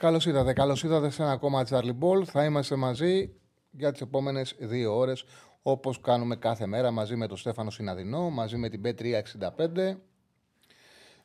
[0.00, 2.24] Καλώς ήρθατε, καλώς ήρθατε σε ένα ακόμα Charlie Ball.
[2.24, 3.32] Θα είμαστε μαζί
[3.70, 5.24] για τις επόμενες δύο ώρες,
[5.62, 9.96] όπως κάνουμε κάθε μέρα μαζί με τον Στέφανο Συναδεινό, μαζί με την B365.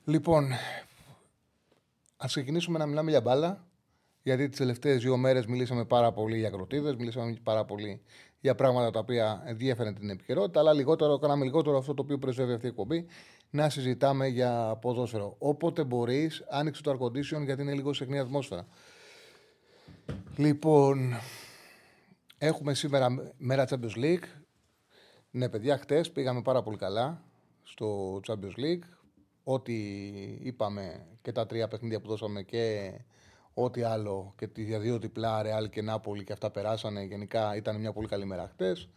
[0.04, 0.52] Λοιπόν,
[2.18, 3.68] ας ξεκινήσουμε να μιλάμε για μπάλα.
[4.22, 8.02] Γιατί τις τελευταίες δύο μέρες μιλήσαμε πάρα πολύ για κροτίδε, μιλήσαμε πάρα πολύ
[8.40, 12.54] για πράγματα τα οποία ενδιαφέρουν την επικαιρότητα, αλλά λιγότερο, κάναμε λιγότερο αυτό το οποίο πρεσβεύει
[12.54, 13.08] αυτή η εκπομπή,
[13.55, 15.36] να συζητάμε για ποδόσφαιρο.
[15.38, 18.68] Όποτε μπορείς, άνοιξε το air condition γιατί είναι λίγο σε ατμόσφαιρα.
[20.35, 21.13] Λοιπόν,
[22.38, 24.24] έχουμε σήμερα μέρα Champions League.
[25.32, 27.24] Ναι, παιδιά, χτες πήγαμε πάρα πολύ καλά
[27.63, 28.88] στο Champions League.
[29.43, 29.74] Ό,τι
[30.41, 32.93] είπαμε και τα τρία παιχνίδια που δώσαμε και
[33.54, 37.04] ό,τι άλλο και τη δύο διπλά Ρεάλ και Νάπολη και αυτά περάσανε.
[37.04, 38.90] Γενικά ήταν μια πολύ καλή μέρα χτες.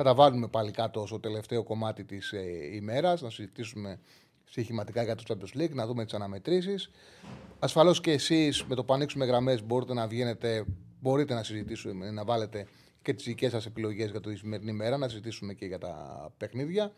[0.00, 2.40] Θα τα βάλουμε πάλι κάτω στο τελευταίο κομμάτι της ε,
[2.74, 4.00] ημέρας, να συζητήσουμε
[4.44, 6.90] στοιχηματικά για το Champions League, να δούμε τις αναμετρήσεις.
[7.58, 10.64] Ασφαλώς και εσείς με το που ανοίξουμε γραμμές μπορείτε να βγαίνετε,
[11.00, 12.66] μπορείτε να συζητήσουμε, να βάλετε
[13.02, 16.92] και τις δικές σας επιλογές για τη σημερινή μέρα, να συζητήσουμε και για τα παιχνίδια.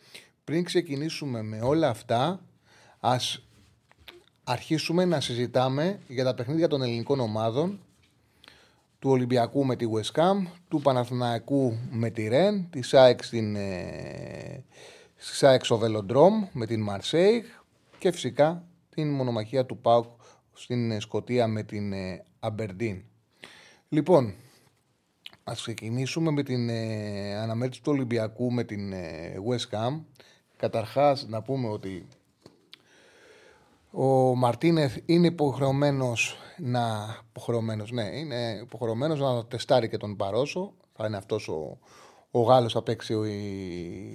[0.45, 2.45] Πριν ξεκινήσουμε με όλα αυτά,
[3.01, 3.43] ας
[4.45, 7.81] αρχίσουμε να συζητάμε για τα παιχνίδια των ελληνικών ομάδων
[9.01, 14.65] του Ολυμπιακού με τη West Ham, του Παναθηναϊκού με τη Ρεν, τη ΣΑΕΚ στην ε,
[15.17, 17.45] ΣΑΕΚ στο Βελοντρόμ με την Μαρσέιγ
[17.99, 20.21] και φυσικά την μονομαχία του ΠΑΟΚ
[20.53, 23.03] στην ε, Σκοτία με την ε, Αμπερντίν.
[23.89, 24.35] Λοιπόν,
[25.45, 30.01] ας ξεκινήσουμε με την ε, αναμέτρηση του Ολυμπιακού με την ε, West Ham.
[30.57, 32.07] Καταρχάς να πούμε ότι
[33.91, 37.17] ο Μαρτίνεθ είναι υποχρεωμένος να.
[37.29, 40.73] Υποχρεωμένος, ναι, είναι υποχρεωμένος να τεστάρει και τον Παρόσο.
[40.93, 41.79] Θα είναι αυτός ο,
[42.31, 43.15] ο Γάλλος θα, παίξει,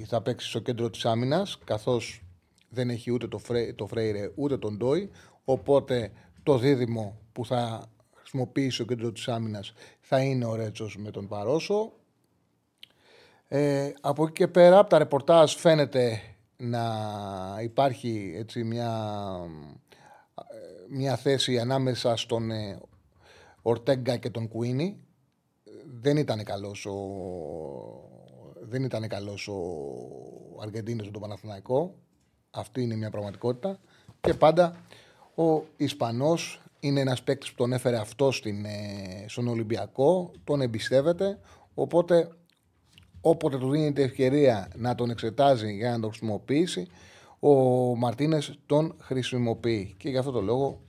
[0.08, 2.24] θα παίξει στο κέντρο της άμυνας, καθώς
[2.70, 5.12] δεν έχει ούτε το, Φρέ, το Φρέιρε ούτε τον Ντόι.
[5.46, 6.12] Οπότε
[6.44, 7.86] το δίδυμο που θα
[8.16, 11.92] χρησιμοποιήσει στο κέντρο της άμυνας θα είναι ο Ρέτσος με τον Παρόσο.
[13.48, 16.22] Ε, από εκεί και πέρα, από τα ρεπορτάζ φαίνεται
[16.58, 16.84] να
[17.62, 19.22] υπάρχει έτσι μια,
[20.90, 22.80] μια θέση ανάμεσα στον ε,
[23.62, 25.00] Ορτέγκα και τον Κουίνι.
[26.02, 26.98] Δεν ήταν καλός ο,
[28.62, 29.62] δεν ήταν καλός ο
[30.62, 31.96] Αργεντίνος με τον Παναθηναϊκό.
[32.52, 33.80] Αυτή είναι μια πραγματικότητα.
[34.22, 34.76] Και πάντα
[35.36, 41.40] ο Ισπανός είναι ένας παίκτης που τον έφερε αυτό στην, ε, στον Ολυμπιακό, τον εμπιστεύεται,
[41.74, 42.30] οπότε
[43.22, 46.88] όποτε του δίνεται ευκαιρία να τον εξετάζει για να τον χρησιμοποιήσει,
[47.48, 49.96] ο Μαρτίνες τον χρησιμοποιεί.
[49.98, 50.82] Και γι' αυτό το λόγο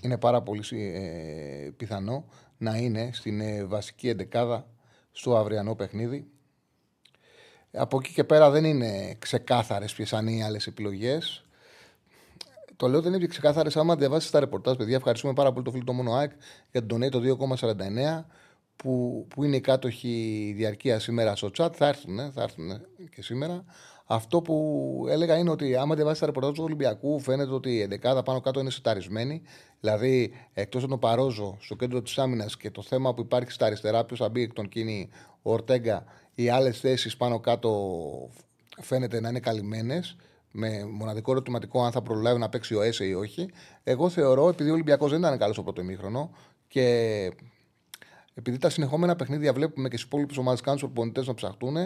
[0.00, 2.24] είναι πάρα πολύ ε, πιθανό
[2.58, 4.66] να είναι στην ε, βασική εντεκάδα
[5.12, 6.26] στο αυριανό παιχνίδι.
[7.72, 11.44] Από εκεί και πέρα δεν είναι ξεκάθαρες ποιες είναι οι άλλες επιλογές.
[12.76, 13.76] Το λέω δεν είναι ξεκάθαρες.
[13.76, 16.30] Άμα διαβάσεις τα ρεπορτάζ, παιδιά, ευχαριστούμε πάρα πολύ το φίλο του Μόνο ΑΕΚ
[16.70, 18.24] για τον Donate το 2,49
[18.76, 21.70] που, που είναι οι κάτοχοι διαρκεία σήμερα στο chat.
[21.72, 22.80] Θα έρθουν, θα έρθουν
[23.14, 23.64] και σήμερα.
[24.12, 28.24] Αυτό που έλεγα είναι ότι άμα διαβάσεις τα ρεπορτάζ του Ολυμπιακού, φαίνεται ότι η 11
[28.24, 29.42] πάνω κάτω είναι σεταρισμένη.
[29.80, 33.66] Δηλαδή, εκτός από τον Παρόζο στο κέντρο της άμυνας και το θέμα που υπάρχει στα
[33.66, 35.08] αριστερά, ποιος θα μπει εκ των κίνη,
[35.42, 37.70] ο Ορτέγκα, οι άλλες θέσεις πάνω κάτω
[38.80, 40.16] φαίνεται να είναι καλυμμένες.
[40.50, 43.50] Με μοναδικό ερωτηματικό αν θα προλάβει να παίξει ο Έσε ή όχι.
[43.82, 46.30] Εγώ θεωρώ, επειδή ο Ολυμπιακός δεν ήταν καλός στο πρώτο ημίχρονο
[46.68, 46.84] και
[48.34, 51.76] επειδή τα συνεχόμενα παιχνίδια βλέπουμε και στις υπόλοιπες ομάδες κάνουν τους προπονητές να ψαχτούν,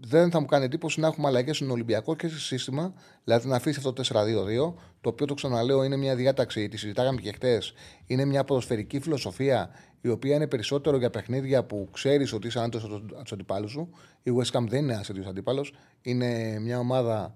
[0.00, 3.56] δεν θα μου κάνει εντύπωση να έχουμε αλλαγές στον Ολυμπιακό και σε σύστημα, δηλαδή να
[3.56, 7.62] αφήσει αυτό το 4-2-2, το οποίο το ξαναλέω είναι μια διάταξη, τη συζητάγαμε και χτε,
[8.06, 9.70] είναι μια ποδοσφαιρική φιλοσοφία
[10.00, 13.90] η οποία είναι περισσότερο για παιχνίδια που ξέρεις ότι είσαι άντρας από τους αντιπάλους σου.
[14.22, 15.72] Η West Ham δεν είναι ένα τέτοιο αντίπαλος.
[16.02, 17.34] Είναι μια ομάδα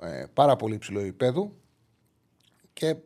[0.00, 1.56] ε, πάρα πολύ υψηλό επίπεδου.
[2.72, 2.96] Και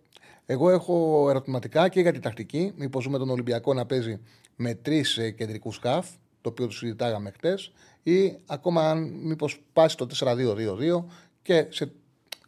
[0.46, 2.72] εγώ έχω ερωτηματικά και για την τακτική.
[2.76, 4.20] Μήπως ζούμε τον Ολυμπιακό να παίζει
[4.56, 6.08] με τρεις ε, κεντρικούς σκαφ,
[6.40, 7.55] το οποίο το συζητάγαμε χτε,
[8.02, 11.04] ή ακόμα αν μήπως πάσει το 4-2-2-2
[11.43, 11.93] και, σε,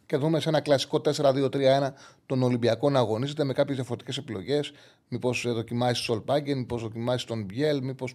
[0.05, 1.89] και δούμε σε ένα κλασικό 4-2-3-1
[2.25, 4.71] τον Ολυμπιακό να αγωνίζεται με κάποιες διαφορετικές επιλογές.
[5.07, 8.13] Μήπως δοκιμάσει Σολπάγκεν, μήπως δοκιμάσει τον Μπιέλ, μήπως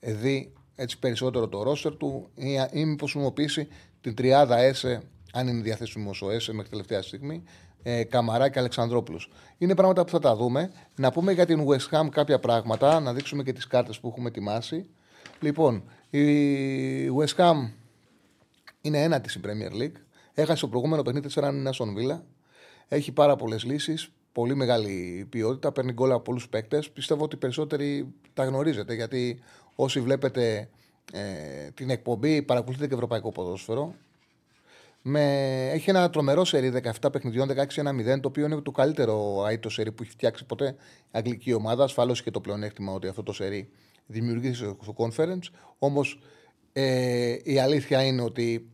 [0.00, 3.68] δει έτσι περισσότερο το ρόστερ του ή, ή μήπως χρησιμοποιήσει
[4.00, 7.42] την τριάδα ΕΣΕ, αν είναι διαθέσιμος ο ΕΣΕ μέχρι τελευταία στιγμή,
[7.82, 9.30] ε, Καμαρά και Αλεξανδρόπουλος.
[9.58, 10.72] Είναι πράγματα που θα τα δούμε.
[10.96, 14.28] Να πούμε για την West Ham κάποια πράγματα, να δείξουμε και τις κάρτες που έχουμε
[14.28, 14.88] ετοιμάσει.
[15.40, 15.84] Λοιπόν,
[16.18, 17.70] η West Ham
[18.80, 20.00] είναι ένατη στην Premier League.
[20.34, 22.24] Έχασε το προηγούμενο παιχνίδι 4 στον Βίλα.
[22.88, 24.08] Έχει πάρα πολλές λύσεις.
[24.32, 25.72] Πολύ μεγάλη ποιότητα.
[25.72, 26.90] Παίρνει γκολ από πολλούς παίκτες.
[26.90, 29.42] Πιστεύω ότι περισσότεροι τα γνωρίζετε γιατί
[29.74, 30.68] όσοι βλέπετε
[31.12, 33.94] ε, την εκπομπή παρακολουθείτε και ευρωπαϊκό ποδόσφαιρο.
[35.02, 35.22] Με...
[35.70, 40.02] Έχει ένα τρομερό σερί 17 παιχνιδιών, 16-1-0, το οποίο είναι το καλύτερο αίτο σερί που
[40.02, 40.76] έχει φτιάξει ποτέ η
[41.10, 41.84] αγγλική ομάδα.
[41.84, 43.68] Ασφαλώς και το πλεονέκτημα ότι αυτό το σερί
[44.06, 45.46] δημιουργήθηκε στο conference.
[45.78, 46.20] Όμως
[46.72, 48.66] ε, η αλήθεια είναι ότι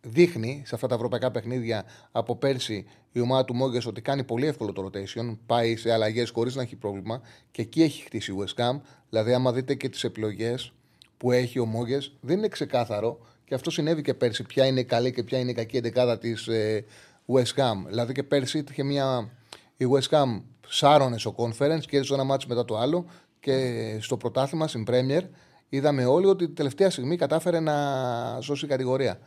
[0.00, 4.46] δείχνει σε αυτά τα ευρωπαϊκά παιχνίδια από πέρσι η ομάδα του Μόγκες ότι κάνει πολύ
[4.46, 5.38] εύκολο το rotation.
[5.46, 7.20] Πάει σε αλλαγές χωρίς να έχει πρόβλημα
[7.50, 8.80] και εκεί έχει χτίσει η West Ham.
[9.08, 10.72] Δηλαδή, άμα δείτε και τις επιλογές
[11.16, 14.42] που έχει ο Μόγκες, δεν είναι ξεκάθαρο και αυτό συνέβη και πέρσι.
[14.42, 16.84] Ποια είναι η καλή και ποια είναι η κακή εντεκάδα της ε,
[17.26, 17.74] West Ham.
[17.86, 19.30] Δηλαδή και πέρσι είχε μια.
[19.76, 23.06] Η West Ham σάρωνε στο conference και έδωσε ένα μάτσο μετά το άλλο
[23.40, 25.22] και στο πρωτάθλημα, στην Premier,
[25.68, 27.76] είδαμε όλοι ότι την τελευταία στιγμή κατάφερε να
[28.40, 29.18] σώσει κατηγορία.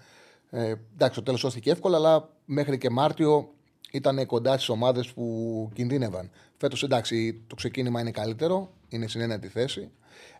[0.49, 3.53] Ε, εντάξει, το τέλος σώθηκε εύκολα, αλλά μέχρι και Μάρτιο
[3.91, 6.29] ήταν κοντά στις ομάδες που κινδύνευαν.
[6.57, 9.91] Φέτος εντάξει, το ξεκίνημα είναι καλύτερο, είναι στην ένατη θέση.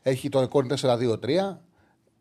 [0.01, 1.61] Έχει το ρεκόρ 4-2-3.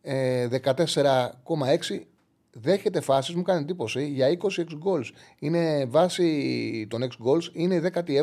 [0.03, 2.07] 14,6
[2.53, 5.11] δέχεται φάσεις, μου κάνει εντύπωση, για 20 ex goals.
[5.39, 8.17] Είναι βάση των ex goals, είναι η 17η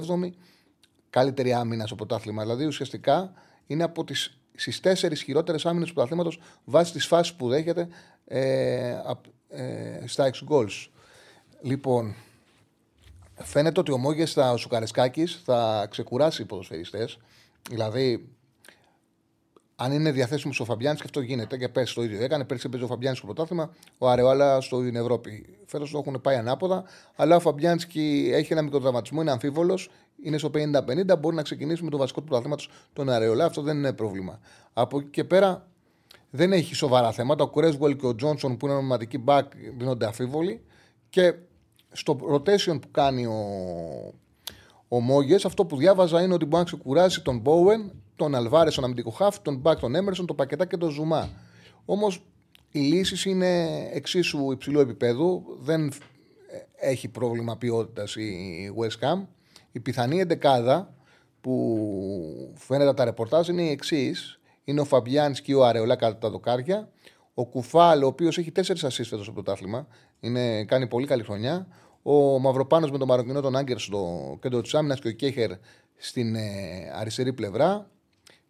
[1.17, 2.41] καλύτερη άμυνα στο πρωτάθλημα.
[2.41, 3.33] Δηλαδή ουσιαστικά
[3.67, 7.87] είναι από τις στις τέσσερις χειρότερες άμυνες του πρωταθλήματος βάσει της φάσης που δέχεται
[8.25, 8.95] ε,
[9.49, 10.87] ε, στα ex goals.
[11.61, 12.15] Λοιπόν,
[13.35, 17.17] φαίνεται ότι ο Μόγες ο Σουκαρεσκάκης θα ξεκουράσει οι ποδοσφαιριστές.
[17.69, 18.29] Δηλαδή,
[19.75, 22.43] αν είναι διαθέσιμος ο Φαμπιάνης, και αυτό γίνεται και πέρσι το ίδιο έκανε.
[22.43, 25.57] Πέρσι παίζει ο Φαμπιάνης στο πρωτάθλημα, ο Αρεόλα στην Ευρώπη.
[25.65, 26.83] Φέτος το έχουν πάει ανάποδα,
[27.15, 29.89] αλλά ο Φαμπιάνσκι έχει ένα μικρό τραυματισμό, είναι αμφίβολος,
[30.23, 33.45] είναι στο 50-50, μπορεί να ξεκινήσει με το βασικό του πρωταθλήματος τον Αρεόλα.
[33.45, 34.39] Αυτό δεν είναι πρόβλημα.
[34.73, 35.67] Από εκεί και πέρα
[36.29, 37.43] δεν έχει σοβαρά θέματα.
[37.43, 40.61] Ο Κρέσβολ και ο Τζόνσον που είναι νομιματικοί μπακ δίνονται αφίβολοι.
[41.09, 41.33] Και
[41.91, 43.39] στο rotation που κάνει ο,
[44.87, 48.83] ο Μόγες, αυτό που διάβαζα είναι ότι μπορεί να ξεκουράσει τον Μπόουεν, τον Αλβάρε, τον
[48.83, 51.29] αμυντικό χαφ, τον Μπακ, τον Έμερσον, τον Πακετά και τον Ζουμά.
[51.85, 52.21] Όμως
[52.71, 55.43] οι λύσεις είναι εξίσου υψηλού επίπεδου.
[55.59, 55.91] Δεν
[56.75, 59.25] έχει πρόβλημα ποιότητας η West Ham.
[59.71, 60.93] Η πιθανή εντεκάδα
[61.41, 66.29] που φαίνεται τα ρεπορτάζ είναι η εξής είναι ο Φαμπιάν και ο Αρεολά κατά τα
[66.29, 66.89] δοκάρια.
[67.33, 69.87] Ο Κουφάλ, ο οποίος έχει τέσσερις ασίστ στο πρωτάθλημα,
[70.19, 71.67] είναι, κάνει πολύ καλή χρονιά.
[72.01, 75.51] Ο Μαυροπάνος με τον Μαροκινό, τον Άγκερ στο κέντρο της άμυνας και ο Κέχερ
[75.95, 76.41] στην ε,
[76.95, 77.89] αριστερή πλευρά.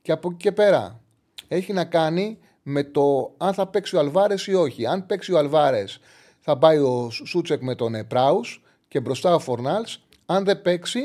[0.01, 1.01] Και από εκεί και πέρα
[1.47, 4.85] έχει να κάνει με το αν θα παίξει ο Αλβάρες ή όχι.
[4.85, 5.99] Αν παίξει ο Αλβάρες,
[6.39, 10.06] θα πάει ο Σούτσεκ με τον ε, Πράους και μπροστά ο Φορνάλς.
[10.29, 10.99] Αν δεν παίξει,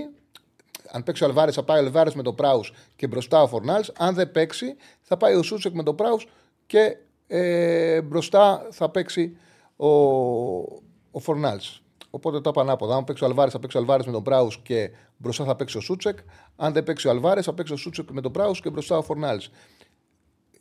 [0.90, 3.92] αν παίξει ο Αλβάρες, θα πάει ο Αλβάρες με τον Πράους και μπροστά ο Φορνάλς.
[3.96, 6.26] Αν δεν παίξει, θα πάει ο Σούτσεκ με τον Πράους
[6.66, 6.96] και
[7.26, 9.36] ε, μπροστά θα παίξει
[9.76, 9.88] ο,
[11.10, 11.82] ο Φορνάλς.
[12.10, 12.96] Οπότε το είπα ανάποδα.
[12.96, 15.76] Αν παίξει ο Αλβάρες, θα παίξει ο Αλβάρες με τον Πράους και μπροστά θα παίξει
[15.76, 16.18] ο Σούτσεκ.
[16.56, 19.02] Αν δεν παίξει ο Αλβάρες, θα παίξει ο Σούτσεκ με τον Πράους και μπροστά ο
[19.02, 19.50] Φορνάλς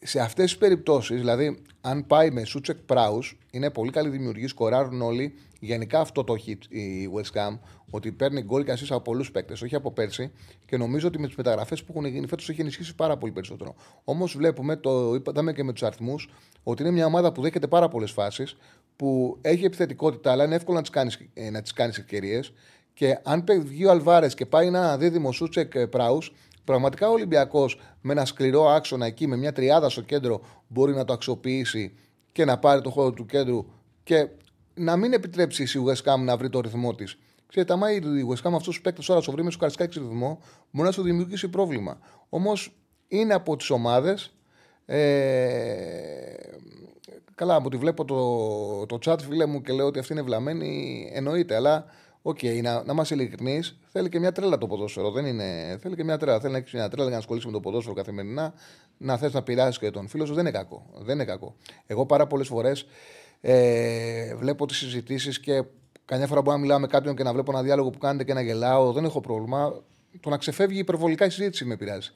[0.03, 5.01] σε αυτές τις περιπτώσεις, δηλαδή, αν πάει με Σούτσεκ Πράους, είναι πολύ καλή δημιουργής, σκοράρουν
[5.01, 5.33] όλοι.
[5.59, 7.59] Γενικά αυτό το έχει η West Ham,
[7.89, 10.31] ότι παίρνει γκολ και από πολλούς παίκτες, όχι από πέρσι.
[10.65, 13.75] Και νομίζω ότι με τις μεταγραφές που έχουν γίνει φέτος έχει ενισχύσει πάρα πολύ περισσότερο.
[14.03, 16.29] Όμως βλέπουμε, το είπαμε και με τους αριθμούς,
[16.63, 18.57] ότι είναι μια ομάδα που δέχεται πάρα πολλές φάσεις,
[18.95, 22.53] που έχει επιθετικότητα, αλλά είναι εύκολο να τις κάνεις ε, κάνεις ευκαιρίες.
[22.93, 28.11] Και αν βγει ο Αλβάρες και πάει ένα δίδυμο Σούτσεκ Πράους, Πραγματικά ο Ολυμπιακός με
[28.11, 31.93] ένα σκληρό άξονα εκεί, με μια τριάδα στο κέντρο, μπορεί να το αξιοποιήσει
[32.31, 33.65] και να πάρει το χώρο του κέντρου
[34.03, 34.27] και
[34.73, 37.17] να μην επιτρέψει η West Ham να βρει το ρυθμό της.
[37.47, 37.99] Ξέρετε, άμα η
[38.29, 40.39] West Ham αυτούς τους παίκτες τώρα σου βρει μες στο Καραϊσκάκη ρυθμό,
[40.71, 41.99] μπορεί να σου δημιουργήσει πρόβλημα.
[42.29, 42.75] Όμως
[43.07, 44.33] είναι από τις ομάδες.
[44.85, 45.01] Ε,
[47.35, 51.09] καλά, από τη βλέπω το, το chat, φίλε μου, και λέω ότι αυτή είναι βλαμμένη,
[51.13, 51.85] εννοείται, αλλά
[52.21, 55.11] OK, okay, να, να είμαστε ειλικρινείς, θέλει και μια τρέλα το ποδόσφαιρο.
[55.11, 55.77] Δεν είναι...
[55.81, 56.39] Θέλει και μια τρέλα.
[56.39, 58.53] Θέλει να έχεις μια τρέλα για να ασχοληθείς με το ποδόσφαιρο καθημερινά,
[58.97, 60.33] να θες να πειράσει και τον φίλο σου.
[60.33, 60.85] Δεν είναι κακό.
[60.93, 61.55] Δεν είναι κακό.
[61.87, 62.85] Εγώ πάρα πολλές φορές
[63.41, 65.63] ε, βλέπω τις συζητήσεις και
[66.05, 68.33] καμιά φορά μπορώ να μιλάω με κάποιον και να βλέπω ένα διάλογο που κάνετε και
[68.33, 68.91] να γελάω.
[68.91, 69.81] Δεν έχω πρόβλημα.
[70.19, 72.09] Το να ξεφεύγει υπερβολικά η συζήτηση με πειράζει.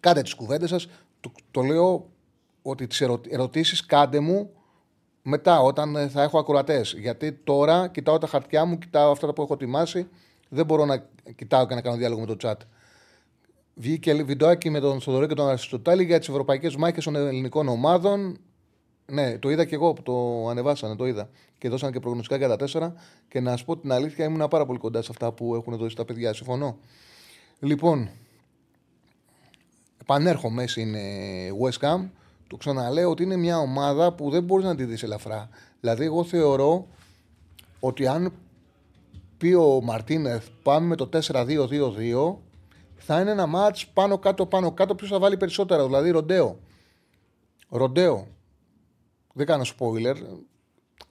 [0.00, 0.88] Κάντε τις κουβέντες σας.
[1.20, 2.10] Το, το λέω
[2.62, 4.50] ότι τις ερωτήσεις κάντε μου
[5.22, 6.94] μετά, όταν ε, θα έχω ακροατές.
[6.98, 10.08] Γιατί τώρα κοιτάω τα χαρτιά μου, κοιτάω αυτά που έχω ετοιμάσει.
[10.48, 12.56] Δεν μπορώ να κοιτάω και να κάνω διάλογο με το chat.
[13.74, 18.38] Βγήκε βιντεάκι με τον Θοδωρή και τον Αριστοτέλη για τις ευρωπαϊκές μάχες των ελληνικών ομάδων.
[19.06, 21.28] Ναι, το είδα και εγώ που το ανεβάσανε, το είδα.
[21.58, 22.92] Και δώσανε και προγνωστικά για τα 4.
[23.28, 25.96] Και να σου πω την αλήθεια, ήμουν πάρα πολύ κοντά σε αυτά που έχουν δώσει
[25.96, 26.32] τα παιδιά.
[26.32, 26.78] Συμφωνώ.
[27.60, 28.10] Λοιπόν,
[30.00, 30.94] επανέρχομαι στην
[31.62, 32.08] West Ham.
[32.52, 35.48] Το ξαναλέω ότι είναι μια ομάδα που δεν μπορείς να τη δεις ελαφρά.
[35.80, 36.86] Δηλαδή, εγώ θεωρώ
[37.80, 38.32] ότι αν
[39.38, 42.36] πει ο Μαρτίνεθ πάμε με το 4-2-2-2,
[42.96, 44.94] θα είναι ένα μάτ πάνω κάτω πάνω κάτω.
[44.94, 46.58] Ποιος θα βάλει περισσότερα, δηλαδή ροντέο.
[47.68, 48.26] Ροντέο.
[49.32, 50.16] Δεν κάνω spoiler.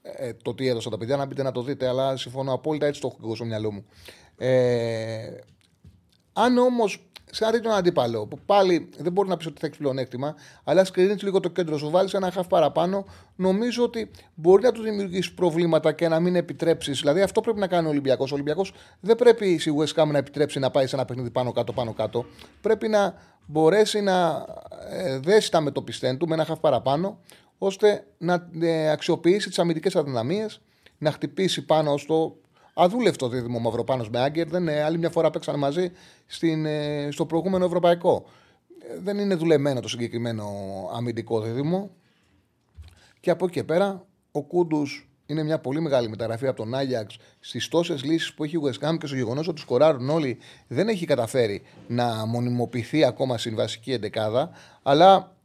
[0.02, 3.02] Ε, το τι έδωσα τα παιδιά, να μπείτε να το δείτε, αλλά συμφωνώ απόλυτα έτσι
[3.02, 3.86] το έχω εγώ στο μυαλό μου.
[4.38, 5.40] Ε,
[6.34, 9.78] αν όμως σε ένα τον αντίπαλο, που πάλι δεν μπορεί να πεις ότι θα έχεις
[9.78, 14.72] πλεονέκτημα, αλλά σκρίνεις λίγο το κέντρο σου, βάλεις ένα χαφ παραπάνω, νομίζω ότι μπορεί να
[14.72, 17.00] του δημιουργήσει προβλήματα και να μην επιτρέψεις.
[17.00, 18.32] Δηλαδή αυτό πρέπει να κάνει ο Ολυμπιακός.
[18.32, 21.52] Ο Ολυμπιακός δεν πρέπει η West Ham να επιτρέψει να πάει σε ένα παιχνίδι πάνω
[21.52, 22.26] κάτω, πάνω κάτω.
[22.62, 23.14] Πρέπει να
[23.46, 24.46] μπορέσει να
[24.90, 27.20] ε, δέσει τα μετοπιστέν του με ένα χαφ παραπάνω,
[27.58, 30.62] ώστε να ε, αξιοποιήσει τις αμυντικές αδυναμίες,
[30.98, 32.36] να χτυπήσει πάνω στο
[32.74, 34.48] Αδούλευτο δίδυμο Μαυροπάνος με Άγκερ.
[34.48, 34.82] Δεν είναι.
[34.82, 35.92] Άλλη μια φορά παίξαν μαζί
[36.26, 38.26] στην, ε, στο προηγούμενο Ευρωπαϊκό.
[38.90, 40.46] Ε, δεν είναι δουλεμένο το συγκεκριμένο
[40.94, 41.90] αμυντικό δίδυμο.
[43.20, 47.18] Και από εκεί και πέρα, ο Κούντους είναι μια πολύ μεγάλη μεταγραφή από τον Άγιαξ
[47.40, 50.38] στις τόσες λύσεις που έχει ο West και στο γεγονός ότι σκοράρουν όλοι
[50.68, 54.50] δεν έχει καταφέρει να μονιμοποιηθεί ακόμα στην βασική εντεκάδα.
[54.82, 55.36] Αλλά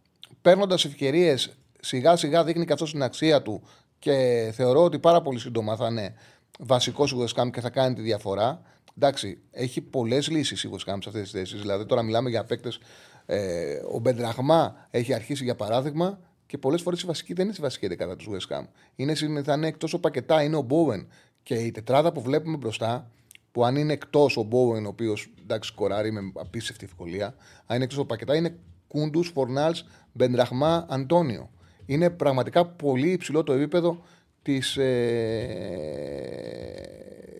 [0.43, 3.63] παίρνοντας ευκαιρίες, σιγά σιγά δείχνει καθώς την αξία του
[3.99, 6.15] και θεωρώ ότι πάρα πολύ σύντομα θα είναι
[6.59, 8.63] βασικός η West Ham και θα κάνει τη διαφορά.
[8.97, 11.61] Εντάξει, έχει πολλές λύσεις η West Ham σε αυτές τις θέσεις.
[11.61, 12.79] Δηλαδή, τώρα μιλάμε για παίκτες.
[13.27, 17.63] Ε, ο Μπεντραχμά έχει αρχίσει για παράδειγμα και πολλές φορές η βασική δεν είναι στη
[17.63, 18.65] βασική δεκάδα τους West Ham.
[18.97, 21.07] Είναι, θα είναι εκτός ο Πακετά, είναι ο Bowen.
[21.43, 23.11] Και η τετράδα που βλέπουμε μπροστά,
[23.53, 27.35] που αν είναι εκτός ο Bowen, ο οποίος εντάξει σκοράρει με απίστευτη ευκολία,
[27.67, 28.57] αν είναι εκτός ο Πακετά, είναι
[28.89, 29.75] Κούντου, Φορνάλ,
[30.13, 31.51] Μπεντραχμά, Αντώνιο.
[31.87, 34.03] Είναι πραγματικά πολύ υψηλό το επίπεδο
[34.47, 34.97] της, ε,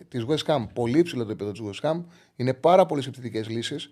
[0.07, 0.65] της West Ham.
[0.73, 2.03] Πολύ υψηλό το επίπεδο της West Ham.
[2.35, 3.89] Είναι πάρα πολλές επιθετικές λύσεις.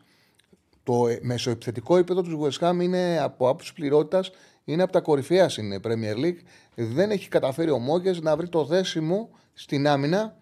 [0.83, 4.31] Το μεσοεπιθετικό επίπεδο της West Ham είναι από άποψη πληρότητας
[4.63, 6.37] είναι από τα κορυφαία στην Premier League.
[6.75, 10.37] Δεν έχει καταφέρει ο Μόγκες να βρει το δέσιμο στην άμυνα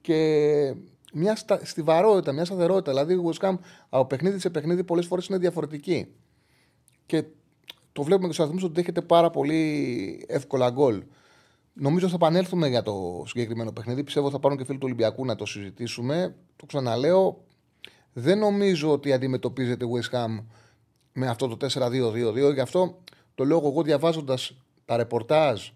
[0.00, 0.74] και
[1.12, 2.90] μια στα, στιβαρότητα, μια σταθερότητα.
[2.90, 6.06] Δηλαδή η West Ham από παιχνίδι σε παιχνίδι πολλές φορές είναι διαφορετική.
[7.06, 7.24] Και
[7.92, 11.02] το βλέπουμε και στους αριθμού ότι δέχεται πάρα πολύ εύκολα γκολ.
[11.76, 14.04] Νομίζω θα επανέλθουμε για το συγκεκριμένο παιχνίδι.
[14.04, 16.34] Πιστεύω θα πάρουν και φίλοι του Ολυμπιακού να το συζητήσουμε.
[16.56, 17.44] Το ξαναλέω.
[18.12, 20.44] Δεν νομίζω ότι αντιμετωπίζεται West Ham
[21.12, 22.54] με αυτό το 4-2-2-2.
[22.54, 22.98] Γι' αυτό
[23.34, 25.68] το λέω εγώ διαβάζοντας τα ρεπορτάζ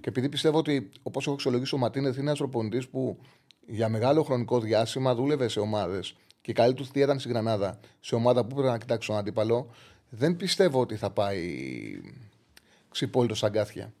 [0.00, 3.18] και επειδή πιστεύω ότι όπως έχω εξολογήσει ο Ματίνεθ είναι ένας προπονητή που
[3.66, 7.78] για μεγάλο χρονικό διάστημα δούλευε σε ομάδες και η καλή του θεία ήταν στην Γρανάδα,
[8.00, 9.70] σε ομάδα που πρέπει να κοιτάξει τον αντίπαλο,
[10.08, 11.40] δεν πιστεύω ότι θα πάει
[12.88, 13.92] ξυπόλυτο σαν κάθια.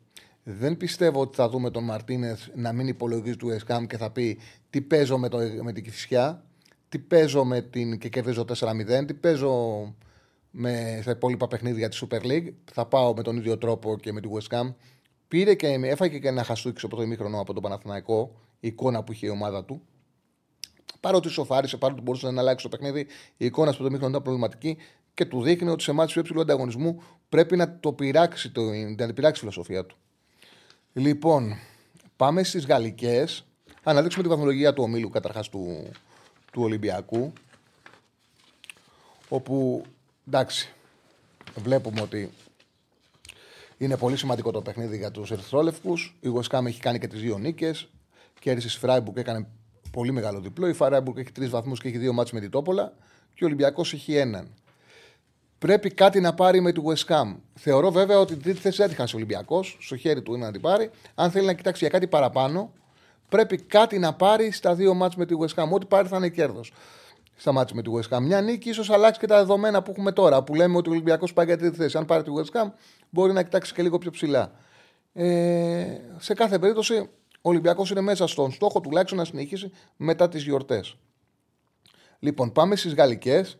[0.44, 4.38] Δεν πιστεύω ότι θα δούμε τον Μαρτίνεθ να μην υπολογίζει του Εσκάμ και θα πει
[4.70, 6.44] τι παίζω με, το, με την Κυφσιά,
[6.88, 9.94] τι παίζω με την και κερδίζω 4-0, τι παίζω
[10.50, 12.52] με, στα υπόλοιπα παιχνίδια της Super League.
[12.72, 14.74] Θα πάω με τον ίδιο τρόπο και με τη West Ham.
[15.28, 19.12] Πήρε και έφαγε και ένα χαστούκι από το ημίχρονο από τον Παναθηναϊκό, η εικόνα που
[19.12, 19.82] είχε η ομάδα του.
[21.00, 23.06] Παρότι σοφάρισε, παρότι μπορούσε να αλλάξει το παιχνίδι,
[23.36, 24.76] η εικόνα από το ημίχρονο ήταν προβληματική
[25.14, 28.62] και του δείχνει ότι σε μάτια υψηλού ανταγωνισμού πρέπει να το πειράξει, το,
[28.96, 29.96] να πειράξει η φιλοσοφία του.
[30.94, 31.58] Λοιπόν,
[32.16, 33.44] πάμε στις γαλλικές.
[33.84, 35.90] Να δείξουμε τη βαθμολογία του ομίλου καταρχάς του,
[36.52, 37.32] του Ολυμπιακού.
[39.28, 39.84] Όπου
[40.26, 40.72] εντάξει,
[41.56, 42.30] βλέπουμε ότι
[43.78, 46.16] είναι πολύ σημαντικό το παιχνίδι για τους Ερυθρόλευκους.
[46.20, 47.88] Η Γοσκάμ έχει κάνει και τις δύο νίκες.
[48.40, 49.46] Κέρδισε η Φράιμπουργκ, έκανε
[49.90, 50.68] πολύ μεγάλο διπλό.
[50.68, 52.92] Η Φράιμπουργκ έχει τρεις βαθμούς και έχει δύο μάτσε με την Τόπολα.
[53.34, 54.54] Και ο Ολυμπιακός έχει έναν
[55.62, 57.36] πρέπει κάτι να πάρει με τη West Ham.
[57.54, 60.60] Θεωρώ βέβαια ότι την τρίτη θέση έτυχε ο Ολυμπιακός, στο χέρι του είναι να την
[60.60, 60.90] πάρει.
[61.14, 62.72] Αν θέλει να κοιτάξει για κάτι παραπάνω,
[63.28, 65.68] πρέπει κάτι να πάρει στα δύο μάτς με τη West Ham.
[65.70, 66.72] Ό,τι πάρει θα είναι κέρδος
[67.34, 68.20] στα μάτς με τη West Ham.
[68.20, 71.32] Μια νίκη ίσως αλλάξει και τα δεδομένα που έχουμε τώρα, που λέμε ότι ο Ολυμπιακός
[71.32, 71.96] πάει για τρίτη θέση.
[71.96, 72.70] Αν πάρει τη West Ham,
[73.10, 74.52] μπορεί να κοιτάξει και λίγο πιο ψηλά.
[75.12, 75.86] Ε,
[76.18, 76.94] σε κάθε περίπτωση,
[77.40, 80.96] ο Ολυμπιακός είναι μέσα στον στόχο τουλάχιστον να συνεχίσει μετά τις γιορτές.
[82.18, 83.56] Λοιπόν, πάμε στις γαλλικές.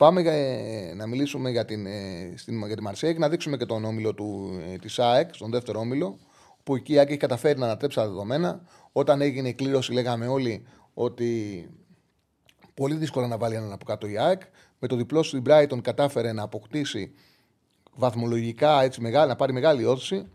[0.00, 3.84] Πάμε ε, να μιλήσουμε για, την, ε, στην, για τη Μαρσέικ, να δείξουμε και τον
[3.84, 6.18] όμιλο του, ε, της ΑΕΚ, στον δεύτερο όμιλο,
[6.62, 8.62] που εκεί η ΑΕΚ έχει καταφέρει να ανατρέψει τα δεδομένα.
[8.92, 11.68] Όταν έγινε η κλήρωση, λέγαμε όλοι ότι
[12.74, 14.42] πολύ δύσκολα να βάλει έναν από κάτω η ΑΕΚ.
[14.78, 17.12] Με το διπλό στην Brighton κατάφερε να αποκτήσει
[17.94, 20.26] βαθμολογικά έτσι, μεγάλη, να πάρει μεγάλη όθηση.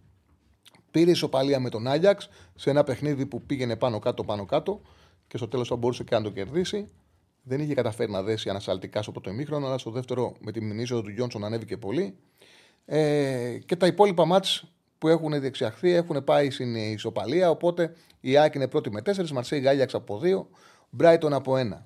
[0.92, 4.82] Πήρε ισοπαλία με τον Άγιαξ σε ένα παιχνίδι που πήγαινε πάνω κάτω πάνω κάτω
[5.28, 6.90] και στο τέλος θα μπορούσε και να το κερδίσει
[7.48, 11.02] δεν είχε καταφέρει να δέσει ανασαλτικά στο πρώτο ημίχρονο, αλλά στο δεύτερο με τη μηνύσιο
[11.02, 12.18] του Γιόνσον ανέβηκε πολύ.
[12.86, 17.50] Ε, και τα υπόλοιπα μάτς που έχουν διεξαχθεί, έχουν πάει στην ισοπαλία.
[17.50, 20.46] Οπότε η ΑΕΚ είναι πρώτη με 4, Μαρσέη Γάλιαξ από 2,
[20.90, 21.82] Μπράιτον από 1.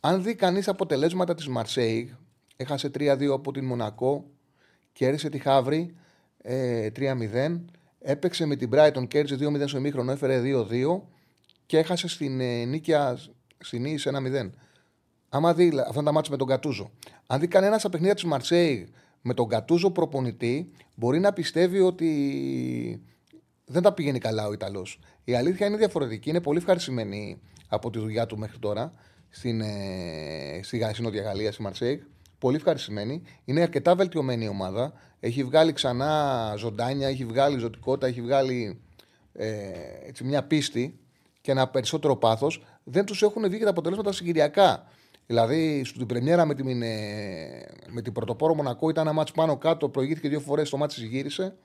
[0.00, 2.16] Αν δει κανείς αποτελέσματα της Μαρσέη,
[2.56, 4.24] έχασε 3-2 από την Μονακό,
[4.92, 5.96] κέρδισε τη Χαύρη
[6.42, 7.60] ε, 3-0,
[8.00, 11.00] έπαιξε με την Μπράιτον, κέρδισε 2-0 στο ημίχρονο, έφερε 2-2
[11.66, 13.18] και έχασε στην ε, νίκια
[13.58, 14.50] στην Ίση 1-0.
[15.28, 16.90] Άμα δει αυτά τα μάτια με τον Κατούζο.
[17.26, 18.88] Αν δει κανένας από παιχνίδια της Μαρσέη
[19.22, 23.02] με τον Κατούζο προπονητή, μπορεί να πιστεύει ότι
[23.64, 25.00] δεν τα πηγαίνει καλά ο Ιταλός.
[25.24, 26.28] Η αλήθεια είναι διαφορετική.
[26.28, 28.92] Είναι πολύ ευχαριστημένη από τη δουλειά του μέχρι τώρα
[29.30, 32.04] στην, ε, στη Νότια Γαλλία, στη Μαρσέη.
[32.38, 33.22] Πολύ ευχαριστημένη.
[33.44, 34.92] Είναι αρκετά βελτιωμένη η ομάδα.
[35.20, 38.80] Έχει βγάλει ξανά ζωντάνια, έχει βγάλει ζωτικότητα, έχει βγάλει
[39.32, 39.48] ε,
[40.06, 40.98] έτσι, μια πίστη
[41.40, 42.64] και ένα περισσότερο πάθος.
[42.84, 44.86] Δεν τους έχουν βγει και τα αποτελέσματα συγκυριακά.
[45.28, 49.88] Δηλαδή, στην πρεμιέρα με την, ε, με την πρωτοπόρο Μονακό ήταν ένα μάτσο πάνω κάτω,
[49.88, 51.56] προηγήθηκε δύο φορές, το μάτσο γύρισε.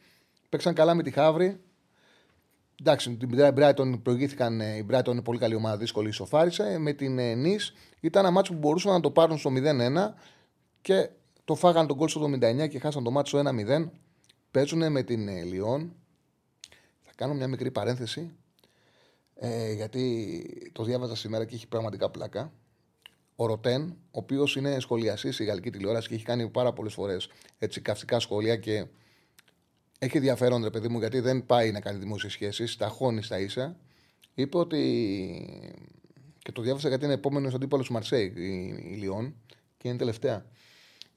[0.50, 1.60] Παίξαν καλά με τη Χαύρη.
[2.80, 4.62] Εντάξει, την Brighton προηγήθηκαν.
[4.62, 6.78] Ε, η Brighton είναι πολύ καλή ομάδα, δύσκολη ισοφάρισε.
[6.78, 7.58] Με την Νη
[8.00, 10.14] ήταν ένα μάτσο που μπορούσαν να το πάρουν στο 0-1
[10.82, 11.10] και
[11.46, 12.32] το φάγαν τον κόλ στο
[12.64, 13.90] 79 και χάσαν το μάτσο 1-0.
[14.52, 15.96] Παίζουν με την Λιόν.
[17.02, 18.32] Θα κάνω μια μικρή παρένθεση.
[19.36, 22.52] Ε, γιατί το διάβαζα σήμερα και έχει πραγματικά πλάκα
[23.36, 27.30] ο Ροτέν, ο οποίος είναι σχολιαστή στη γαλλική τηλεόραση και έχει κάνει πάρα πολλές φορές
[27.82, 28.86] καυστικά σχόλια και
[30.00, 33.40] έχει ενδιαφέρον, ρε παιδί μου, γιατί δεν πάει να κάνει δημόσιες σχέσεις, τα χώνει στα
[33.40, 33.78] ίσα.
[34.34, 34.80] Είπε ότι.
[36.40, 38.50] και το διάβασα γιατί είναι επόμενος αντίπαλος του Μαρσέη, η,
[38.92, 39.36] η Λιόν,
[39.78, 40.46] και είναι τελευταία.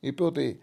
[0.00, 0.58] Είπε ότι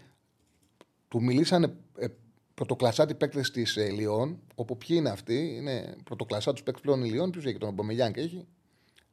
[1.07, 2.07] του μιλήσανε ε,
[2.53, 7.31] πρωτοκλασάτη παίκτες της ε, Λιόν, όπου ποιοι είναι αυτοί, είναι πρωτοκλασάτη παίκτες πλέον η Λιόν,
[7.31, 8.48] ποιος έχει τον Μπομπομελιάν και έχει,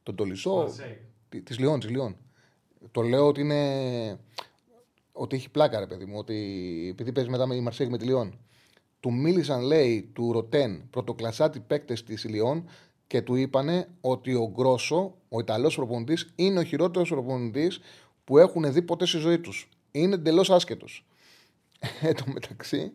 [0.03, 0.73] τον Τολισό.
[1.43, 2.17] Της Λιόν, της Λιόν.
[2.91, 4.19] Το λέω ότι είναι.
[5.11, 6.17] Ότι έχει πλάκα, ρε παιδί μου.
[6.17, 6.35] Ότι
[6.91, 8.39] επειδή παίζει μετά με η Μαρσέγ με τη Λιόν.
[8.99, 12.69] Του μίλησαν, λέει, του Ροτέν, πρωτοκλασάτη παίκτες της Λιόν
[13.07, 17.79] και του είπανε ότι ο Γκρόσο, ο Ιταλός προπονητής, είναι ο χειρότερος προπονητής
[18.23, 19.69] που έχουν δει ποτέ στη ζωή τους.
[19.91, 20.85] Είναι εντελώς άσχετο.
[22.01, 22.91] Εν τω μεταξύ,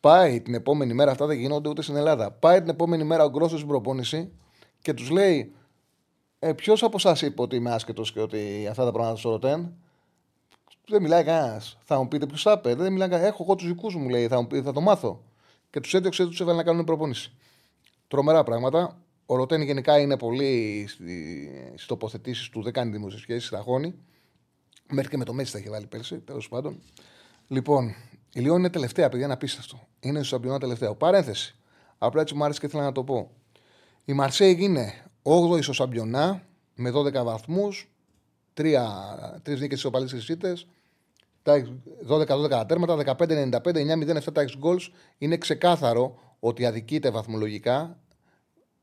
[0.00, 2.30] πάει την επόμενη μέρα, αυτά δεν γίνονται ούτε στην Ελλάδα.
[2.30, 4.32] Πάει την επόμενη μέρα ο Γκρόσο στην προπόνηση
[4.80, 5.54] και τους λέει:
[6.44, 9.72] ε, Ποιος από εσά είπε ότι είμαι άσχετο και ότι αυτά τα πράγματα στο ρωτέν.
[10.88, 11.78] Δεν μιλάει κανένας.
[11.84, 12.74] Θα μου πείτε ποιος θα είπε.
[12.74, 13.32] Δεν μιλάει κανένας.
[13.32, 14.28] Έχω εγώ τους δικούς μου, λέει.
[14.28, 15.22] Θα, μου πει, θα το μάθω.
[15.70, 17.32] Και τους έδιωξε, τους έβαλε να κάνουν προπόνηση.
[18.08, 19.02] Τρομερά πράγματα.
[19.26, 22.62] Ο Ρωτέν γενικά είναι πολύ στις τοποθετήσεις του.
[22.62, 23.94] Δεν κάνει δημόσιες σχέσεις, τα χώνει.
[24.90, 26.80] Μέχρι και με το Μέση θα έχει βάλει πέρσι, τέλος πάντων.
[27.48, 27.94] Λοιπόν,
[28.32, 29.80] η Λιόν είναι τελευταία, παιδιά, είναι απίστευτο.
[30.00, 30.94] Είναι στο σαμπιονά τελευταίο.
[30.94, 31.56] Παρένθεση.
[31.98, 33.30] Απλά έτσι μου άρεσε και ήθελα να το πω.
[34.04, 36.42] Η Μαρσέη είναι 8η στο Σαμπιονά
[36.74, 37.90] με 12 βαθμούς,
[39.42, 40.66] τρεις νίκες ισοπαλίε ήττες,
[42.06, 44.88] 12-12 τέρματα, 15-95, 9-0, 7 τα goals.
[45.18, 47.98] Είναι ξεκάθαρο ότι αδικείται βαθμολογικά.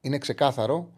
[0.01, 0.91] Είναι ξεκάθαρο.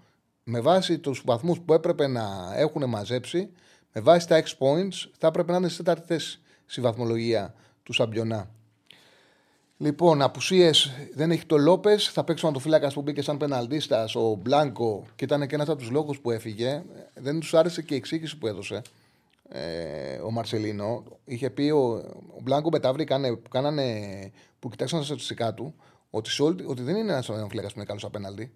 [0.43, 3.49] Με βάση τους βαθμούς που έπρεπε να έχουν μαζέψει,
[3.93, 7.93] με βάση τα X points, θα έπρεπε να είναι στη τέταρτη θέση στη βαθμολογία του
[7.93, 8.49] Σαμπιονά.
[9.81, 12.09] Λοιπόν, απουσίες δεν έχει το Λόπες.
[12.09, 15.77] Θα παίξει το φύλακα που μπήκε σαν πεναλτίστα ο Μπλάνκο και ήταν και ένας από
[15.77, 16.83] τους λόγους που έφυγε.
[17.13, 18.81] Δεν τους άρεσε και η εξήγηση που έδωσε
[19.49, 21.03] ε, ο Μαρσελίνο.
[21.25, 21.93] Είχε πει ο,
[22.35, 23.03] ο Μπλάνκο Μπετάβρη
[23.43, 23.85] που, κάνανε,
[24.59, 25.75] που κοιτάξαν τα στατιστικά του
[26.09, 26.29] ότι,
[26.65, 28.51] ότι δεν είναι ένας φύλακα που είναι καλός απέναντι.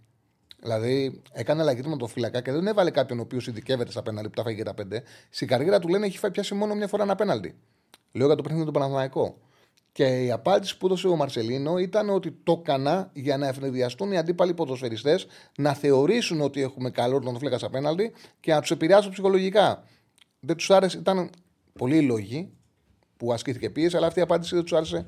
[0.61, 4.29] Δηλαδή, έκανε αλλαγή με το φύλακα και δεν έβαλε κάποιον ο οποίος ειδικεύεται στα πέναλτι
[4.29, 5.03] που τα φάγει για τα πέντε.
[5.29, 7.55] Στην καριέρα του λένε έχει φάει πιάσει μόνο μια φορά ένα πέναλτι.
[8.11, 9.35] Λέω για το παιχνίδι του Παναθηναϊκού.
[9.95, 14.17] Και η απάντηση που έδωσε ο Μαρσελίνο ήταν ότι το έκανα για να ευνηδιαστούν οι
[14.17, 15.27] αντίπαλοι ποδοσφαιριστές,
[15.57, 19.83] να θεωρήσουν ότι έχουμε καλό τον φλέκας απέναντι και να τους επηρεάσουν ψυχολογικά.
[20.39, 21.29] Δεν τους άρεσε, ήταν
[21.73, 22.53] πολλοί λόγοι
[23.17, 25.05] που ασκήθηκε πίεση, αλλά αυτή η απάντηση δεν τους άρεσε.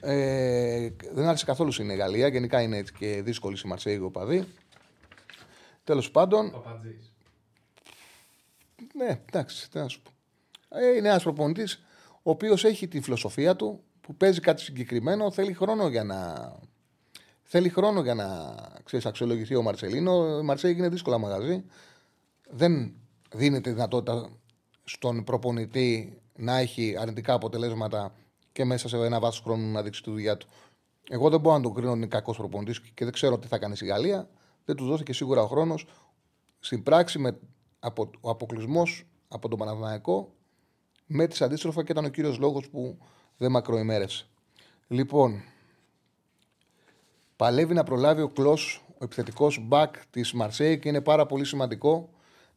[0.00, 2.28] Ε, δεν άρεσε καθόλου στην Γαλλία.
[2.28, 4.44] Γενικά είναι έτσι και δύσκολη η Μαρσέη οπαδή.
[5.84, 6.50] Τέλος πάντων.
[6.50, 7.12] Παπατζής.
[8.94, 10.10] Ναι, εντάξει, τι να σου πω.
[10.78, 11.84] Ε, είναι ένας προπονητής
[12.22, 16.52] ο οποίος έχει τη φιλοσοφία του, που παίζει κάτι συγκεκριμένο θέλει χρόνο για να.
[17.42, 18.26] Θέλει χρόνο για να
[18.84, 20.12] ξέρεις, αξιολογηθεί ο Μαρσελίνο.
[20.12, 21.64] Ο Μαρσέλ είναι δύσκολα μαγαζί.
[22.50, 22.94] Δεν
[23.34, 24.30] δίνεται δυνατότητα
[24.84, 28.14] στον προπονητή να έχει αρνητικά αποτελέσματα
[28.52, 30.46] και μέσα σε ένα βάθος χρόνου να δείξει τη δουλειά του.
[31.10, 33.58] Εγώ δεν μπορώ να τον κρίνω ότι είναι κακός προπονητής και δεν ξέρω τι θα
[33.58, 34.28] κάνει η Γαλλία.
[34.64, 35.86] Δεν τους δόθηκε σίγουρα ο χρόνος.
[36.58, 37.38] Στην πράξη, με,
[37.78, 40.34] από, ο αποκλεισμός από τον Παναθηναϊκό
[41.06, 42.98] με τη αντίστροφα και ήταν ο κύριος λόγος που
[43.36, 44.26] δεν μακροημέρευσε.
[44.88, 45.42] Λοιπόν,
[47.36, 52.08] παλεύει να προλάβει ο Κλό, ο επιθετικός μπακ της Μαρσέη και είναι πάρα πολύ σημαντικό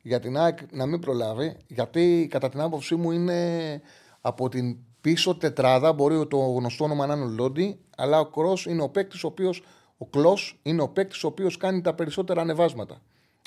[0.02, 3.82] για την ΑΕΚ να μην προλάβει, γιατί κατά την άποψή μου είναι
[4.22, 5.94] από την πίσω τετράδα.
[5.94, 9.28] Μπορεί το γνωστό όνομα να είναι ο Λόντι, αλλά ο Κρός είναι ο παίκτης ο
[9.28, 9.64] οποίος
[9.98, 13.02] Ο Κλό είναι ο παίκτης ο οποίος κάνει τα περισσότερα ανεβάσματα.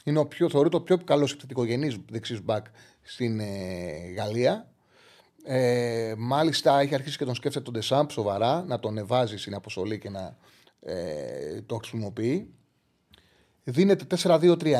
[0.05, 2.67] Είναι ο πιο, θεωρείται ο πιο καλός επιθετικογενής δεξί μπακ
[3.03, 3.47] στην ε,
[4.17, 4.73] Γαλλία.
[5.45, 9.99] Ε, μάλιστα έχει αρχίσει και τον σκέφτεται τον Ντεσάμπ σοβαρά να τον ανεβάζει στην αποστολή
[9.99, 10.37] και να
[10.81, 12.55] ε, το χρησιμοποιεί.
[13.65, 14.75] Δίνεται 4-2-3-1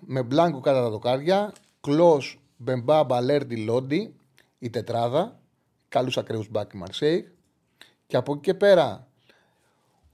[0.00, 1.52] με μπλάνκο κατά τα δοκάρια.
[1.80, 2.22] Κλό,
[2.56, 4.16] Μπεμπά, Μπαλέρντι, Λόντι,
[4.58, 5.40] η τετράδα.
[5.88, 7.36] Καλούς ακραίους μπακ η Μαρσέη.
[8.06, 9.08] Και από εκεί και πέρα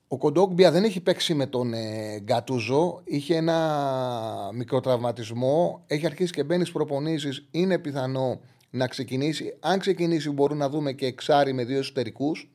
[0.09, 3.01] ο Κοντόγκμπια δεν έχει παίξει με τον ε, Γκατούζο.
[3.05, 5.85] Είχε ένα μικροτραυματισμό.
[5.87, 7.49] Έχει αρχίσει και μπαίνει στις προπονήσεις.
[7.51, 9.57] Είναι πιθανό να ξεκινήσει.
[9.61, 12.51] Αν ξεκινήσει, μπορούμε να δούμε και εξάρι με δύο εσωτερικούς.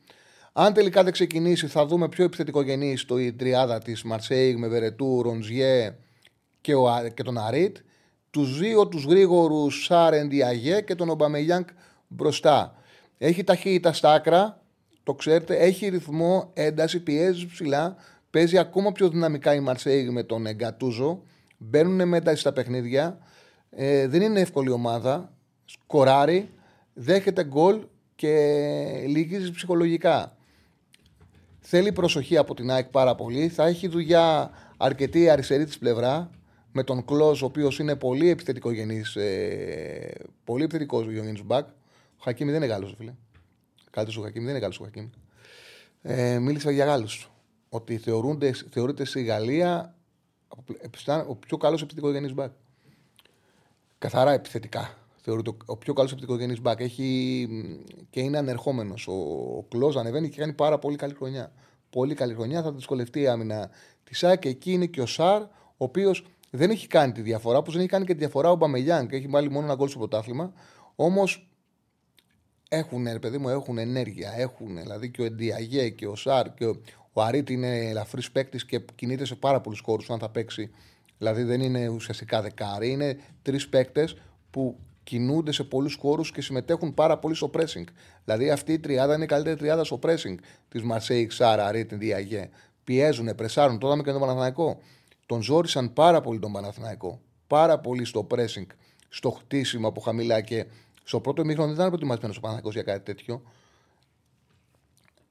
[0.52, 4.68] Αν τελικά δεν ξεκινήσει, θα δούμε πιο επιθετικό γενή στο η τριάδα της Μαρσέιγ με
[4.68, 5.96] Βερετού, Ροντζιέ
[6.60, 7.76] και, ο, και τον Αρίτ.
[8.30, 11.68] Τους δύο τους γρήγορους Σάρεν Διαγέ και τον Ομπαμεγιάνκ
[12.08, 12.74] μπροστά.
[13.18, 14.60] Έχει ταχύτητα στα άκρα,
[15.02, 17.96] το ξέρετε, έχει ρυθμό, ένταση, πιέζει ψηλά.
[18.30, 21.22] Παίζει ακόμα πιο δυναμικά η Μαρσέιγ με τον Γκατούζο.
[21.56, 23.18] Μπαίνουν με ένταση στα παιχνίδια.
[23.70, 25.35] Ε, δεν είναι εύκολη ομάδα.
[25.66, 26.50] Σκοράρει,
[26.94, 27.80] δέχεται γκολ
[28.14, 28.32] και
[29.06, 30.36] λυγίζει ψυχολογικά.
[31.60, 33.48] Θέλει προσοχή από την ΑΕΚ πάρα πολύ.
[33.48, 36.30] Θα έχει δουλειά αρκετή αριστερή της πλευρά
[36.72, 39.16] με τον Κλόζ, ο οποίος είναι πολύ επιθετικό γενής.
[39.16, 41.68] Ε, πολύ επιθετικός γενή μπακ.
[42.18, 43.12] Ο Χακίμι δεν είναι Γάλλος, φίλε.
[43.90, 45.10] Καλύτερο ο Χακίμι δεν είναι Γάλλος ο Χακίμι.
[46.02, 47.30] Ε, μίλησα για Γάλλους.
[47.68, 49.94] Ότι θεωρούνται, θεωρείται στη Γαλλία
[51.26, 52.50] ο πιο καλός επιθετικός γενής μπακ.
[53.98, 55.05] Καθαρά επιθετικά.
[55.28, 56.80] Θεωρείται ο πιο καλός επιθετικός μπακ.
[56.80, 57.48] Έχει
[58.10, 59.08] και είναι ανερχόμενος.
[59.08, 59.12] Ο,
[59.56, 61.52] ο Κλόζ ανεβαίνει και κάνει πάρα πολύ καλή χρονιά.
[61.90, 62.62] Πολύ καλή χρονιά.
[62.62, 63.70] Θα δυσκολευτεί η άμυνα
[64.04, 64.44] της ΣΑΚ.
[64.44, 67.58] Εκεί είναι και ο Σάρ, ο οποίος δεν έχει κάνει τη διαφορά.
[67.58, 69.88] Όπως δεν έχει κάνει και τη διαφορά ο Μπαμελιάν και έχει βάλει μόνο ένα γκολ
[69.88, 70.52] στο πρωτάθλημα.
[70.96, 71.50] Όμως
[72.68, 74.32] έχουν, ρε παιδί μου, έχουν ενέργεια.
[74.36, 76.80] Έχουν, δηλαδή και ο Εντιαγέ και ο Σάρ και ο,
[77.12, 80.70] ο Αρίτη είναι ελαφρύς παίκτης και κινείται σε πάρα πολλούς χώρους αν θα παίξει.
[81.18, 82.90] Δηλαδή δεν είναι ουσιαστικά δεκάρι.
[82.90, 84.16] Είναι τρεις παίκτες
[84.50, 87.84] που κινούνται σε πολλούς χώρους και συμμετέχουν πάρα πολύ στο pressing.
[88.24, 90.34] Δηλαδή αυτή η τριάδα είναι η καλύτερη τριάδα στο pressing
[90.68, 92.48] της Μαρσέη, Σάρα, Αρίτη, Διαγέ.
[92.84, 93.78] Πιέζουν, πρεσάρουν.
[93.78, 94.78] Τώρα με και τον Παναθηναϊκό.
[95.26, 97.20] Τον ζόρισαν πάρα πολύ τον Παναθηναϊκό.
[97.46, 98.66] Πάρα πολύ στο pressing,
[99.08, 100.66] στο χτίσιμο από χαμηλά και
[101.04, 103.42] στο πρώτο μήχρονο δεν ήταν προετοιμασμένος ο Παναθηναϊκός για κάτι τέτοιο.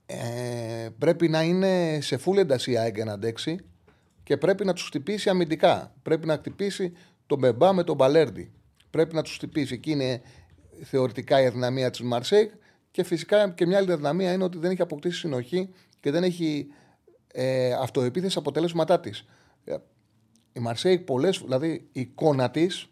[0.05, 3.59] Ε, πρέπει να είναι σε full ένταση η ΑΕΚ να αντέξει
[4.23, 5.93] και πρέπει να τους χτυπήσει αμυντικά.
[6.03, 6.93] Πρέπει να χτυπήσει
[7.27, 8.51] τον Μπεμπά με τον Μπαλέρντι.
[8.95, 9.73] Πρέπει να τους χτυπήσει.
[9.73, 10.21] Εκεί είναι
[10.83, 12.51] θεωρητικά η αδυναμία της Μαρσέιγ
[12.91, 16.67] και φυσικά και μια άλλη αδυναμία είναι ότι δεν έχει αποκτήσει συνοχή και δεν έχει
[17.33, 19.25] ε, αυτοπεποίθηση αποτελέσματά της.
[20.53, 22.89] Η Μαρσέιγ πολλές, δηλαδή η εικόνα της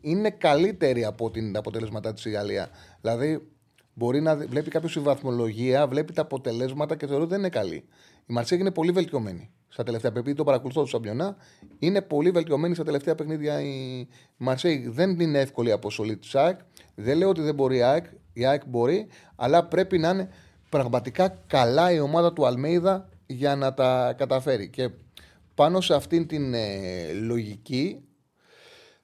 [0.00, 2.70] είναι καλύτερη από την αποτελέσματά της η Γαλλία.
[3.00, 3.48] Δηλαδή,
[3.94, 7.84] μπορεί να βλέπει κάποιος τη βαθμολογία, βλέπει τα αποτελέσματα και θεωρεί ότι δεν είναι καλή.
[8.26, 10.36] Η Μαρσέιγ είναι πολύ βελτιωμένη στα τελευταία παιχνίδια.
[10.36, 11.36] Το παρακολουθώ το Σαμπιονά.
[11.78, 14.06] Είναι πολύ βελτιωμένη στα τελευταία παιχνίδια η
[14.36, 14.90] Μαρσέγ.
[14.90, 16.58] Δεν είναι εύκολη αποστολή της ΑΕΚ.
[16.94, 18.04] Δεν λέω ότι δεν μπορεί η ΑΕΚ.
[18.32, 19.06] Η ΑΕΚ μπορεί,
[19.36, 20.28] αλλά πρέπει να είναι
[20.68, 24.68] πραγματικά καλά η ομάδα του Αλμέιδα για να τα καταφέρει.
[24.68, 24.90] Και
[25.54, 28.04] πάνω σε αυτήν την ε, λογική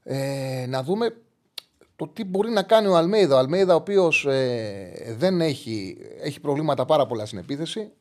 [0.02, 1.16] ε, να δούμε
[1.96, 3.34] το τι μπορεί να κάνει ο Αλμέιδα.
[3.34, 7.92] Ο Αλμέιδα, ο οποίος ε, δεν έχει, έχει προβλήματα πάρα πολλά στην επίθεση.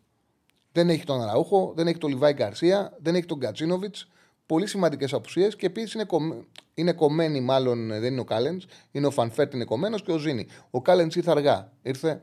[0.71, 4.07] Δεν έχει τον Αραούχο, δεν έχει τον Λιβάη Γκαρσία, δεν έχει τον Γκατσίνοβιτς.
[4.45, 6.31] Πολύ σημαντικές απουσίες και επίσης είναι, κομ,
[6.73, 10.17] είναι κομμένοι, μάλλον δεν είναι ο Κάλενς, είναι ο Φαν Βέερτ είναι κομμένος και ο
[10.17, 10.47] Ζίνι.
[10.69, 11.71] Ο Κάλενς ήρθε αργά.
[11.81, 12.21] Ήρθε,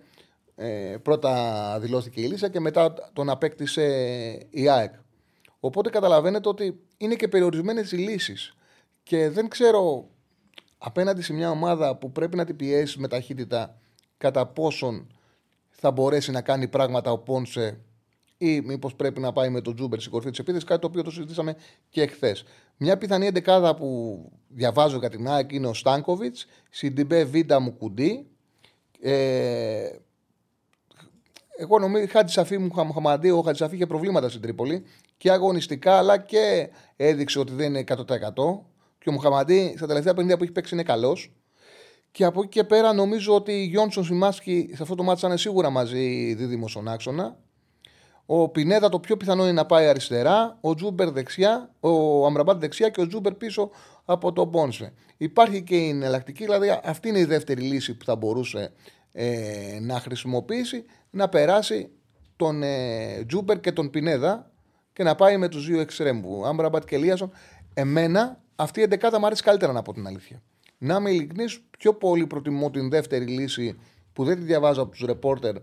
[0.55, 3.85] ε, πρώτα δηλώθηκε η λίστα και μετά τον απέκτησε
[4.51, 4.95] η ΑΕΚ.
[5.61, 8.55] Οπότε καταλαβαίνετε ότι είναι και περιορισμένες οι λύσεις.
[9.03, 10.09] Και δεν ξέρω
[10.79, 13.79] απέναντι σε μια ομάδα που πρέπει να την πιέσεις με ταχύτητα
[14.19, 15.07] κατά πόσον
[15.71, 17.81] θα μπορέσει να κάνει πράγματα ο Πόνσε
[18.39, 21.03] ή μήπως πρέπει να πάει με τον Ζούμπερ στην κορφή της επίθεσης, κάτι το οποίο
[21.03, 21.57] το συζητήσαμε
[21.89, 22.37] και εχθές.
[22.77, 28.27] Μια πιθανή εντεκάδα που διαβάζω για την ΑΕΚ είναι ο Στάνκοβιτς, Σιντιμπέ, Βίντα, Μουκουντί.
[29.01, 29.89] Ε,
[31.59, 34.85] εγώ νομίζω Χατζισαφί, Μοχαμαντί, ο Χατζισαφί είχε προβλήματα στην Τρίπολη
[35.17, 37.97] και αγωνιστικά αλλά και έδειξε ότι δεν είναι 100%.
[38.99, 41.33] Και ο Μοχαμαντί στα τελευταία παιχνίδια που έχει παίξει είναι καλός.
[42.11, 45.27] Και από εκεί και πέρα νομίζω ότι οι Γιόνσον, Σιμάνσκι σε αυτό το ματς θα
[45.27, 47.37] είναι σίγουρα μαζί δίδυμος στον άξονα.
[48.27, 52.89] Ο Πινέδα το πιο πιθανό είναι να πάει αριστερά, ο Ζούμπερ δεξιά, ο Αμραμπάτ δεξιά
[52.89, 53.71] και ο Ζούμπερ πίσω
[54.05, 54.93] από τον Πόνσε.
[55.17, 58.73] Υπάρχει και η εναλλακτική, δηλαδή αυτή είναι η δεύτερη λύση που θα μπορούσε
[59.13, 61.91] ε, να χρησιμοποιήσει, να περάσει
[62.37, 64.51] τον ε, Ζούμπερ και τον Πινέδα
[64.93, 67.31] και να πάει με τους δύο εξτρέμ του, Αμραμπάτ και Ελίασον.
[67.75, 70.43] Εμένα αυτή η εντεκάδα μου αρέσει καλύτερα να πω την αλήθεια.
[70.79, 73.79] Να είμαι ειλικρινής, πιο πολύ προτιμώ την δεύτερη λύση
[74.13, 75.55] που δεν τη διαβάζω από τους ρεπόρτερ,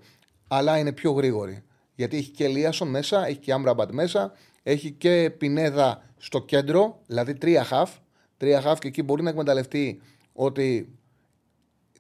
[0.48, 1.64] αλλά είναι πιο γρήγορη.
[1.96, 7.34] Γιατί έχει και Λίασον μέσα, έχει και Άμπραμπατ μέσα, Έχει και Πινέδα στο κέντρο, δηλαδή
[7.34, 7.92] τρία χαφ.
[8.38, 10.02] Τρία χαφ και εκεί μπορεί να εκμεταλλευτεί
[10.34, 10.98] ότι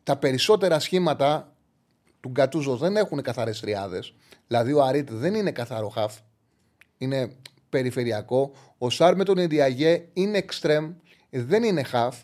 [0.03, 1.56] τα περισσότερα σχήματα
[2.19, 3.99] του Γκατούζο δεν έχουν καθαρές τριάδε.
[4.47, 6.19] Δηλαδή ο Αρίτ δεν είναι καθαρό χαφ.
[6.97, 7.36] Είναι
[7.69, 8.51] περιφερειακό.
[8.77, 10.93] Ο Σάρ με τον Ιντιαγέ είναι εξτρέμ,
[11.29, 12.21] δεν είναι χαφ.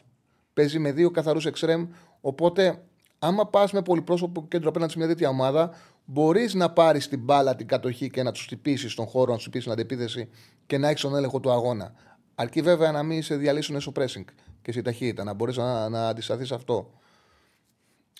[0.53, 1.88] Παίζει με δύο καθαρούς εξτρέμ.
[2.21, 2.84] Οπότε,
[3.19, 5.71] άμα πας με πολυπρόσωπο κέντρο απέναντι σε μια τέτοια ομάδα,
[6.12, 9.43] μπορείς να πάρεις την μπάλα, την κατοχή και να τους τυπήσει στον χώρο, να τους
[9.43, 10.30] τυπήσει την αντεπίθεση
[10.65, 11.93] και να έχεις τον έλεγχο του αγώνα.
[12.36, 14.24] Αρκεί βέβαια να μην σε διαλύσουν έσω pressing
[14.62, 16.93] και σε ταχύτητα, να μπορείς να, να αντισταθείς αυτό.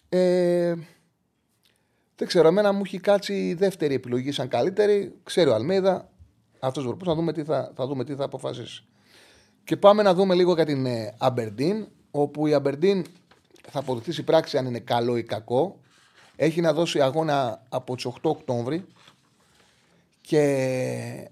[0.10, 0.74] Ε,
[2.16, 5.20] δεν ξέρω, εμένα μου έχει κάτσει η δεύτερη επιλογή σαν καλύτερη.
[5.24, 6.10] Ξέρει ο Αλμίδα,
[6.60, 8.84] αυτός μπορεί να δούμε τι θα, θα δούμε τι θα αποφασίσεις.
[9.64, 13.06] Και πάμε να δούμε λίγο για την Αμπερντίν, όπου η Αμπερντίν
[13.70, 15.80] θα αποδειχθεί η πράξη αν είναι καλό ή κακό.
[16.42, 18.86] Έχει να δώσει αγώνα από τις 8 Οκτώβρη
[20.22, 21.30] και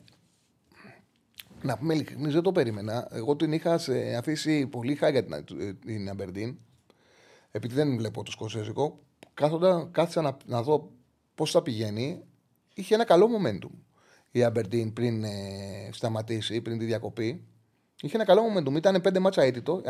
[1.62, 3.08] να πούμε ειλικρινή, δεν το περίμενα.
[3.12, 3.80] Εγώ την είχα
[4.18, 5.44] αφήσει πολύ χάρη για
[5.86, 6.58] την Αμπερντίν,
[7.52, 9.00] επειδή δεν βλέπω το σκοσέζικο.
[9.34, 10.92] Κάθοντα, κάθισα να, να δω
[11.36, 12.24] πώς θα πηγαίνει.
[12.74, 13.72] Είχε ένα καλό momentum
[14.32, 17.44] η Αμπερντίν πριν ε, σταματήσει, πριν τη διακοπή.
[18.02, 18.76] Είχε ένα καλό momentum.
[18.76, 19.82] Ήταν πέντε μάτσα έτοιτο,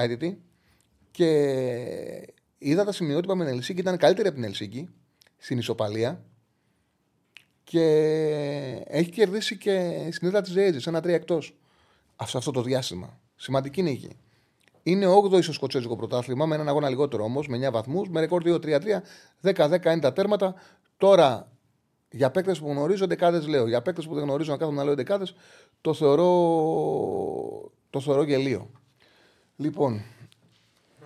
[1.11, 3.79] και είδα τα σημειότυπα με την Ελσίκη.
[3.79, 4.89] Ήταν καλύτερη από την Ελσίκη
[5.37, 6.23] στην ισοπαλία.
[7.63, 7.83] Και
[8.85, 11.55] έχει κερδίσει και στην έδρα της Ρέιτζη ένα τρία εκτός
[12.23, 13.19] σε αυτό το διάστημα.
[13.35, 14.17] Σημαντική νίκη.
[14.83, 18.41] Είναι 8ο στο σκοτσέζικο πρωτάθλημα με έναν αγώνα λιγότερο όμως, με 9 βαθμούς, με ρεκόρ
[18.45, 19.01] 2-3-3.
[19.41, 20.55] 10-10 είναι τα τέρματα.
[20.97, 21.51] Τώρα
[22.11, 23.67] για παίκτες που γνωρίζω δεκάδες λέω.
[23.67, 25.35] Για παίκτες που δεν γνωρίζω να κάθομαι να λέω δεκάδες,
[25.81, 26.31] το θεωρώ,
[27.89, 28.69] το θεωρώ γελίο.
[29.55, 30.01] Λοιπόν.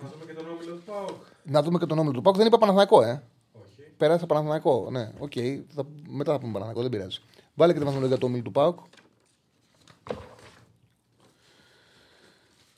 [0.02, 1.22] Να δούμε και τον όμιλο του Πάουκ.
[1.42, 2.36] Να δούμε και τον όμιλο του ΠΑΟΚ.
[2.36, 3.22] Δεν είπα Παναθηναϊκό, ε.
[4.02, 4.10] Όχι.
[4.10, 4.90] Πέρασε Παναθηναϊκός.
[4.90, 5.32] Ναι, οκ.
[5.34, 5.62] Okay.
[6.08, 7.18] μετά θα πούμε Παναθηναϊκό, δεν πειράζει.
[7.54, 8.78] Βάλε και τη βαθμολογία του όμιλου του Πάουκ.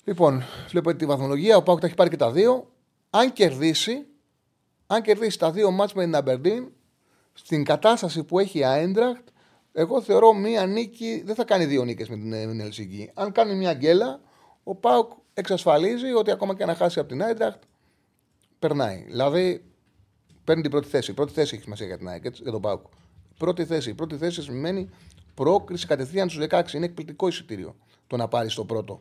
[0.05, 1.57] Λοιπόν, βλέπω τη βαθμολογία.
[1.57, 2.71] Ο Πάουκ τα έχει πάρει και τα δύο.
[3.11, 4.07] Αν κερδίσει,
[4.87, 6.73] αν κερδίσει τα δύο μάτς με την Αμπερντίν,
[7.33, 9.29] στην κατάσταση που έχει η Άιντραχτ,
[9.73, 13.11] εγώ θεωρώ μία νίκη δεν θα κάνει δύο νίκες με την Ελσίνκη.
[13.15, 14.21] Αν κάνει μια γκέλα,
[14.65, 17.63] ο Πάουκ εξασφαλίζει ότι ακόμα και να χάσει από την Άιντραχτ,
[18.59, 19.05] περνάει.
[19.07, 19.74] Δηλαδή,
[20.45, 21.11] παίρνει την πρώτη θέση.
[21.11, 22.81] Η πρώτη θέση έχει σημασία για την Άιντραχτ, για τον Πάουκ.
[23.39, 23.91] Πρώτη θέση.
[23.91, 24.89] Η πρώτη θέση σημαίνει
[25.35, 26.73] πρόκριση κατευθείαν στους 16.
[26.73, 27.77] Είναι εκπληκτικό εισιτήριο
[28.07, 29.01] το να πάρεις το πρώτο.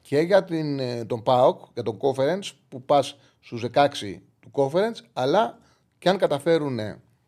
[0.00, 5.04] Και για την, ε, τον ΠΑΟΚ, για τον Conference, που πας στους 16 του Conference,
[5.12, 5.58] αλλά
[5.98, 6.78] και αν καταφέρουν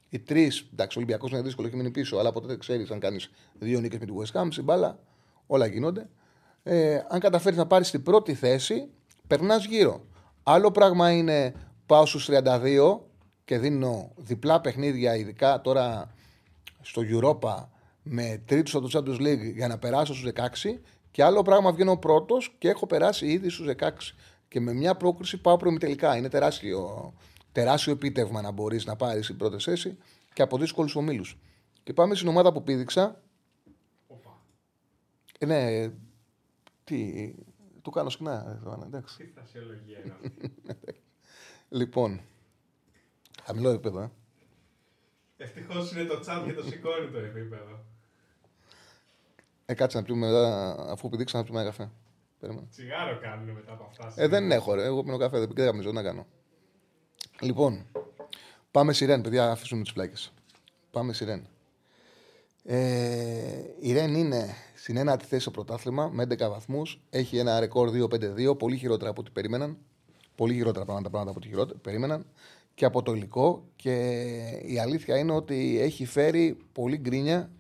[0.09, 0.69] οι τρεις.
[0.73, 3.81] Εντάξει, ο Ολυμπιακός είναι δύσκολο, έχει μείνει πίσω, αλλά ποτέ δεν ξέρεις αν κάνεις δύο
[3.81, 4.99] νίκες με τη West Ham, στην μπάλα,
[5.47, 6.09] όλα γίνονται.
[6.63, 8.89] Ε, αν καταφέρεις να πάρεις την πρώτη θέση,
[9.27, 10.05] περνάς γύρω.
[10.43, 11.55] Άλλο πράγμα είναι
[11.87, 13.01] πάω στους 32
[13.45, 16.15] και δίνω διπλά παιχνίδια, ειδικά τώρα
[16.83, 17.67] στο Europa
[18.03, 20.81] με τρίτους στο Champions League για να περάσω στους 16.
[21.11, 23.91] Και άλλο πράγμα βγαίνω πρώτος και έχω περάσει ήδη στους 16.
[24.49, 26.17] Και με μια πρόκριση πάω τελικά.
[26.17, 27.13] Είναι τεράστιο
[27.55, 29.99] τεράστιο επίτευγμα να μπορείς να πάρεις την πρώτη θέση
[30.33, 31.39] και από δύσκολους ομίλους.
[31.83, 33.23] Και πάμε στην ομάδα που πήδηξα.
[35.39, 35.91] Ε, ναι,
[36.85, 37.35] τι.
[37.83, 38.61] Του κάνω σκηνά.
[38.87, 39.17] Εντάξει.
[39.17, 40.53] Τι φρασιολογία είναι αυτή;
[41.79, 42.21] λοιπόν.
[43.45, 44.11] Χαμηλό επίπεδο, ε.
[45.37, 47.85] Ευτυχώς είναι το τσάτ και το σηκώνει το επίπεδο.
[49.67, 51.91] Ε, κάτσε να πιούμε μετά, αφού πηδήξα να πιούμε ένα καφέ.
[52.71, 54.23] Τσιγάρο κάνουν μετά από αυτά.
[54.23, 54.85] Ε, δεν έχω, ρε.
[54.85, 56.27] Εγώ πίνω καφέ, δεν πήγα να κάνω.
[57.41, 57.87] Λοιπόν,
[58.71, 60.15] πάμε Ρεν, παιδιά, αφήσουμε τις πλάκε.
[60.91, 61.47] Πάμε Ρεν.
[62.65, 67.01] Ε, η Ρεν είναι στην ένατη θέση στο πρωτάθλημα με 11 βαθμούς.
[67.11, 69.79] Έχει ένα ρεκόρ 2-5-2, πολύ χειρότερα από ό,τι περίμεναν.
[70.35, 72.27] Πολύ χειρότερα πράγματα, πράγματα από ό,τι περίμεναν
[72.75, 73.65] και από το υλικό.
[73.77, 73.93] Και
[74.67, 77.51] η αλήθεια είναι ότι έχει φέρει πολύ γκρίνια,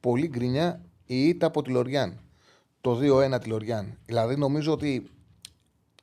[0.00, 2.20] πολύ γκρίνια η ήττα από τη Λοριάν.
[2.80, 3.98] Το 2-1 τη Λοριάν.
[4.06, 5.10] Δηλαδή νομίζω ότι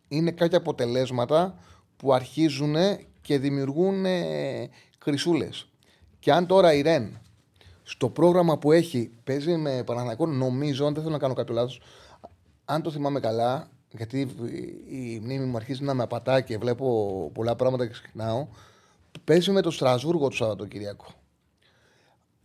[0.07, 1.59] είναι κάποια αποτελέσματα
[1.97, 2.75] που αρχίζουν
[3.21, 5.69] και δημιουργούν ε, χρυσούλες.
[6.19, 7.21] Και αν τώρα η Ρεν
[7.83, 11.81] στο πρόγραμμα που έχει παίζει με Παναθηναϊκό, νομίζω, αν δεν θέλω να κάνω κάποιο λάθος,
[12.65, 14.19] αν το θυμάμαι καλά, γιατί
[14.89, 18.47] η μνήμη μου αρχίζει να με απατά και βλέπω πολλά πράγματα και ξεχνάω,
[19.23, 21.05] παίζει με το Στρασβούργο το Σαββατοκύριακο.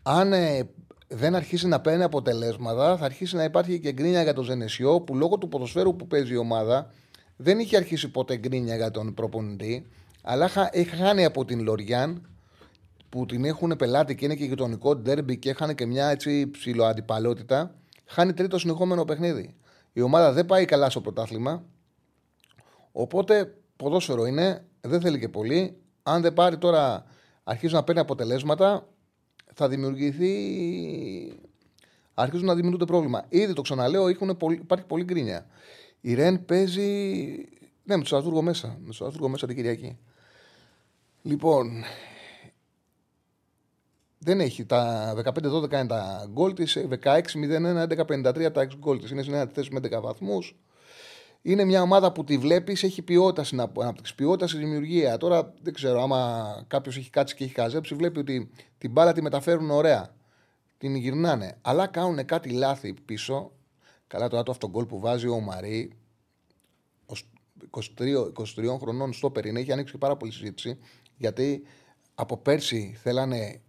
[0.03, 0.71] Αν ε,
[1.09, 5.17] δεν αρχίσει να παίρνει αποτελέσματα, θα αρχίσει να υπάρχει και γκρίνια για το Ζενεσιό, που
[5.17, 6.91] λόγω του ποδοσφαίρου που παίζει η ομάδα
[7.37, 9.87] δεν είχε αρχίσει ποτέ γκρίνια για τον προπονητή.
[10.23, 12.27] Αλλά έχει χάνει από την Λοριάν
[13.09, 17.75] που την έχουν πελάτη και είναι και γειτονικό ντέρμπι και είχαν και μια έτσι ψηλοαντιπαλότητα.
[18.07, 19.55] Χάνει τρίτο συνεχόμενο παιχνίδι.
[19.93, 21.65] Η ομάδα δεν πάει καλά στο πρωτάθλημα.
[22.93, 25.77] Οπότε ποδόσφαιρο είναι, δεν θέλει και πολύ.
[26.03, 27.05] Αν δεν πάρει τώρα,
[27.45, 28.89] αρχίζει να παίρνει αποτελέσματα,
[29.55, 30.33] θα δημιουργηθεί
[32.15, 33.25] αρχίζουν να δημιουργούνται πρόβλημα.
[33.29, 35.47] Ήδη το ξαναλέω, έχουν πολύ, υπάρχει πολύ γκρίνια.
[36.01, 36.91] Η Ρεν παίζει.
[37.85, 38.77] Ναι, με το Στρασβούργο μέσα.
[38.81, 39.99] Με το Στρασβούργο μέσα την Κυριακή.
[41.23, 41.85] Λοιπόν,
[44.25, 44.65] δεν έχει.
[44.65, 49.11] Τα 15-12 είναι τα γκολ της, 16-01-11-53 τα ex γκολ της.
[49.11, 50.57] Είναι σε θέση με 10 βαθμούς.
[51.43, 55.17] Είναι μια ομάδα που τη βλέπεις, έχει ποιότητα στην ανάπτυξη, ποιότητα στη δημιουργία.
[55.17, 59.23] Τώρα δεν ξέρω, άμα κάποιος έχει κάτσει και έχει χαζέψει, βλέπει ότι την μπάλα τη
[59.23, 60.15] μεταφέρουν ωραία.
[60.79, 61.59] Την γυρνάνε.
[61.63, 63.53] Αλλά κάνουν κάτι λάθη πίσω.
[64.07, 65.93] Καλά, τώρα το αυτό γκολ που βάζει ο Μαρή,
[67.71, 67.81] 23,
[68.57, 70.79] 23 χρονών στο Περίν, έχει ανοίξει πάρα πολύ συζήτηση.
[71.17, 71.63] Γιατί
[72.15, 73.61] από πέρσι θέλανε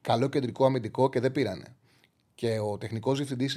[0.00, 1.76] καλό κεντρικό αμυντικό και δεν πήρανε.
[2.34, 3.56] Και ο τεχνικός διευθυντής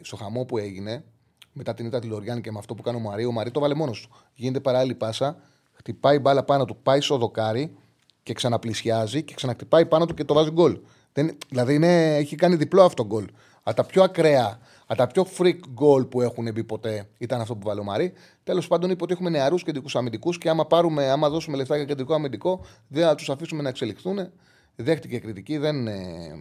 [0.00, 1.04] στο χαμό που έγινε,
[1.52, 3.60] μετά την ήττα τη Λοριάν και με αυτό που κάνει ο Μαρί, ο Μαρί το
[3.60, 4.16] βάλε μόνος του.
[4.34, 5.36] Γίνεται παράλληλη πάσα,
[5.72, 7.76] χτυπάει μπάλα πάνω του, πάει στο δοκάρι
[8.22, 10.78] και ξαναπλησιάζει και ξανακτυπάει πάνω του και το βάζει γκολ.
[11.12, 13.26] Δεν, δηλαδή είναι, έχει κάνει διπλό αυτό γκολ.
[13.62, 17.54] Από τα πιο ακραία, από τα πιο freak γκολ που έχουν μπει ποτέ ήταν αυτό
[17.54, 18.12] που βάλε ο Μαρί.
[18.44, 21.84] Τέλος πάντων είπε ότι έχουμε νεαρούς κεντρικούς αμυντικούς και άμα, πάρουμε, άμα δώσουμε λεφτά για
[21.84, 24.30] κεντρικό αμυντικό, δεν θα τους αφήσουμε να εξελιχθούν
[24.76, 26.34] δέχτηκε κριτική, δεν ε,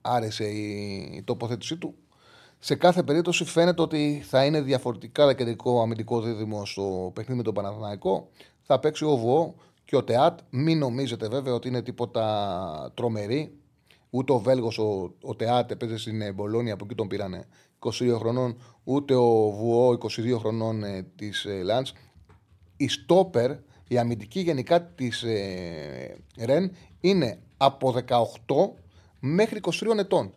[0.00, 1.94] άρεσε η τοποθέτησή του.
[2.58, 7.54] Σε κάθε περίπτωση φαίνεται ότι θα είναι διαφορετικά κεντρικό αμυντικό δίδυμο στο παιχνίδι με τον
[7.54, 8.28] Παναθηναϊκό.
[8.62, 10.38] Θα παίξει ο Βουό και ο Τεάτ.
[10.50, 13.56] Μην νομίζετε βέβαια ότι είναι τίποτα τρομερή.
[14.10, 17.46] Ούτε ο Βέλγος ο, ο Τεάτ έπαιζε στην Μπολόνια, από εκεί τον πήρανε
[17.78, 21.86] 22 χρονών, ούτε ο Βουό 22 χρονών ε, της ε, Λαντ.
[22.76, 23.50] Η Στόπερ
[23.92, 28.24] η αμυντική γενικά της ε, ΡΕΝ είναι από 18
[29.20, 30.34] μέχρι 23 ετών.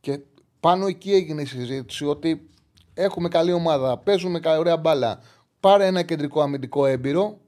[0.00, 0.20] Και
[0.60, 2.48] πάνω εκεί έγινε η συζήτηση ότι
[2.94, 5.20] έχουμε καλή ομάδα, παίζουμε ωραία μπάλα.
[5.60, 7.40] Πάρε ένα κεντρικό αμυντικό έμπειρο.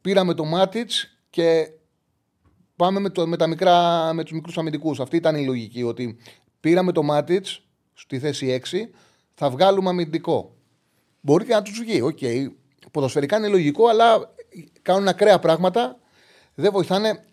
[0.00, 1.70] Πήραμε το Μάτιτς και
[2.76, 5.00] πάμε με, το, με, τα μικρά, με τους μικρούς αμυντικούς.
[5.00, 6.16] Αυτή ήταν η λογική, ότι
[6.60, 7.62] πήραμε το Μάτιτς
[7.94, 8.76] στη θέση 6,
[9.34, 10.56] θα βγάλουμε αμυντικό.
[11.20, 12.18] Μπορεί και να τους βγει, οκ.
[12.20, 12.48] Okay
[12.90, 14.34] ποδοσφαιρικά είναι λογικό, αλλά
[14.82, 15.98] κάνουν ακραία πράγματα.
[16.54, 17.24] Δεν βοηθάνε.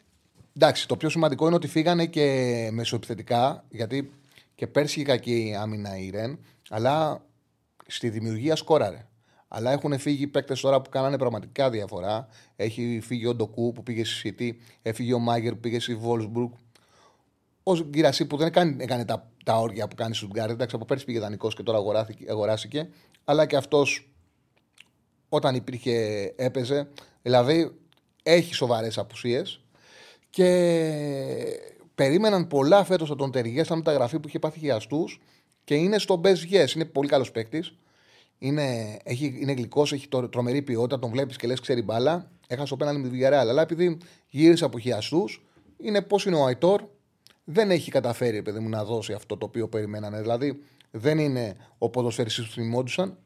[0.56, 4.12] Εντάξει, το πιο σημαντικό είναι ότι φύγανε και μεσοεπιθετικά, γιατί
[4.56, 6.40] και πέρσι είχε κακή άμυνα η Ρεν,
[6.70, 7.22] αλλά
[7.88, 9.06] στη δημιουργία σκόραρε.
[9.48, 12.28] Αλλά έχουν φύγει παίκτες τώρα που κάνανε πραγματικά διαφορά.
[12.56, 16.50] Έχει φύγει ο Ντοκού που πήγε στη City, έφυγε ο Μάγκερ που πήγε στη Βόλσμπουργκ.
[17.64, 20.52] Ο Γκυρασί που δεν έκανε, έκανε τα, τα όρια που κάνει στον Γκάρι.
[20.52, 21.78] Εντάξει, από πέρσι πήγε δανεικός και τώρα
[22.30, 22.90] αγοράστηκε.
[23.26, 24.10] Αλλά και αυτός
[25.30, 26.88] όταν υπήρχε έπαιζε.
[27.22, 27.72] Δηλαδή
[28.24, 29.60] έχει σοβαρές απουσίες
[30.30, 31.60] και
[31.96, 35.06] περίμεναν πολλά φέτος από τον Τεριέ σαν μεταγραφή που είχε πάθει χειαστού
[35.64, 36.76] και είναι στο best yes.
[36.76, 37.76] Είναι πολύ καλός παίκτης.
[38.38, 42.32] Είναι, έχει, είναι γλυκός, έχει το, τρομερή ποιότητα, τον βλέπεις και λες ξέρει μπάλα.
[42.48, 43.32] Έχασε το πέναλ με τη Villarreal.
[43.32, 43.98] Αλλά επειδή
[44.30, 45.26] γύρισε από χειαστού,
[45.78, 46.84] είναι πώς είναι ο Αϊτόρ,
[47.44, 50.22] δεν έχει καταφέρει παιδί μου, να δώσει αυτό το οποίο περιμένανε.
[50.22, 50.62] Δηλαδή
[50.92, 53.18] δεν είναι ο ποδοσφαιριστής που θυμόντουσαν.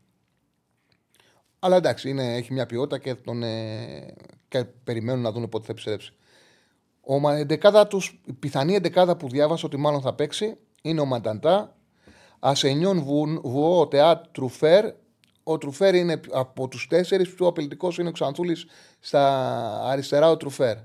[1.60, 4.14] Αλλά εντάξει, είναι, έχει μια ποιότητα και, τον, ε,
[4.48, 6.14] και περιμένουν να δουν πότε θα επιστρέψει.
[7.02, 11.76] Ο, εντεκάδα τους, η πιθανή εντεκάδα που διάβασα ότι μάλλον θα παίξει είναι ο Μανταντά,
[12.40, 13.02] Ασενιόν
[13.44, 14.94] Βουό, Τεάτ, Τρουφέρ.
[15.44, 17.98] Ο Τρουφέρ είναι από τους τέσσερις πιο απειλητικός.
[17.98, 18.66] Είναι ο Ξανθούλης
[19.00, 19.24] στα
[19.84, 20.78] αριστερά ο Τρουφέρ.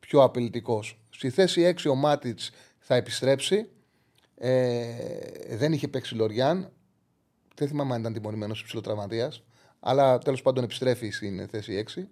[0.00, 1.00] Πιο απειλητικός.
[1.10, 3.68] Στη θέση 6 ο Μάτιτς θα επιστρέψει.
[4.38, 4.84] Ε,
[5.56, 6.70] δεν είχε παίξει Λοριάν.
[7.54, 9.42] Δεν θυμάμαι αν ήταν τιμωρημένος υψηλοτραυματίας
[9.86, 12.02] αλλά τέλος πάντων επιστρέφει στην θέση 6.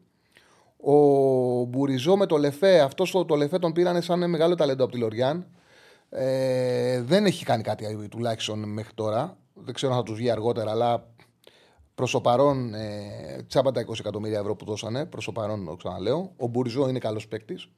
[0.76, 0.94] Ο
[1.64, 5.46] Μπουριζό με το Λεφέ, αυτός το Λεφέ τον πήρανε σαν μεγάλο ταλέντο από τη Λοριάν.
[6.11, 9.37] Ε, δεν έχει κάνει κάτι τουλάχιστον μέχρι τώρα.
[9.54, 11.06] Δεν ξέρω αν θα τους βγει αργότερα, αλλά
[11.94, 15.06] προς το παρόν ε, τσάμπα τα 20 εκατομμύρια ευρώ που δώσανε.
[15.06, 16.32] Προς το παρόν, το ξαναλέω.
[16.37, 17.68] Ο Μπουριζό είναι καλός παίκτης.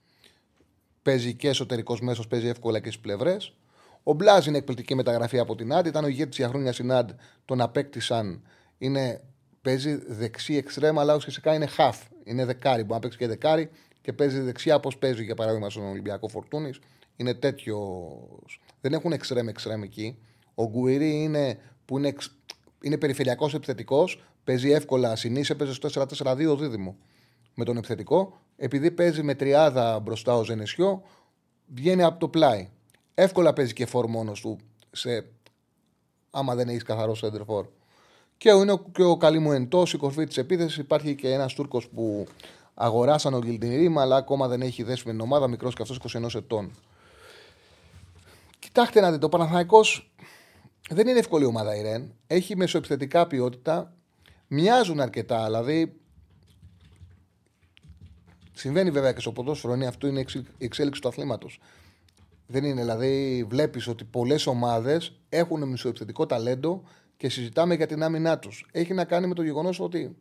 [1.02, 3.54] Παίζει και εσωτερικός μέσος, παίζει εύκολα και στις πλευρές.
[4.02, 5.86] Ο Μπλάζ είναι εκπληκτική μεταγραφή από την Άντ.
[5.86, 7.10] Ήταν ο ηγέτης για χρόνια στην Άντ.
[7.44, 8.42] Τον απέκτησαν.
[8.78, 9.20] Είναι
[9.64, 11.98] παίζει δεξί εξτρέμα, αλλά ουσιαστικά είναι half.
[12.24, 12.80] Είναι δεκάρι.
[12.80, 16.78] Μπορεί να παίξει και δεκάρι και παίζει δεξιά όπως παίζει για παράδειγμα στον Ολυμπιακό Φορτούνης.
[17.16, 18.60] Είναι τέτοιος.
[18.80, 20.18] Δεν έχουν εξτρέμ εξτρέμ εκεί.
[20.54, 22.14] Ο Γκουιρί είναι, που είναι,
[22.80, 25.16] είναι περιφερειακός επιθετικός, παίζει εύκολα.
[25.16, 25.88] Συνήθως παίζει στο
[26.24, 26.96] 4-4-2 δίδυμο
[27.54, 28.40] με τον επιθετικό.
[28.56, 31.02] Επειδή παίζει με τριάδα μπροστά ο Ζενεσιό,
[31.66, 32.68] βγαίνει από το πλάι.
[33.14, 34.58] Εύκολα παίζει και φόρ μόνος του,
[34.90, 35.26] σε,
[36.30, 37.66] άμα δεν έχεις καθαρό σέντερφορ.
[38.36, 40.76] Και είναι και ο καλή μου εντός, η κορφή της επίθεσης.
[40.76, 42.26] Υπάρχει και ένας Τούρκος που
[42.74, 46.34] αγοράσαν ο Γκυλτινρίμα, αλλά ακόμα δεν έχει δέσει με την ομάδα, μικρός και αυτός 21
[46.34, 46.70] ετών.
[48.58, 49.80] Κοιτάξτε να δείτε, ο Παναθανικό
[50.90, 52.12] δεν είναι εύκολη ομάδα η Ρεν.
[52.26, 53.94] Έχει μεσοεπιθετικά ποιότητα.
[54.48, 56.00] Μοιάζουν αρκετά, δηλαδή.
[58.52, 60.24] Συμβαίνει βέβαια και στο ποδόσφαιρο, είναι αυτό είναι
[60.58, 61.60] η εξέλιξη του αθλήματος.
[62.46, 62.80] Δεν είναι.
[62.80, 66.82] Δηλαδή, βλέπεις ότι πολλές ομάδες έχουν μισοεπιθετικό ταλέντο
[67.16, 68.66] και συζητάμε για την άμυνά τους.
[68.72, 70.16] Έχει να κάνει με το γεγονός ότι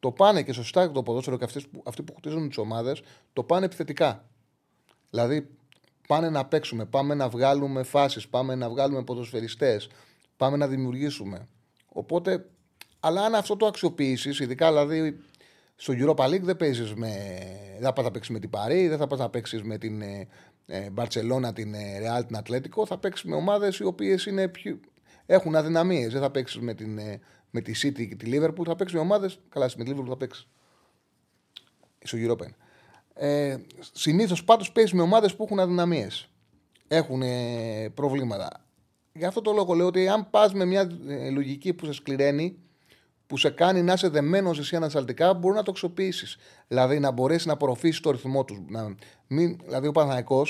[0.00, 3.02] το πάνε και σωστά το ποδόσφαιρο και αυτοί που, αυτοί που χτίζουν τις ομάδες
[3.32, 4.28] το πάνε επιθετικά.
[5.10, 5.48] Δηλαδή,
[6.08, 9.88] πάνε να παίξουμε, πάμε να βγάλουμε φάσεις, πάμε να βγάλουμε ποδοσφαιριστές,
[10.36, 11.48] πάμε να δημιουργήσουμε.
[11.88, 12.46] Οπότε,
[13.00, 15.18] αλλά αν αυτό το αξιοποιήσεις, ειδικά δηλαδή
[15.76, 17.12] στο Europa League δεν παίζεις με.
[17.72, 20.02] Δεν θα πα να παίξεις με την Παρή, δεν θα πα να παίξεις με την
[20.66, 22.86] ε, Μπαρσελόνα, την ε, Real, την Ατλέτικο.
[22.86, 24.26] Θα παίξεις με ομάδες οι οποίες
[25.30, 26.12] έχουν αδυναμίες.
[26.12, 27.20] Δεν θα παίξεις με, την, ε,
[27.50, 28.64] με τη City και τη Liverpool.
[28.64, 29.38] Θα παίξεις με ομάδες.
[29.48, 30.48] Καλά, με τη Liverpool θα παίξεις.
[32.04, 32.46] Στο Europa.
[33.14, 33.56] Ε,
[33.92, 36.28] Συνήθως πάντως παίζεις με ομάδες που έχουν αδυναμίες.
[36.88, 38.64] Έχουν ε, προβλήματα.
[39.12, 42.58] Γι' αυτό το λόγο λέω ότι αν πας με μια ε, λογική που σε σκληραίνει,
[43.26, 46.36] που σε κάνει να είσαι δεμένος εσύ ανασταλτικά, μπορεί να το αξιοποιήσεις.
[46.68, 48.58] Δηλαδή να μπορέσεις να απορροφήσεις το ρυθμό τους.
[48.68, 48.94] Να
[49.26, 50.46] μην, δηλαδή ο Παναγικό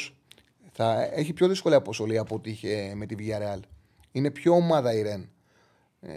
[0.72, 3.60] θα έχει πιο δύσκολη αποστολή από ό,τι είχε με τη Villarreal.
[4.12, 5.28] Είναι πιο ομάδα η Ρεν.
[6.00, 6.12] Ε,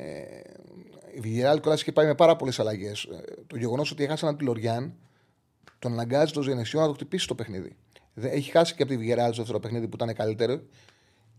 [1.13, 3.03] η Villarreal κιόλα είχε πάει με πάρα πολλές αλλαγές.
[3.03, 4.93] Ε, το γεγονός ότι έχασε έναν Τιλοριάν
[5.79, 7.75] τον αναγκάζει το Ζενεσιό να το χτυπήσει το παιχνίδι.
[8.15, 10.61] Έχει χάσει και από τη Villarreal στο δεύτερο παιχνίδι που ήταν καλύτερο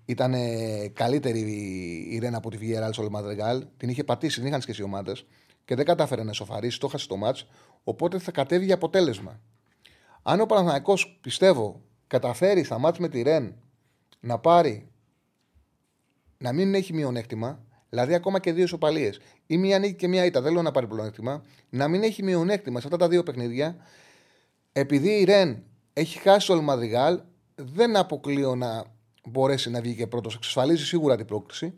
[0.04, 0.34] ήταν
[0.92, 1.40] καλύτερη
[2.10, 3.66] η Ρένα από τη Βιεράλ στο Λεμαδρεγάλ.
[3.76, 5.26] Την είχε πατήσει, την είχαν σχέσει οι ομάδες
[5.64, 7.36] και δεν κατάφερε να σοφαρίσει, το χάσει το μάτ.
[7.84, 9.40] Οπότε θα κατέβει για αποτέλεσμα.
[10.22, 13.54] Αν ο Παναθανικό πιστεύω καταφέρει στα μάτ με τη Ρεν
[14.20, 14.91] να πάρει
[16.42, 20.40] να μην έχει μειονέκτημα, δηλαδή ακόμα και δύο ισοπαλίες ή μία νίκη και μία ήττα,
[20.40, 23.76] δεν λέω να πάρει πλεονέκτημα, να μην έχει μειονέκτημα σε αυτά τα δύο παιχνίδια,
[24.72, 25.62] επειδή η Ρεν
[25.92, 27.20] έχει χάσει το Λεμαδριγάλ,
[27.54, 28.84] δεν αποκλείω να
[29.28, 30.34] μπορέσει να βγει και πρώτος.
[30.34, 31.74] Εξασφαλίζει σίγουρα την πρόκληση.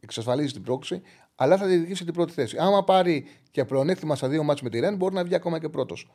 [0.00, 1.02] Εξασφαλίζει την πρόκληση,
[1.34, 2.56] αλλά θα διεκδικήσει την πρώτη θέση.
[2.58, 5.68] Άμα πάρει και πλεονέκτημα στα δύο μάτς με τη Ρεν, μπορεί να βγει ακόμα και
[5.68, 6.10] πρώτος.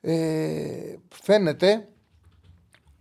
[0.00, 1.88] Ε, φαίνεται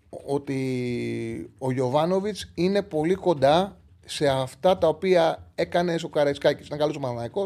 [0.10, 6.66] ότι ο Γιωβάνοβιτς είναι πολύ κοντά σε αυτά τα οποία έκανε ο Καραϊσκάκης.
[6.66, 7.44] Ήταν καλός ο Μαναναϊκό.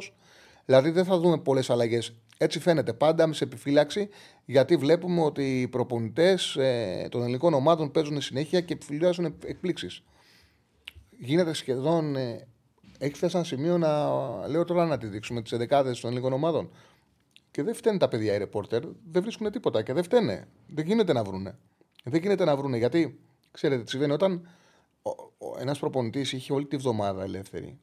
[0.65, 4.09] Δηλαδή δεν θα δούμε πολλές αλλαγές έτσι φαίνεται πάντα σε επιφύλαξη,
[4.45, 10.03] γιατί βλέπουμε ότι οι προπονητές ε, των ελληνικών ομάδων παίζουν συνέχεια και επιφυλάσσουν εκπλήξεις.
[11.19, 12.15] Γίνεται σχεδόν.
[12.15, 12.47] Ε,
[12.97, 14.09] έχει φτάσει ένα σημείο να
[14.47, 16.71] λέω τώρα να τη δείξουμε τις δεκάδες των ελληνικών ομάδων.
[17.51, 18.81] Και δεν φταίνουν τα παιδιά οι ρεπόρτερ,
[19.11, 20.47] δεν βρίσκουν τίποτα και δεν φταίνε.
[20.67, 21.57] Δεν γίνεται να βρούνε.
[22.03, 23.19] Δεν γίνεται να βρούνε γιατί,
[23.51, 24.49] ξέρετε τι συμβαίνει, όταν
[25.59, 27.79] ένας προπονητής είχε όλη τη βδομάδα ελεύθερη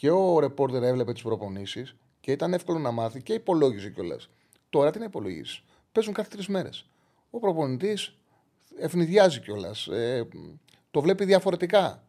[0.00, 4.30] και ο ρεπόρτερ έβλεπε τις προπονήσεις και ήταν εύκολο να μάθει και υπολόγιζε κιόλας.
[4.70, 5.62] Τώρα τι να υπολογίσει.
[5.92, 6.88] Παίζουν κάθε τρεις μέρες.
[7.30, 8.16] Ο προπονητής
[8.78, 9.86] ευνηδιάζει κιόλας.
[9.86, 10.28] Ε,
[10.90, 12.04] το βλέπει διαφορετικά.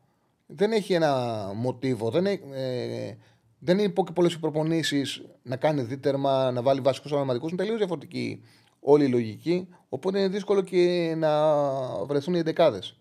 [0.45, 2.09] Δεν έχει ένα μοτίβο.
[2.09, 3.16] Δεν, έχει, ε,
[3.59, 7.47] δεν είναι και πολλές προπονήσεις να κάνει δίτερμα, να βάλει βασικούς ονοματικού.
[7.47, 8.43] Είναι τελείως διαφορετική
[8.80, 9.68] όλη η λογική.
[9.89, 11.55] Οπότε είναι δύσκολο και να
[12.05, 13.01] βρεθούν οι εντεκάδες.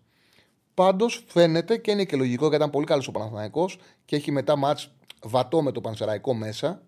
[0.81, 4.55] Πάντως φαίνεται και είναι και λογικό γιατί ήταν πολύ καλός ο Παναθηναϊκός και έχει μετά
[4.55, 4.91] μάτς
[5.23, 6.81] βατό με το Πανσεραϊκό μέσα.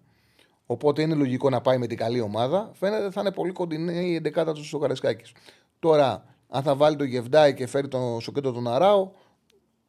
[0.66, 2.72] Οπότε είναι λογικό να πάει με την καλή ομάδα.
[2.74, 5.32] Φαίνεται θα είναι πολύ κοντινή η εντεκάδα του στο Καρεσκάκη.
[5.80, 9.12] Τώρα, αν θα βάλει το Γεβδάη και φέρει τον Σοκέτο τον Αράο,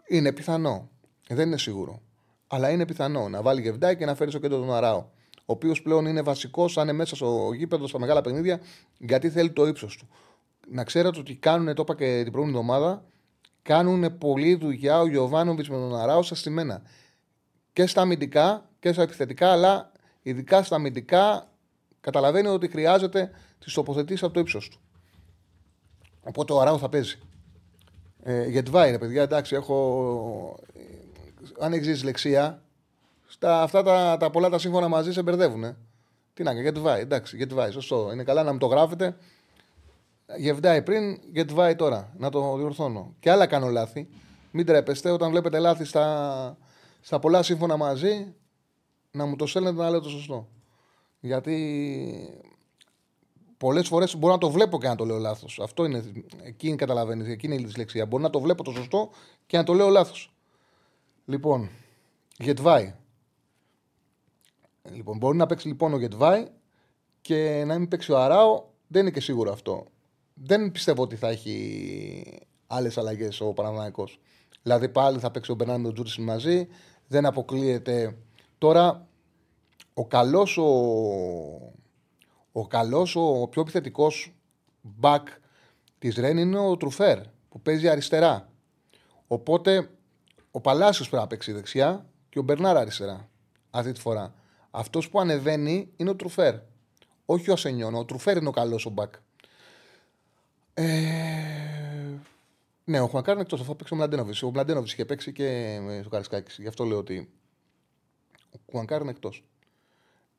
[0.09, 0.89] είναι πιθανό.
[1.29, 2.01] Δεν είναι σίγουρο.
[2.47, 5.07] Αλλά είναι πιθανό να βάλει Γεβδάη και να φέρει Σοκέτο τον Αράο.
[5.37, 8.61] Ο οποίος πλέον είναι βασικός, αν είναι μέσα στο γήπεδο στα μεγάλα παιχνίδια,
[8.99, 10.09] γιατί θέλει το ύψος του.
[10.69, 13.05] Να ξέρετε ότι κάνουν, το είπα και την προηγούμενη εβδομάδα,
[13.65, 16.83] κάνουν πολλή δουλειά ο Γιωβάνοβιτς με τον Αράο στα στημένα.
[17.73, 19.93] Και στα αμυντικά και στα επιθετικά, αλλά
[20.23, 21.51] ειδικά στα αμυντικά,
[22.01, 24.81] καταλαβαίνει ότι χρειάζεται τις τοποθετήσεις από το ύψος του.
[26.23, 27.19] Οπότε ο Αράου θα παίζει.
[28.23, 30.59] Ε, Γετβάη είναι παιδιά, εντάξει, έχω.
[31.61, 32.63] Αν έχεις ζήσει λεξία,
[33.27, 35.65] στα, αυτά τα, τα πολλά τα σύμφωνα μαζί σε μπερδεύουν.
[35.65, 35.77] Ε.
[36.35, 38.11] Τι να κάνει, Γετβάη, εντάξει, Γετβάη, σωστό.
[38.13, 39.17] Είναι καλά να μου το γράφετε.
[40.37, 42.13] Γεβδάει πριν, Γετβάη τώρα.
[42.17, 43.15] Να το διορθώνω.
[43.21, 44.09] Και άλλα κάνω λάθη.
[44.51, 46.57] Μην τρέπεστε όταν βλέπετε λάθη στα,
[47.01, 48.35] στα πολλά σύμφωνα μαζί
[49.11, 50.49] να μου το στέλνετε να λέω το σωστό.
[51.21, 52.45] Γιατί
[53.57, 55.61] πολλές φορές μπορώ να το βλέπω και να το λέω λάθος.
[55.63, 56.05] Αυτό είναι.
[56.43, 57.29] Εκείνη καταλαβαίνεις.
[57.29, 58.07] Εκείνη είναι η δυσλεξία.
[58.07, 59.11] Μπορεί να το βλέπω το σωστό
[59.47, 60.35] και να το λέω λάθος.
[61.25, 61.71] Λοιπόν,
[62.39, 62.95] Γετβάη.
[64.93, 66.47] Λοιπόν, μπορεί να παίξει λοιπόν ο Γετβάη
[67.21, 68.65] και να μην παίξει ο Αράο.
[68.87, 69.87] Δεν είναι και σίγουρο αυτό.
[70.35, 74.09] Δεν πιστεύω ότι θα έχει άλλες αλλαγές ο Παναναναϊκό.
[74.63, 76.69] Δηλαδή πάλι θα παίξει ο Μπερνάντο Τζούρι μαζί.
[77.07, 78.17] Δεν αποκλείεται
[78.65, 79.07] Τώρα,
[79.95, 80.65] ο καλός, ο,
[82.53, 84.35] ο, καλός, ο πιο επιθετικός
[85.01, 85.23] back
[85.99, 87.19] της Ρεν είναι ο Τρουφέρ
[87.49, 88.53] που παίζει αριστερά.
[89.27, 89.91] Οπότε
[90.51, 93.29] ο Παλάσιος πρέπει να παίξει δεξιά και ο Μπερνάρ αριστερά
[93.71, 94.35] αυτή τη φορά.
[94.71, 96.55] Αυτός που ανεβαίνει είναι ο Τρουφέρ.
[97.25, 99.11] Όχι ο Ασενιόν, ο Τρουφέρ είναι ο καλός ο back.
[100.75, 100.85] Ε,
[102.85, 103.57] Ναι, ο Χουανκάρ είναι εκτό.
[103.57, 104.43] Αυτό παίξει ο Μλαντένοβιτς.
[104.43, 106.63] Ο Μλαντένοβιτς είχε παίξει και με το Καρισκάκη.
[106.63, 107.31] Γι' αυτό λέω ότι
[108.51, 109.45] ο Χουανκάρ είναι εκτός.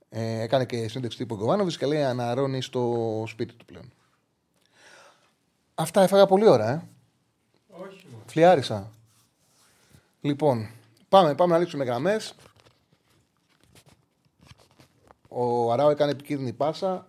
[0.09, 3.91] Ε, έκανε και σύνδεξη τύπου Γκοβάνοβιτ και λέει αναρώνει στο σπίτι του πλέον.
[5.75, 6.87] Αυτά έφαγα πολύ ώρα, ε.
[7.69, 8.23] Όχι μόνο.
[8.25, 8.91] Φλιάρισα.
[10.21, 10.69] Λοιπόν,
[11.09, 12.35] πάμε, πάμε να λήξουμε γραμμές.
[15.27, 17.05] Ο Αράο έκανε επικίνδυνη πάσα.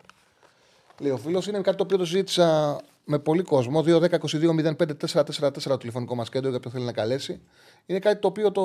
[0.99, 3.83] Λέει ο φίλος, είναι κάτι το οποίο το συζήτησα με πολύ κόσμο.
[3.87, 7.43] 2-10-22-05-444 το τηλεφωνικό μας κέντρο για όποιον θέλει να καλέσει.
[7.87, 8.65] Είναι κάτι το οποίο το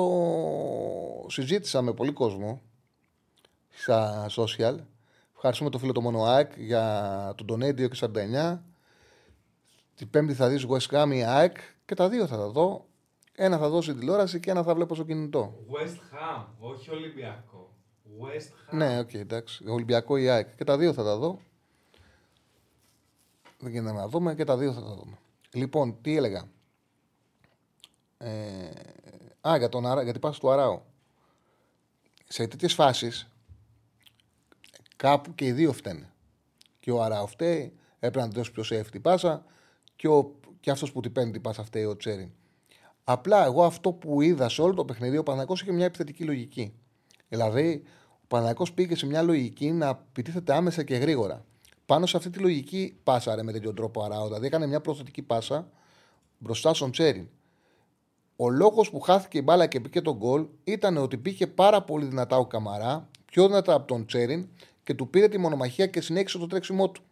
[1.28, 2.62] συζήτησα με πολύ κόσμο
[3.68, 4.76] στα social.
[5.34, 8.08] Ευχαριστούμε τον φίλο το Μόνο ΑΕΚ για το donate 2 και
[8.54, 8.58] 49.
[9.94, 12.86] Την Πέμπτη θα δεις West Ham ή ΑΕΚ και τα δύο θα τα δω.
[13.34, 15.54] Ένα θα δώσει τηλεόραση και ένα θα βλέπω στο κινητό.
[15.70, 17.74] West Ham, όχι Ολυμπιακό.
[18.20, 18.76] West Ham.
[18.76, 19.68] Ναι, οκ, εντάξει.
[19.68, 20.56] Ολυμπιακό ή ΑΕΚ.
[20.56, 21.38] Και τα δύο θα τα δω.
[23.62, 25.18] Δεν γίνεται να δούμε και τα δύο θα τα δούμε.
[25.52, 26.48] Λοιπόν, τι έλεγα;
[28.18, 28.70] Ε,
[29.48, 30.82] α, για, τον, Αρα- για την πάσα του Αραού.
[32.28, 33.28] Σε τέτοιες φάσεις
[34.96, 36.12] κάπου και οι δύο φταίνε.
[36.80, 39.44] Και ο Αράου φταίει, έπρεπε να την δώσει πιο safe την πάσα
[39.96, 42.30] και, ο, και αυτός που την παίρνει την πάσα φταίει ο Τσέριν.
[43.04, 46.74] Απλά εγώ αυτό που είδα σε όλο το παιχνίδι, ο Παναγιώ είχε μια επιθετική λογική.
[47.28, 47.82] Δηλαδή,
[48.22, 51.44] ο Παναγιώ πήγε σε μια λογική να επιτίθεται άμεσα και γρήγορα.
[51.92, 54.26] Πάνω σε αυτή τη λογική πάσαρε με τέτοιο τρόπο Αράου.
[54.26, 55.68] Δηλαδή, έκανε μια προθετική πάσα
[56.38, 57.28] μπροστά στον Τσέριν.
[58.36, 62.04] Ο λόγος που χάθηκε η μπάλα και μπήκε τον γκολ ήταν ότι πήγε πάρα πολύ
[62.04, 64.48] δυνατά ο Καμαρά, πιο δυνατά από τον Τσέριν
[64.84, 67.02] και του πήρε τη μονομαχία και συνέχισε το τρέξιμό του.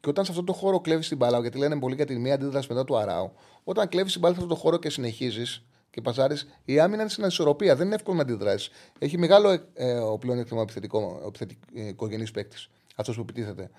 [0.00, 2.34] Και όταν σε αυτό το χώρο κλέβεις την μπάλα, γιατί λένε πολύ για τη μία
[2.34, 3.32] αντίδραση μετά του Αράου,
[3.64, 7.10] όταν κλέβεις την μπάλα σε αυτό το χώρο και συνεχίζεις και παζάρει, η άμυνα είναι
[7.10, 7.76] στην ανισορροπία.
[7.76, 8.70] Δεν είναι εύκολο να αντιδράσεις.
[8.98, 13.70] Έχει μεγάλο ε, ε, ο πλεονέκτημα επιθετικό, ο επιθετικό παίκτης, αυτός που επιτίθεται.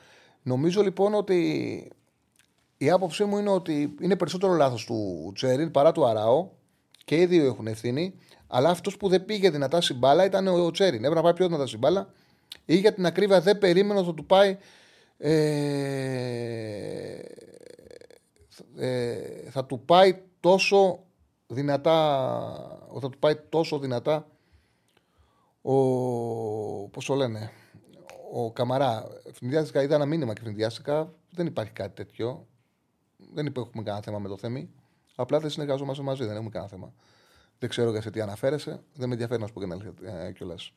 [0.48, 1.92] Νομίζω λοιπόν ότι
[2.78, 6.52] η άποψή μου είναι ότι είναι περισσότερο λάθος του Τσέριν παρά του Αράου
[7.06, 8.14] και οι δύο έχουν ευθύνη.
[8.48, 11.00] Αλλά αυτός που δεν πήγε δυνατά στην μπάλα ήταν ο Τσέριν.
[11.00, 12.14] Έπρεπε να πάει πιο δυνατά στην μπάλα
[12.66, 14.58] ή για την ακρίβεια δεν περίμενε ότι θα του πάει.
[15.18, 15.38] Ε,
[18.78, 21.00] ε, θα του πάει τόσο
[21.48, 21.90] δυνατά
[23.02, 24.28] θα του πάει τόσο δυνατά
[25.62, 25.74] ο
[26.88, 27.52] πώς το λένε
[28.34, 32.48] ο Καμαρά Φινδιάστηκα είδα ένα μήνυμα και Φινδιάστηκα δεν υπάρχει κάτι τέτοιο
[33.34, 34.70] δεν έχουμε κανένα θέμα με το θέμη
[35.16, 36.94] απλά δεν συνεργαζόμαστε μαζί δεν έχουμε κανένα θέμα
[37.60, 39.94] δεν ξέρω για σε τι αναφέρεσαι δεν με ενδιαφέρει να σου πω και να αλήθεια
[40.26, 40.74] ε, κιόλας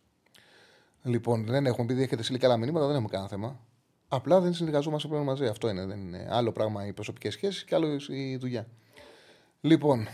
[1.03, 3.61] Λοιπόν, δεν έχουμε, επειδή έχετε στείλει και άλλα μηνύματα, δεν έχουμε κανένα θέμα.
[4.09, 5.47] Απλά δεν συνεργαζόμαστε πλέον μαζί.
[5.47, 5.87] Αυτό είναι.
[5.87, 8.67] Δεν είναι άλλο πράγμα οι προσωπικές σχέσεις και άλλο η δουλειά.
[9.61, 10.09] Λοιπόν,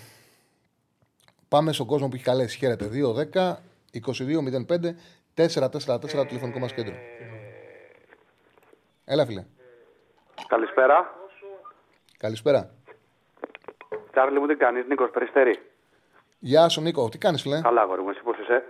[1.49, 2.59] πάμε στον κόσμο που έχει καλέσει.
[2.59, 2.91] Χαίρετε.
[3.33, 3.57] 2-10
[4.05, 4.95] 22-05
[5.37, 6.95] 4-4-4 το τηλεφωνικό μας κέντρο.
[9.05, 9.45] Έλα, φίλε.
[10.49, 11.15] Καλησπέρα.
[12.19, 12.71] Καλησπέρα.
[14.11, 15.59] Τσάρλι μου τι κάνεις, Νίκος Περιστέρη.
[16.39, 17.09] Γεια σου, Νίκο.
[17.09, 18.65] Τι κάνεις, φίλε; Καλά, αγόρι μου, εσύ πώς είσαι;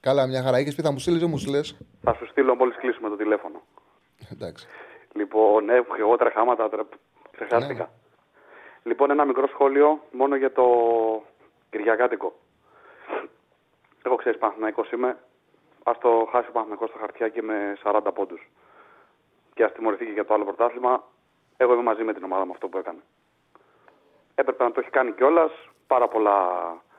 [0.00, 0.58] Καλά, μια χαρά.
[0.58, 3.62] Είχες πει θα μου στείλεις, δεν μου στείλες; Θα σου στείλω μόλις κλείσουμε το τηλέφωνο.
[4.32, 4.66] Εντάξει.
[5.12, 6.88] Λοιπόν, ναι, έχω και εγώ τρεχάματα, τώρα
[7.30, 7.82] ξεχάστηκα.
[7.82, 7.88] Ναι.
[8.82, 10.64] Λοιπόν, ένα μικρό σχόλιο μόνο για το
[11.70, 12.38] Κυριακάτικο.
[14.02, 15.16] Εγώ ξέρεις, Παναθηναϊκός είμαι.
[15.86, 18.50] Ας το χάσει ο Παναθηναϊκός στα χαρτιά και με 40 πόντους.
[19.54, 21.04] Και ας τιμωρηθεί και για το άλλο πρωτάθλημα.
[21.56, 22.98] Εγώ είμαι μαζί με την ομάδα με αυτό που έκανε.
[24.34, 25.52] Έπρεπε να το έχει κάνει κιόλας
[25.86, 26.38] πάρα πολλά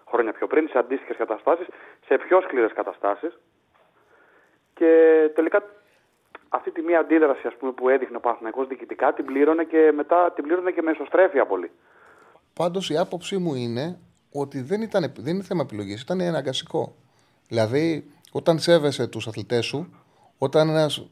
[0.07, 1.67] χρόνια πιο πριν, σε αντίστοιχες καταστάσεις,
[2.05, 3.39] σε πιο σκληρές καταστάσεις.
[4.73, 4.91] Και
[5.35, 5.63] τελικά
[6.49, 10.31] αυτή τη μία αντίδραση ας πούμε, που έδειχνε ο Παναθηναϊκός διοικητικά την πλήρωνε και μετά
[10.31, 11.71] την πλήρωνε και με εσωστρέφεια πολύ.
[12.53, 13.99] Πάντως η άποψή μου είναι
[14.31, 16.95] ότι δεν, ήταν, δεν είναι θέμα επιλογής, ήταν αναγκαστικό.
[17.47, 19.89] Δηλαδή, όταν σέβεσαι τους αθλητές σου,
[20.37, 21.05] όταν ένας,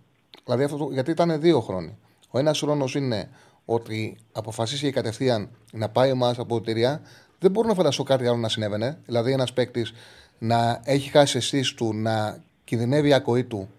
[0.46, 1.98] δηλαδή αυτό, το- γιατί ήταν δύο χρόνοι.
[2.30, 3.30] Ο ένας χρόνος είναι
[3.66, 7.02] ότι αποφασίσει κατευθείαν να πάει η ομάδα στα αποδητήρια.
[7.40, 8.98] Δεν μπορώ να φανταστώ κάτι άλλο να συνέβαινε.
[9.06, 9.94] Δηλαδή, ένας παίκτης
[10.40, 13.70] να έχει χάσει αισθήσει του, να κινδυνεύει η ακοή του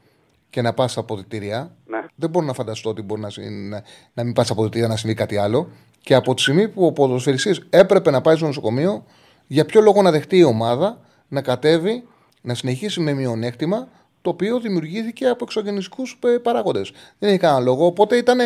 [0.51, 1.75] και να πας στα αποδητήρια.
[1.87, 2.05] Ναι.
[2.15, 3.83] Δεν μπορώ να φανταστώ ότι μπορεί να, συ- να,
[4.15, 5.69] να μην πας στα αποδητήρια να συμβεί κάτι άλλο.
[6.01, 9.05] Και από τη στιγμή που ο ποδοσφαιριστής έπρεπε να πάει στο νοσοκομείο,
[9.47, 12.05] για ποιο λόγο να δεχτεί η ομάδα να κατέβει,
[12.45, 13.89] να συνεχίσει με μειονέκτημα,
[14.23, 16.93] το οποίο δημιουργήθηκε από εξωγενιστικούς παράγοντες.
[17.19, 17.87] Δεν έχει κανένα λόγο.
[17.87, 18.39] Οπότε ήταν,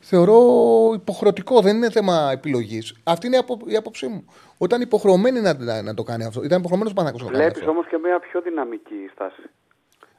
[0.00, 0.38] θεωρώ,
[0.94, 1.60] υποχρεωτικό.
[1.60, 2.96] Δεν είναι θέμα επιλογής.
[3.04, 4.24] Αυτή είναι η απο- η άποψή μου.
[4.58, 6.42] Όταν υποχρεωμένοι να, να, να το κάνει αυτό.
[6.44, 7.70] Ήταν υποχρεωμένος πάνω να το κάνει Βλέπεις αυτό.
[7.70, 9.42] όμως και μια πιο δυναμική στάση.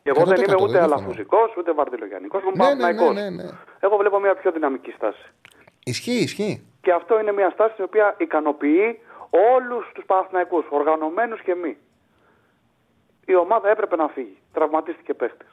[0.03, 0.93] Εγώ 100% δεν είμαι δεν ούτε διαφωνώ.
[0.95, 2.41] αλαφουζικό ούτε βαρδιλογιανικός.
[2.41, 3.15] Είμαι Ναι, ναι, ναι, Παναθηναϊκός.
[3.15, 3.49] ναι, ναι.
[3.79, 5.23] Εγώ βλέπω μια πιο δυναμική στάση.
[5.83, 6.63] Ισχύει, ισχύει.
[6.81, 8.99] Και αυτό είναι μια στάση η οποία ικανοποιεί
[9.55, 11.77] όλους τους Παναθηναϊκούς, οργανωμένους και μη.
[13.29, 14.37] Η ομάδα έπρεπε να φύγει.
[14.53, 15.49] Τραυματίστηκε παίχτης.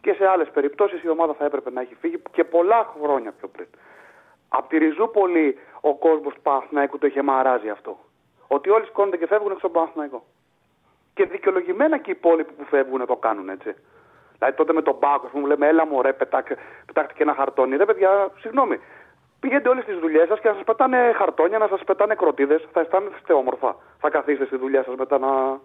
[0.00, 3.48] Και σε άλλες περιπτώσεις η ομάδα θα έπρεπε να έχει φύγει και πολλά χρόνια πιο
[3.48, 3.66] πριν.
[4.48, 7.98] Από τη Ριζούπολη ο κόσμος του Παναθηναϊκού το είχε μαράζει αυτό.
[8.46, 10.24] Ότι όλοι σηκώνονται και φεύγουν έξω από τον Παναθηναϊκό.
[11.14, 13.74] Και δικαιολογημένα και οι υπόλοιποι που φεύγουν το κάνουν έτσι.
[14.38, 16.56] Δηλαδή τότε με τον Πάκο, που λέμε, έλα μου ρε, πετάξτε
[17.14, 17.76] και ένα χαρτόνι.
[17.76, 18.80] Ρε παιδιά, συγγνώμη.
[19.40, 22.68] Πηγαίνετε όλε τι δουλειές σας και να σας πετάνε χαρτόνια, να σας πετάνε κροτίδες.
[22.72, 23.76] Θα αισθάνεστε όμορφα.
[23.98, 25.60] Θα καθίσετε στη δουλειά σας μετά να,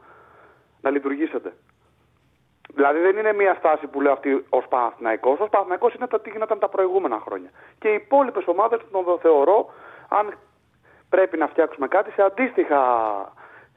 [0.81, 1.53] να λειτουργήσετε.
[2.73, 5.31] Δηλαδή δεν είναι μια στάση που λέω αυτή ως Παναθυναϊκό.
[5.39, 7.49] Ω Παναθυναϊκό είναι το τι γινόταν τα προηγούμενα χρόνια.
[7.79, 9.73] Και οι υπόλοιπες ομάδες τον θεωρώ,
[10.09, 10.37] αν
[11.09, 12.81] πρέπει να φτιάξουμε κάτι σε αντίστοιχα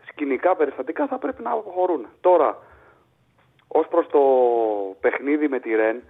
[0.09, 2.07] σκηνικά περιστατικά, θα πρέπει να αποχωρούν.
[2.21, 2.59] Τώρα,
[3.69, 4.21] ως προς το
[5.01, 6.03] παιχνίδι με τη Ρεν,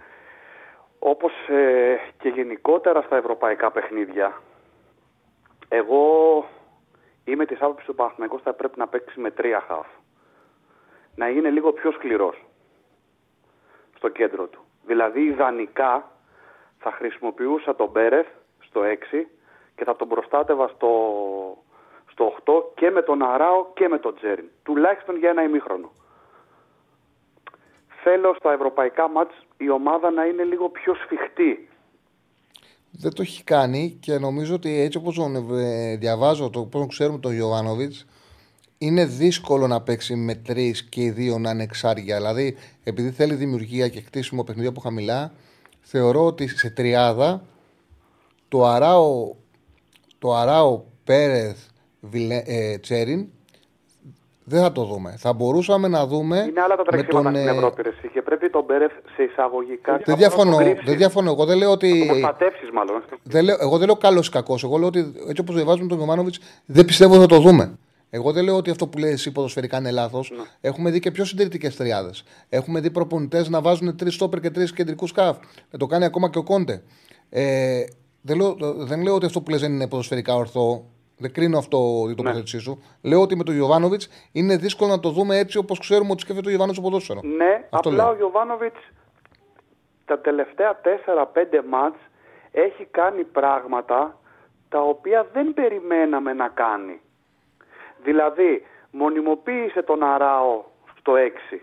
[0.99, 4.41] όπως ε, και γενικότερα στα ευρωπαϊκά παιχνίδια,
[5.67, 6.45] εγώ
[7.23, 9.87] είμαι της άποψης του Παναθυναϊκού θα πρέπει να παίξει με τρία χαφ.
[11.15, 12.45] Να είναι λίγο πιο σκληρός
[13.97, 14.61] στο κέντρο του.
[14.85, 16.11] Δηλαδή ιδανικά
[16.79, 18.27] θα χρησιμοποιούσα τον Μπέρεθ
[18.59, 18.81] στο
[19.11, 19.25] 6
[19.75, 20.91] και θα τον προστάτευα στο,
[22.11, 24.45] στο 8 και με τον Αράο και με τον Τζέριν.
[24.63, 25.91] Τουλάχιστον για ένα ημίχρονο.
[28.03, 31.69] Θέλω στα ευρωπαϊκά μάτς η ομάδα να είναι λίγο πιο σφιχτή.
[32.91, 37.19] Δεν το έχει κάνει και νομίζω ότι έτσι όπως τον ε, διαβάζω, το πώς ξέρουμε
[37.19, 38.05] τον Ιωβάνοβιτς,
[38.81, 42.15] είναι δύσκολο να παίξει με τρεις και οι δύο να είναι εξάρια.
[42.15, 45.31] Δηλαδή, επειδή θέλει δημιουργία και χτίσιμο παιχνίδι από χαμηλά,
[45.81, 47.41] θεωρώ ότι σε τριάδα
[48.47, 49.35] το Αράο,
[50.19, 51.57] το Αράο Πέρεθ
[52.45, 53.27] ε, Τσέριν
[54.43, 55.15] δεν θα το δούμε.
[55.17, 56.45] Θα μπορούσαμε να δούμε.
[56.49, 57.81] Είναι άλλα τα τρεξίματα τον, στην ε, Ευρώπη.
[57.81, 60.01] Ρε, και πρέπει τον Πέρεθ σε εισαγωγικά.
[60.05, 60.57] Δεν διαφωνώ.
[60.85, 61.31] Δεν διαφωνώ.
[61.31, 62.09] Εγώ δεν λέω ότι.
[62.73, 63.03] μάλλον.
[63.23, 64.63] Δεν λέω, εγώ δεν λέω καλός ή κακός.
[64.63, 67.77] Εγώ λέω ότι έτσι όπως διαβάζουμε τον Γιωμάνοβιτς δεν πιστεύω ότι θα το δούμε.
[68.13, 70.31] Εγώ δεν λέω ότι αυτό που λέει εσύ ποδοσφαιρικά είναι λάθος.
[70.31, 70.43] Ναι.
[70.61, 72.23] Έχουμε δει και πιο συντηρητικές τριάδες.
[72.49, 75.37] Έχουμε δει προπονητές να βάζουν τρεις στόπερ και τρεις κεντρικούς σκάφ.
[75.71, 76.83] Να το κάνει ακόμα και ο Κόντε.
[77.29, 77.83] Ε,
[78.21, 80.85] δεν, λέω, δεν λέω ότι αυτό που λες δεν είναι ποδοσφαιρικά ορθό.
[81.17, 82.61] Δεν κρίνω αυτό την τοποθέτησή ναι.
[82.61, 82.83] σου.
[83.01, 84.01] Λέω ότι με τον Ιωβάνοβιτ
[84.31, 87.19] είναι δύσκολο να το δούμε έτσι όπως ξέρουμε ότι σκέφτεται ο Ιωβάνοβιτ στο ποδόσφαιρο.
[87.23, 88.13] Ναι, αυτό απλά λέω.
[88.13, 88.75] ο Ιωβάνοβιτ
[90.05, 91.97] τα τελευταία 4-5 μάτς
[92.51, 94.19] έχει κάνει πράγματα
[94.69, 97.01] τα οποία δεν περιμέναμε να κάνει.
[98.03, 100.63] Δηλαδή, μονιμοποίησε τον Αράο
[100.99, 101.13] στο
[101.51, 101.57] 6.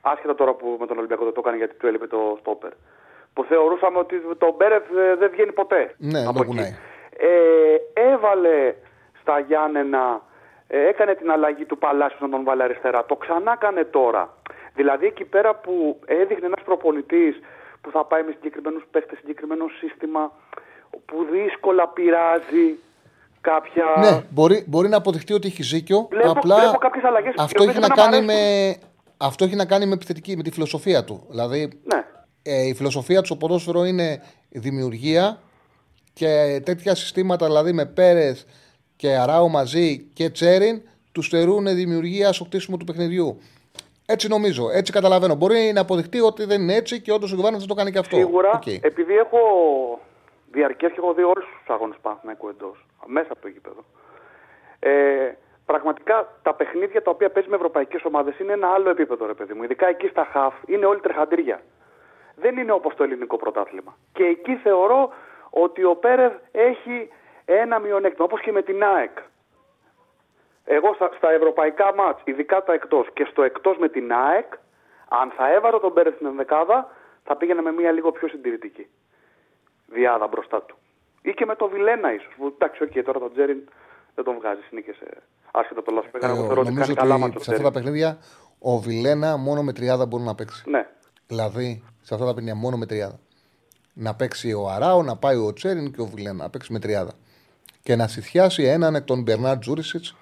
[0.00, 2.70] Άσχετα τώρα που με τον Ολυμπιακό δεν το έκανε γιατί του έλειπε το στόπερ.
[3.32, 5.94] Που θεωρούσαμε ότι το Μπέρεφ ε, δεν βγαίνει ποτέ.
[5.98, 6.76] Ναι, από εκεί.
[7.16, 8.74] Ε, έβαλε
[9.20, 10.22] στα Γιάννενα,
[10.66, 13.04] ε, έκανε την αλλαγή του Παλάσιου να τον βάλει αριστερά.
[13.04, 14.36] Το ξανά έκανε τώρα.
[14.74, 17.40] Δηλαδή εκεί πέρα που έδειχνε ένας προπονητής
[17.80, 20.32] που θα πάει με συγκεκριμένους παίχτε, συγκεκριμένο σύστημα,
[21.04, 22.78] που δύσκολα πειράζει,
[23.42, 23.84] κάποια.
[23.98, 26.06] Ναι, μπορεί, μπορεί να αποδειχτεί ότι έχει ζήκιο.
[26.10, 28.34] Βλέπω, απλά βλέπω κάποιες αλλαγές αυτό, έχει να, κάνει με,
[29.16, 31.26] αυτό έχει να κάνει με, επιθετική, με τη φιλοσοφία του.
[31.28, 32.04] Δηλαδή, ναι.
[32.42, 35.38] ε, η φιλοσοφία του στο ποδόσφαιρο είναι δημιουργία
[36.12, 38.32] και τέτοια συστήματα, δηλαδή με Πέρε
[38.96, 40.82] και Αράου μαζί και Τσέριν,
[41.12, 43.38] τους στερούν δημιουργία στο χτίσιμο του παιχνιδιού.
[44.06, 45.34] Έτσι νομίζω, έτσι καταλαβαίνω.
[45.34, 47.98] Μπορεί να αποδειχτεί ότι δεν είναι έτσι και όντως ο Γιωβάνος θα το κάνει και
[47.98, 48.16] αυτό.
[48.16, 48.78] Σίγουρα, okay.
[48.80, 49.38] επειδή έχω
[50.52, 53.84] διαρκές και έχω δει όλου του αγώνες Παναθηναϊκού εντός μέσα από το γήπεδο.
[54.78, 55.32] Ε,
[55.66, 59.54] πραγματικά τα παιχνίδια τα οποία παίζει με ευρωπαϊκές ομάδες είναι ένα άλλο επίπεδο, ρε παιδί
[59.54, 59.62] μου.
[59.62, 61.60] Ειδικά εκεί στα χαφ είναι όλοι τρεχαντήρια.
[62.36, 63.96] Δεν είναι όπως το ελληνικό πρωτάθλημα.
[64.12, 65.12] Και εκεί θεωρώ
[65.50, 67.10] ότι ο Πέρεθ έχει
[67.44, 69.18] ένα μειονέκτημα, όπως και με την ΑΕΚ.
[70.64, 74.52] Εγώ στα, στα ευρωπαϊκά μάτς, ειδικά τα εκτός και στο εκτός με την ΑΕΚ,
[75.08, 76.88] αν θα έβαρα τον Πέρεθ στην ενδεκάδα,
[77.24, 78.86] θα πήγαινα με μια λίγο πιο συντηρητική
[79.86, 80.76] διάδα μπροστά του.
[81.22, 82.32] Ή και με το Βιλένα ίσως.
[82.54, 83.58] Εντάξει, okay, τώρα τον Τζέριν
[84.14, 84.94] δεν τον βγάζει νίκε
[85.52, 88.18] άσχετα από το λάθο που Εγώ θεωρώ ότι κάνει καλά Σε αυτά τα παιχνίδια
[88.58, 90.70] ο Βιλένα μόνο με τριάδα μπορεί να παίξει.
[90.70, 90.86] Ναι.
[91.26, 93.18] Δηλαδή σε αυτά τα παιχνίδια μόνο με τριάδα.
[93.92, 96.42] Να παίξει ο Αράο, να πάει ο Τσέριν και ο Βιλένα.
[96.42, 97.12] Να παίξει με τριάδα.
[97.82, 100.16] Και να συθιάσει έναν εκ των Μπερνάρ Τζούρισιτς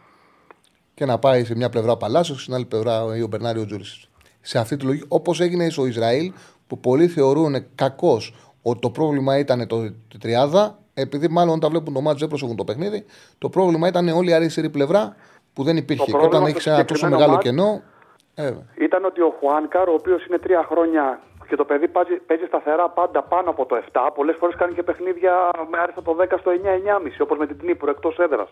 [0.95, 4.11] και να πάει σε μια πλευρά ο Παλάσιος και στην άλλη πλευρά ο Μπερνάριο Τζούρισιτς.
[4.41, 6.33] Σε αυτή τη λογική, όπως έγινε στο Ισραήλ,
[6.67, 11.95] που πολλοί θεωρούν κακός ότι το πρόβλημα ήταν το, το τριάδα, επειδή μάλλον όταν βλέπουν
[11.95, 13.05] το μάτι δεν προσέχουν το παιχνίδι,
[13.39, 15.17] το πρόβλημα ήταν όλη η αριστερή πλευρά
[15.53, 16.11] που δεν υπήρχε.
[16.11, 17.83] Και όταν έχει ένα τόσο μεγάλο μάτς, κενό.
[18.35, 21.89] Ε, ήταν ότι ο Χουάνκαρ, ο οποίος είναι τρία χρόνια και το παιδί
[22.27, 26.17] παίζει σταθερά πάντα πάνω από το 7, πολλές φορές κάνει και παιχνίδια με άριστα το
[26.21, 28.49] 10 στο 9-9,5 όπως με την Τνίπρο εκτός έδρας.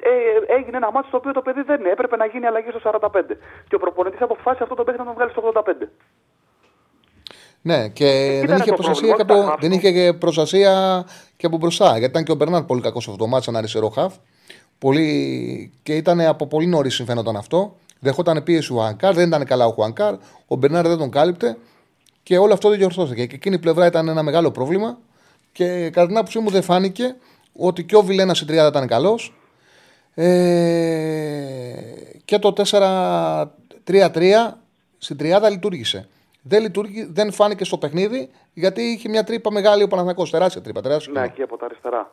[0.00, 3.36] Ε, έγινε ένα μάτι στο οποίο το παιδί δεν έπρεπε να γίνει αλλαγή στο 45.
[3.68, 5.88] Και ο προπονητής αποφάσισε αυτό το παιδί να τον βγάλει στο 85.
[7.66, 11.04] Ναι, και δεν είχε, προστασία και από, δεν είχε και προστασία
[11.36, 11.88] και από μπροστά.
[11.88, 14.14] Γιατί ήταν και ο Μπερνάρ πολύ κακός αυτό το μάτι, σαν αριστερό χαφ.
[14.78, 15.72] Πολύ...
[15.82, 17.76] Και ήταν από πολύ νωρίς συμφαίνονταν αυτό.
[18.00, 20.14] Δεχόταν πίεση ο Χουανκάρ, δεν ήταν καλά ο Χουανκάρ.
[20.46, 21.56] Ο Μπερνάρ δεν τον κάλυπτε.
[22.22, 23.26] Και όλο αυτό δεν διορθώθηκε.
[23.26, 24.98] Και εκείνη η πλευρά ήταν ένα μεγάλο πρόβλημα.
[25.52, 27.14] Και κατά την άποψή μου δεν φάνηκε
[27.52, 29.34] ότι και ο Βιλένας στην 30 ήταν καλός.
[30.14, 30.24] Ε,
[32.24, 33.46] και το 4-3-3
[34.98, 36.08] στην 30 λειτουργήσε.
[36.46, 40.30] Δεν, λειτουργεί, δεν φάνηκε στο παιχνίδι γιατί είχε μια τρύπα μεγάλη ο Παναθηναϊκός.
[40.30, 40.80] Τεράστια τρύπα.
[40.80, 42.10] Τεράστια Ναι, εκεί από τα αριστερά.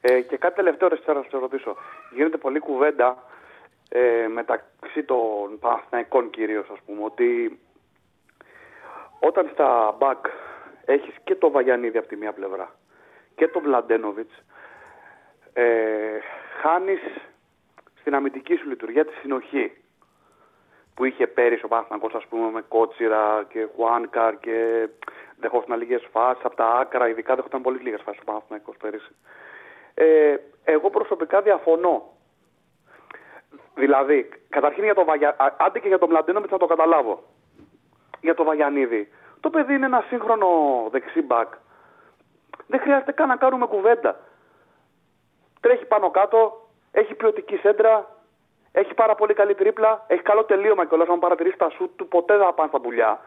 [0.00, 1.76] Ε, και κάτι τελευταίο, ρε Σέρα, να σε ρωτήσω.
[2.14, 3.24] Γίνεται πολλή κουβέντα
[3.88, 7.58] ε, μεταξύ των Παναθηναϊκών κυρίως, ας πούμε, ότι
[9.20, 10.26] όταν στα μπακ
[10.84, 12.74] έχεις και το Βαγιανίδη από τη μία πλευρά
[13.34, 14.34] και τον Βλαντένοβιτς,
[15.52, 15.64] ε,
[16.60, 17.00] χάνεις
[18.00, 19.72] στην αμυντική σου λειτουργία τη συνοχή
[20.94, 24.88] που είχε πέρυσι ο Παναθηναϊκός ας πούμε με Κότσιρα και Χουάνκαρ και
[25.36, 29.14] δεχόταν λίγες φάσεις από τα άκρα, ειδικά δεχόταν πολύ λίγες φάσεις ο Παναθηναϊκός πέρυσι.
[29.94, 32.12] Ε, εγώ προσωπικά διαφωνώ.
[33.74, 35.34] Δηλαδή, καταρχήν για το Βαγια...
[35.38, 37.22] α- άντε και για τον Μλαντένοβιτ θα το καταλάβω.
[38.20, 39.08] Για το Βαγιανίδη.
[39.40, 40.48] Το παιδί είναι ένα σύγχρονο
[40.90, 41.52] δεξί μπακ.
[42.66, 44.20] Δεν χρειάζεται καν να κάνουμε κουβέντα.
[45.60, 48.13] Τρέχει πάνω κάτω, έχει ποιοτική σέντρα,
[48.80, 51.08] έχει πάρα πολύ καλή τρίπλα, έχει καλό τελείωμα κιόλας.
[51.08, 53.20] Αν παρατηρήσεις τα σουτ του, ποτέ δεν θα πάνε στα πουλιά.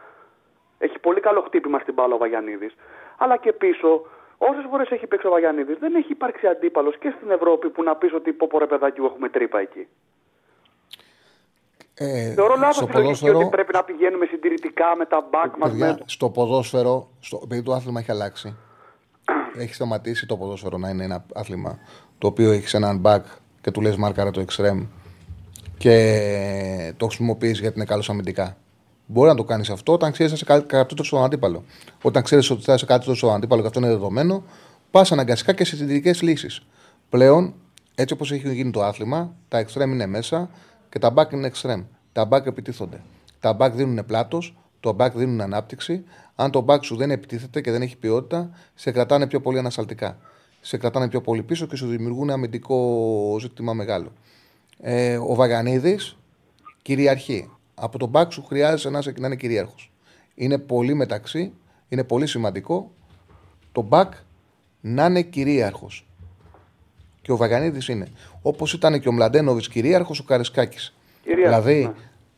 [0.78, 2.74] Έχει πολύ καλό χτύπημα στην μπάλα ο Βαγιανίδης.
[3.16, 4.06] Αλλά και πίσω,
[4.38, 7.96] όσες φορές έχει παίξει ο Βαγιανίδης, δεν έχει υπάρξει αντίπαλος και στην Ευρώπη που να
[7.96, 9.88] πεις ότι πω πω ρε παιδάκι μου έχουμε τρύπα εκεί.
[11.94, 15.56] Ε, Θεωρώ λάθος στο τη λογική ποδόσφαιρο, ότι πρέπει να πηγαίνουμε συντηρητικά με τα μπακ
[15.56, 15.70] μας.
[15.70, 15.98] παιδιά, Με...
[16.04, 18.56] στο ποδόσφαιρο, στο, επειδή το άθλημα έχει αλλάξει,
[19.58, 21.78] έχει σταματήσει το ποδόσφαιρο να είναι ένα άθλημα
[22.18, 23.22] το οποίο έχεις έναν back
[23.60, 24.86] και του λες μάρκαρα το extreme
[25.78, 28.56] και το χρησιμοποιείς γιατί είναι καλό αμυντικά.
[29.06, 31.64] Μπορεί να το κάνεις αυτό όταν ξέρεις ότι είσαι κάτι στον αντίπαλο.
[32.02, 34.42] Όταν ξέρεις ότι θα είσαι κάτι στον αντίπαλο και αυτό είναι δεδομένο,
[34.90, 36.66] πας αναγκαστικά και σε συντηρητικές λύσεις.
[37.08, 37.54] Πλέον,
[37.94, 40.50] έτσι όπως έχει γίνει το άθλημα, τα extreme είναι μέσα
[40.88, 41.84] και τα back είναι extreme.
[42.12, 43.00] Τα back επιτίθονται.
[43.40, 46.04] Τα back δίνουν πλάτος, το back δίνουν ανάπτυξη.
[46.34, 50.18] Αν το back σου δεν επιτίθεται και δεν έχει ποιότητα, σε κρατάνε πιο πολύ ανασταλτικά.
[50.60, 54.12] Σε κρατάνε πιο πολύ πίσω και σου δημιουργούν αμυντικό ζήτημα μεγάλο.
[54.80, 56.16] Ε, ο Βαγανίδης
[56.82, 57.50] κυριαρχεί.
[57.74, 59.92] Από τον back σου χρειάζεται να, είσαι- να είναι κυρίαρχος.
[60.34, 61.52] Είναι πολύ μεταξύ,
[61.88, 62.90] είναι πολύ σημαντικό
[63.72, 64.08] το back
[64.80, 66.06] να είναι κυρίαρχος.
[67.22, 68.06] Και ο Βαγανίδης είναι.
[68.42, 70.94] Όπως ήταν και ο Μλαντένοβιτς κυρίαρχος, ο Καρισκάκης.
[71.22, 71.94] Κυρίαρχος, Δηλαδή,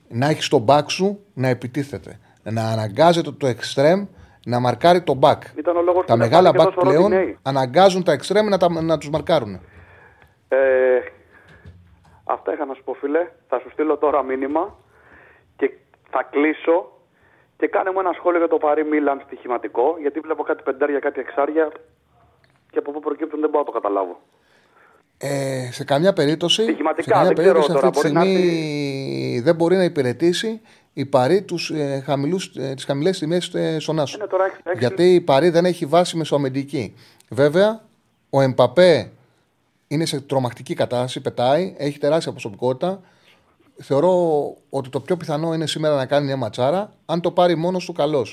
[0.09, 2.19] να έχεις τον back σου να επιτίθεται.
[2.43, 4.07] Να αναγκάζεται το extreme
[4.47, 5.39] να μαρκάρει τον back.
[5.59, 7.39] Ήταν ο λόγος Τα που μεγάλα δεν πάνε back και τόσο πλέον ρότι νέοι.
[7.43, 9.55] αναγκάζουν τα extreme να, τα, να τους μαρκάρουν.
[10.49, 10.57] Ε,
[12.33, 13.29] αυτά είχα να σου πω, φίλε.
[13.49, 14.77] Θα σου στείλω τώρα μήνυμα
[15.57, 15.71] και
[16.11, 16.93] θα κλείσω
[17.57, 19.97] και κάνε μου ένα σχόλιο για το Παρί Μίλαν στοιχηματικό.
[20.01, 21.73] Γιατί βλέπω κάτι πεντάρια, κάτι εξάρια
[22.71, 24.21] και από πού προκύπτουν δεν μπορώ να το καταλάβω.
[25.23, 28.35] Ε, σε καμιά περίπτωση, Στοιχηματικά, σε καμιά δεν ξέρω περίπτωση τώρα, αυτή τη μπορεί να
[28.35, 30.61] στιγμή δεν μπορεί να υπηρετήσει
[30.93, 34.17] η Παρή τους, ε, χαμηλούς, ε, τις χαμηλές τιμές ε, στον Άσο.
[34.19, 36.95] Είναι τώρα έξι- έξι- Γιατί η Παρή δεν έχει βάση μεσοαμυντική.
[37.29, 37.81] Βέβαια,
[38.31, 39.11] ο Εμπαπέ
[39.93, 43.01] είναι σε τρομακτική κατάσταση, πετάει, έχει τεράστια προσωπικότητα.
[43.83, 44.13] Θεωρώ
[44.71, 46.93] ότι το πιο πιθανό είναι σήμερα να κάνει μια ματσάρα.
[47.07, 48.27] Αν το πάρει μόνος του, καλώ.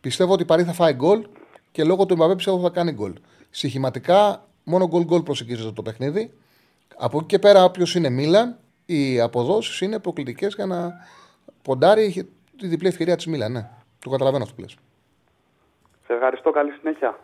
[0.00, 1.26] Πιστεύω ότι η Παρή θα φάει γκολ
[1.70, 3.12] και λόγω του Εμπαπέ πιστεύω ότι θα κάνει γκολ.
[3.50, 6.32] Στοιχηματικά, μόνο γκολ γκολ προσεγγίζεται το παιχνίδι.
[6.96, 10.92] Από εκεί και πέρα, όποιος είναι Μίλαν, οι αποδόσεις είναι προκλητικές για να
[11.62, 13.52] ποντάρει τη διπλή ευκαιρία της Μίλαν.
[13.52, 14.76] Ναι, το καταλαβαίνω αυτό που λες.
[16.06, 17.18] Σε ευχαριστώ, καλή συνέχεια.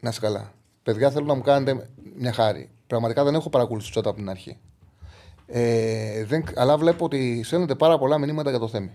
[0.00, 0.52] Να είστε καλά.
[0.82, 2.70] Παιδιά, θέλω να μου κάνετε μια χάρη.
[2.86, 4.58] Πραγματικά δεν έχω παρακολουθήσει το chat από την αρχή.
[5.46, 8.90] Ε, δεν, αλλά βλέπω ότι στέλνετε πάρα πολλά μηνύματα για το Θέμη.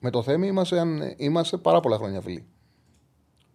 [0.00, 2.46] Με το Θέμη είμαστε, αν- είμαστε πάρα πολλά χρόνια φίλοι.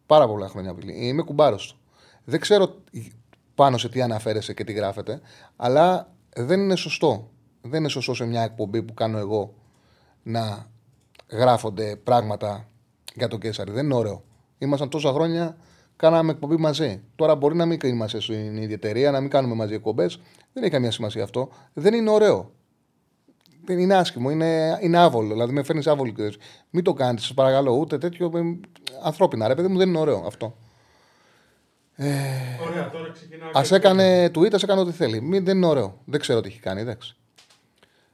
[0.06, 1.08] Πάρα πολλά χρόνια φίλοι.
[1.08, 1.80] Είμαι κουμπάρος του.
[2.24, 2.76] Δεν ξέρω
[3.56, 5.22] πάνω σε τι αναφέρεσαι και τι γράφετε,
[5.56, 7.30] αλλά δεν είναι σωστό.
[7.62, 9.54] Δεν είναι σωστό σε μια εκπομπή που κάνω εγώ
[10.24, 10.68] να
[11.32, 12.68] γράφονται πράγματα
[13.16, 13.72] για τον Κέσσαρη.
[13.72, 14.24] Δεν είναι ωραίο.
[14.58, 15.58] Ήμασταν τόσα χρόνια,
[15.98, 17.02] κάναμε εκπομπή μαζί.
[17.16, 20.20] Τώρα μπορεί να μην είμαστε στην ίδια εταιρεία, να μην κάνουμε μαζί εκπομπές.
[20.54, 21.50] Δεν έχει καμία σημασία αυτό.
[21.74, 22.52] Δεν είναι ωραίο.
[23.66, 25.28] Δεν είναι άσχημο, είναι, είναι άβολο.
[25.34, 26.38] Δηλαδή με φέρνεις άβολο και λες,
[26.70, 28.32] Μην το κάνετε, σας παρακαλώ, ούτε τέτοιο.
[28.36, 28.42] ε,
[29.04, 30.58] Ανθρώπινα, ρε παιδί μου, δεν είναι ωραίο αυτό.
[32.00, 33.50] Ωραία, τώρα ξεκινάω.
[33.50, 35.22] Α έκανε tweet, ας έκανε ό,τι θέλει.
[35.22, 36.02] Μην, δεν είναι ωραίο.
[36.06, 37.16] Δεν ξέρω τι έχει κάνει, εντάξει.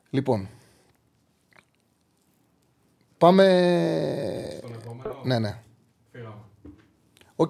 [0.10, 0.50] Λοιπόν.
[3.18, 3.44] Πάμε.
[4.58, 5.20] Στον επόμενο.
[5.24, 5.58] Ναι, ναι.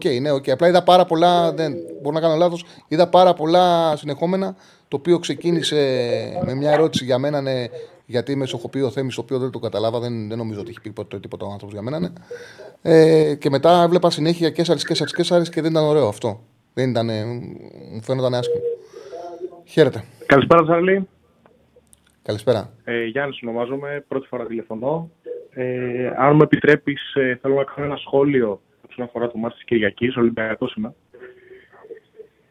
[0.01, 0.19] Φύγαμε.
[0.19, 0.49] Οκ, ναι, οκ.
[0.49, 1.53] Απλά είδα πάρα πολλά.
[1.53, 2.65] Δεν, μπορώ να κάνω λάθος.
[2.87, 4.55] Είδα πάρα πολλά συνεχόμενα.
[4.87, 5.77] Το οποίο ξεκίνησε
[6.45, 7.65] με μια ερώτηση για μένα, ναι,
[8.05, 9.99] γιατί με στοχοποιεί ο Θέμης, το οποίο δεν το κατάλαβα.
[9.99, 11.99] Δεν, δεν νομίζω ότι έχει πει ποτέ τίποτα ο άνθρωπος για μένα.
[11.99, 12.09] Ναι.
[12.81, 16.39] Ε, και μετά έβλεπα συνέχεια Κέσσαρη, Κέσσαρη, Κέσσαρη και δεν ήταν ωραίο αυτό.
[16.73, 17.25] Δεν ήταν, ε,
[17.93, 18.61] μου φαίνονταν άσχημο.
[19.65, 20.03] Χαίρετε.
[20.25, 21.07] Καλησπέρα, Τσάρλι.
[22.21, 22.69] Καλησπέρα.
[22.83, 25.09] Ε, Γιάννης ονομάζομαι, πρώτη φορά τηλεφωνώ.
[25.49, 28.61] Ε, αν μου επιτρέπεις, ε, θέλω να κάνω ένα σχόλιο
[28.93, 30.17] όσον αφορά το μάτι της Κυριακής.
[30.17, 30.93] Ολυμπιακός είμαι.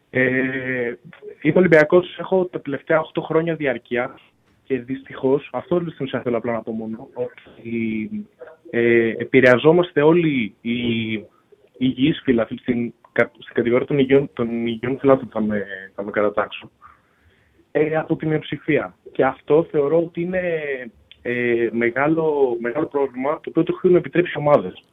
[0.09, 0.93] Ε,
[1.41, 4.19] είμαι Ολυμπιακός, έχω τα τελευταία 8 χρόνια διαρκεία
[4.63, 8.09] και δυστυχώς, αυτό στην ουσία θέλω απλά να πω μόνο, ότι
[8.69, 10.79] ε, επηρεαζόμαστε όλοι οι
[11.77, 12.93] υγιείς φύλαθλοι στην,
[13.39, 15.65] στην κατηγορία των υγιών, των υγιών φυλάθλων θα με,
[15.95, 16.71] θα με κατατάξω
[17.71, 18.97] ε, από την μειοψηφία.
[19.11, 20.41] Και αυτό θεωρώ ότι είναι
[21.21, 24.83] ε, μεγάλο, μεγάλο πρόβλημα το οποίο το έχουν επιτρέψει ομάδες.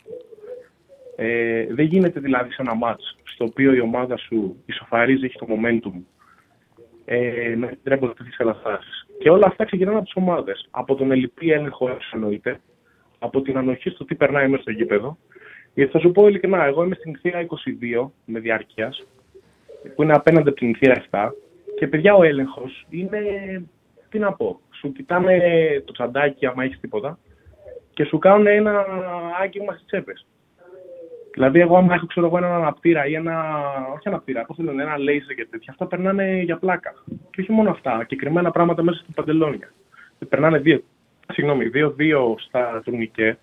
[1.22, 5.46] Ε, δεν γίνεται δηλαδή σε ένα μάτς στο οποίο η ομάδα σου ισοφαρίζει, έχει το
[5.48, 6.02] momentum
[7.04, 9.06] ε, να επιτρέπονται τέτοιες καταστάσεις.
[9.18, 10.68] Και όλα αυτά ξεκινάνε από τις ομάδες.
[10.70, 12.60] Από τον ελληπή έλεγχο, εννοείται,
[13.18, 15.18] από την ανοχή στο τι περνάει μέσα στο γήπεδο.
[15.74, 17.46] Γιατί θα σου πω ειλικρινά, εγώ είμαι στην θύρα
[18.02, 19.06] 22 με διάρκειας,
[19.94, 21.30] που είναι απέναντι από την θύρα 7.
[21.76, 23.20] Και παιδιά, ο έλεγχος είναι.
[24.08, 25.38] Τι να πω, σου κοιτάνε
[25.84, 27.18] το τσαντάκι, άμα έχεις τίποτα,
[27.94, 28.84] και σου κάνουν ένα
[29.40, 30.26] άγγιγμα στις τσέπες.
[31.32, 33.34] Δηλαδή, εγώ άμα έχω ξέρω εγώ έναν αναπτήρα ή ένα.
[33.94, 36.94] Όχι αναπτήρα, πώς λένε, ένα laser και τέτοια, αυτά περνάνε για πλάκα.
[37.30, 39.72] Και όχι μόνο αυτά, συγκεκριμένα πράγματα μέσα στην παντελόνια.
[40.28, 40.82] Περνάνε δύο,
[41.32, 43.38] συγγνώμη, δύο-δύο στα τουρνικέ.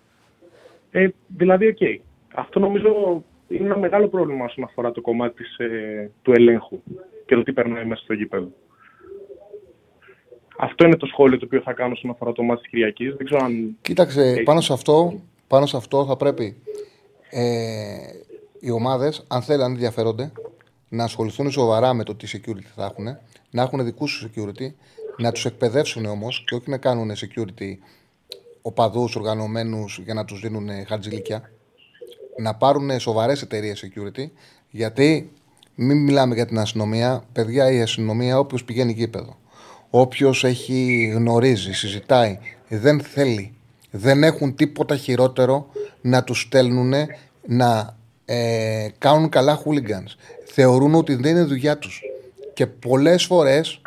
[0.90, 1.76] Ε, δηλαδή, οκ.
[1.80, 1.96] Okay.
[2.34, 6.82] Αυτό νομίζω είναι ένα μεγάλο πρόβλημα όσον αφορά το κομμάτι της, ε, του ελέγχου
[7.26, 8.48] και το τι περνάει μέσα στο γήπεδο.
[10.58, 13.14] Αυτό είναι το σχόλιο το οποίο θα κάνω όσον αφορά το ματς της Κυριακής.
[13.14, 13.76] Δεν ξέρω αν.
[13.80, 16.56] Κοίταξε, πάνω σε αυτό, πάνω σε αυτό θα πρέπει
[17.30, 17.96] ε,
[18.60, 20.32] οι ομάδες, αν θέλουν, αν ενδιαφέρονται,
[20.88, 23.18] να ασχοληθούν σοβαρά με το τι security θα έχουν,
[23.50, 24.72] να έχουν δικούς τους security,
[25.16, 27.76] να τους εκπαιδεύσουν όμως και όχι να κάνουν security
[28.62, 31.50] οπαδούς οργανωμένους για να τους δίνουν χαρτζηλίκια.
[32.38, 34.30] Να πάρουν σοβαρές εταιρείες security,
[34.70, 35.30] γιατί
[35.74, 37.24] μην μιλάμε για την αστυνομία.
[37.32, 39.36] Παιδιά, η αστυνομία, όποιος πηγαίνει γήπεδο,
[39.90, 43.57] όποιος έχει γνωρίζει, συζητάει, δεν θέλει.
[43.90, 45.66] Δεν έχουν τίποτα χειρότερο
[46.00, 46.92] να τους στέλνουν
[47.46, 50.14] να ε, κάνουν καλά hooligans.
[50.44, 52.02] Θεωρούν ότι δεν είναι δουλειά τους.
[52.54, 53.80] Και πολλές φορές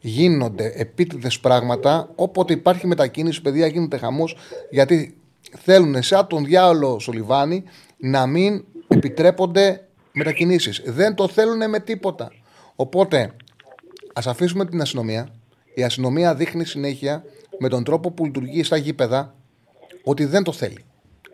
[0.00, 4.36] γίνονται επίτηδες πράγματα όποτε υπάρχει μετακίνηση, παιδιά γίνεται χαμός
[4.70, 5.16] γιατί
[5.62, 7.64] θέλουν σαν τον διάολο Σολιβάνι
[7.96, 10.82] να μην επιτρέπονται μετακινήσεις.
[10.86, 12.32] Δεν το θέλουν με τίποτα.
[12.76, 13.32] Οπότε
[14.14, 15.28] ας αφήσουμε την αστυνομία.
[15.74, 17.24] Η αστυνομία δείχνει συνέχεια
[17.58, 19.34] με τον τρόπο που λειτουργεί στα γήπεδα
[20.04, 20.84] ότι δεν το θέλει.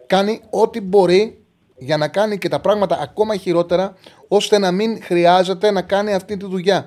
[0.06, 1.40] Κάνει ό,τι μπορεί
[1.78, 3.94] για να κάνει και τα πράγματα ακόμα χειρότερα,
[4.28, 6.86] ώστε να μην χρειάζεται να κάνει αυτή τη δουλειά.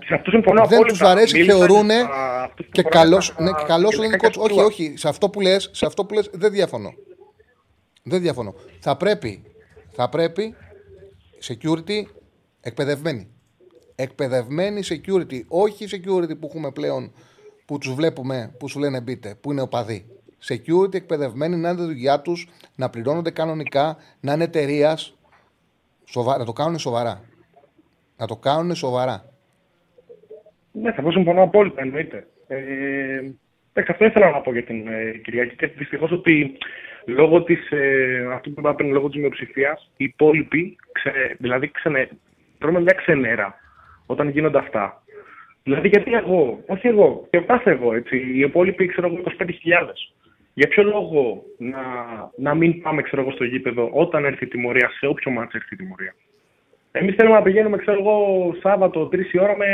[0.68, 1.90] Δεν τους αρέσει, θεωρούν.
[2.72, 4.30] Και καλό ναι, καλός ελληνικό.
[4.38, 4.94] Όχι, όχι.
[4.98, 6.94] Σε αυτό που λες, σε αυτό που λες, δεν διαφωνώ.
[8.04, 8.56] Δεν διαφωνώ.
[8.80, 9.44] Θα πρέπει,
[9.92, 10.56] θα πρέπει
[11.48, 12.04] security
[12.62, 13.28] εκπαιδευμένη.
[13.96, 15.42] Εκπαιδευμένη security.
[15.48, 17.14] Όχι security που έχουμε πλέον
[17.66, 20.06] που τους βλέπουμε, που σου λένε μπείτε, που είναι οπαδοί
[20.48, 25.18] security εκπαιδευμένοι να είναι τη δουλειά τους, να πληρώνονται κανονικά, να είναι εταιρείας.
[26.38, 27.22] Να το κάνουν σοβαρά.
[28.18, 29.26] Να το κάνουν σοβαρά.
[30.72, 32.28] Ναι, θα πω συμφωνώ απόλυτα, εννοείται.
[32.48, 33.22] Ε,
[33.89, 36.58] αυτό ήθελα να πω για την ε, Κυριακή και δυστυχώς ότι
[37.06, 42.10] λόγω της ε, αυτού που είπα πριν, λόγω της μειοψηφίας, οι υπόλοιποι, ξε, δηλαδή ξενε,
[42.60, 43.56] τρώμε μια ξενέρα
[44.06, 45.04] όταν γίνονται αυτά.
[45.64, 49.46] Δηλαδή, γιατί εγώ, όχι εγώ, και κάθε εγώ, έτσι, οι υπόλοιποι, ξέρω εγώ, 25.000.
[50.54, 51.82] Για ποιο λόγο να,
[52.38, 55.74] να μην πάμε ξέρω εγώ, στο γήπεδο όταν έρθει η τιμωρία, σε όποιο μάτσο έρθει
[55.74, 56.16] η τιμωρία;
[56.91, 59.68] Εμείς θέλουμε να πηγαίνουμε, ξέρω εγώ, Σάββατο, 3 η ώρα με,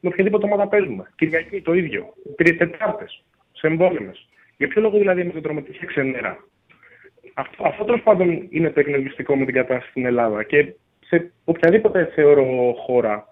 [0.00, 1.12] με οποιαδήποτε ομάδα παίζουμε.
[1.16, 2.14] Κυριακή το ίδιο.
[2.36, 4.28] Πήρε Τετάρτες, σε εμβόλυμες.
[4.56, 6.44] Για ποιο λόγο δηλαδή με την τροματική ξενέρα;
[7.34, 10.42] Αυτό, αυτό τέλος πάντων είναι το εκνευριστικό με την κατάσταση στην Ελλάδα.
[10.42, 10.74] Και
[11.06, 13.26] σε οποιαδήποτε θεωρώ χώρα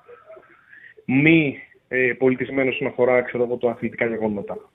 [1.04, 4.70] μη ε, πολιτισμένος όσον αφορά ξέρω εγώ, το αθλητικά γεγονότα.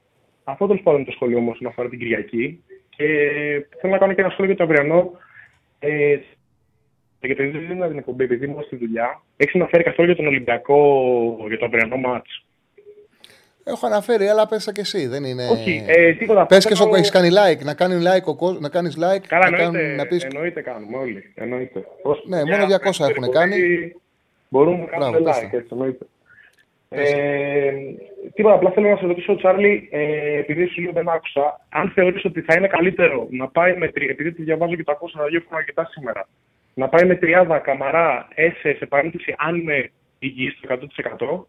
[0.49, 2.63] Αυτό τέλο πάντων είναι το σχόλιο μου όσον αφορά την Κυριακή.
[2.89, 3.05] Και
[3.79, 5.11] θέλω να κάνω και ένα σχόλιο για το αυριανό.
[5.79, 6.17] Ε,
[7.21, 9.21] γιατί δεν είναι την εκπομπή, επειδή ήμουν στη δουλειά.
[9.37, 10.79] Έχεις αναφέρει καθόλου για τον Ολυμπιακό,
[11.47, 12.45] για το αυριανό μάτς;
[13.63, 15.07] Έχω αναφέρει, αλλά πέσα και εσύ.
[15.07, 15.47] Δεν είναι...
[15.47, 16.45] Όχι, ε, τίποτα.
[16.45, 19.25] Πες και σου έχεις κάνει like, να, κάνει like ο κόσμος, να κάνεις like.
[19.27, 20.23] Καλά, να, εννοείται, να πεις...
[20.23, 21.31] εννοείται κάνουμε όλοι.
[21.35, 21.85] Εννοείται.
[22.27, 23.55] Ναι, μόνο 200 έχουν κάνει.
[24.49, 26.05] Μπορούμε να κάνουμε like, έτσι, εννοείται.
[26.89, 27.71] Ε,
[28.33, 32.25] τίποτα, απλά θέλω να σε ρωτήσω, Τσάρλι, ε, επειδή σου λέω δεν άκουσα, αν θεωρείς
[32.25, 35.21] ότι θα είναι καλύτερο να πάει με τρία, επειδή τη διαβάζω και το ακούω στα
[35.21, 36.27] ραδιόφωνα αρκετά σήμερα,
[36.73, 41.45] να πάει με τριάδα καμαρά, έσε, σε παρένθεση, αν είναι υγιής το 100%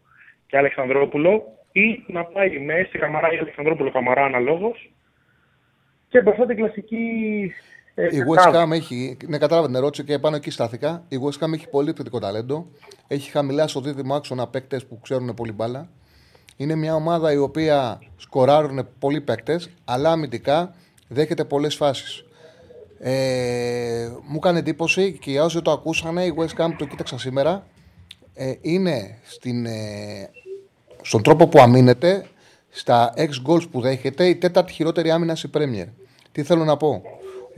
[0.47, 4.91] και Αλεξανδρόπουλο, ή να πάει με έσε καμαρά ή Αλεξανδρόπουλο καμαρά αναλόγως.
[6.09, 7.05] Και μπροστά την κλασική
[7.41, 7.78] ε,
[8.11, 11.03] η West Ham έχει, ναι, κατάλαβα την ερώτηση και πάνω εκεί στάθηκα.
[11.07, 12.67] Η West Ham έχει πολύ θετικό ταλέντο.
[13.07, 15.89] Έχει χαμηλά στο δίδυμο άξονα παίκτες που ξέρουν πολύ μπάλα.
[16.55, 20.75] Είναι μια ομάδα η οποία σκοράρουν πολλοί παίκτες, αλλά αμυντικά
[21.07, 22.23] δέχεται πολλές φάσεις.
[22.99, 27.17] Ε, μου μου κάνει εντύπωση και για όσοι το ακούσανε, η West Ham το κοίταξα
[27.17, 27.67] σήμερα.
[28.33, 30.29] Ε, είναι στην, ε,
[31.01, 32.25] στον τρόπο που αμήνεται,
[32.69, 35.87] στα ex goals που δέχεται, η τέταρτη χειρότερη άμυνα στη Premier.
[36.31, 37.01] Τι θέλω να πω;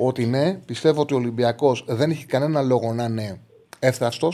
[0.04, 3.40] Ότι ναι, πιστεύω ότι ο Ολυμπιακός δεν έχει κανένα λόγο να είναι
[3.80, 4.32] εύθραστο.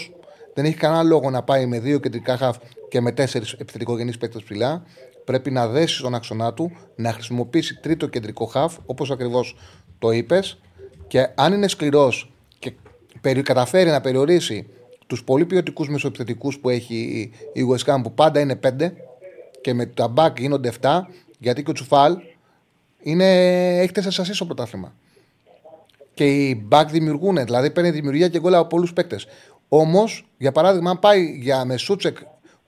[0.54, 2.58] Δεν έχει κανένα λόγο να πάει με δύο κεντρικά χαφ
[2.90, 4.84] και με τέσσερις επιθετικογενείς παίκτες ψηλά.
[5.26, 9.56] Πρέπει να δέσει τον άξονά του, να χρησιμοποιήσει τρίτο κεντρικό χαφ, όπως ακριβώς
[10.00, 10.58] το είπες.
[11.08, 12.74] Και αν είναι σκληρός και
[13.22, 14.68] περι- καταφέρει να περιορίσει
[15.08, 18.94] τους πολύ ποιοτικούς μεσοεπιθετικούς που έχει η West Ham, που πάντα είναι 5
[19.62, 21.08] και με τα back γίνονται 7,
[21.40, 22.18] γιατί και ο Τσουφάλ
[23.02, 23.26] είναι,
[23.80, 24.94] έχει 4 ασεί στο πρωτάθλημα.
[26.18, 29.28] Και οι back δημιουργούν, δηλαδή παίρνει δημιουργία και γκολ από πολλού παίκτες.
[29.68, 32.18] Όμως, για παράδειγμα, αν πάει για με Σούτσεκ,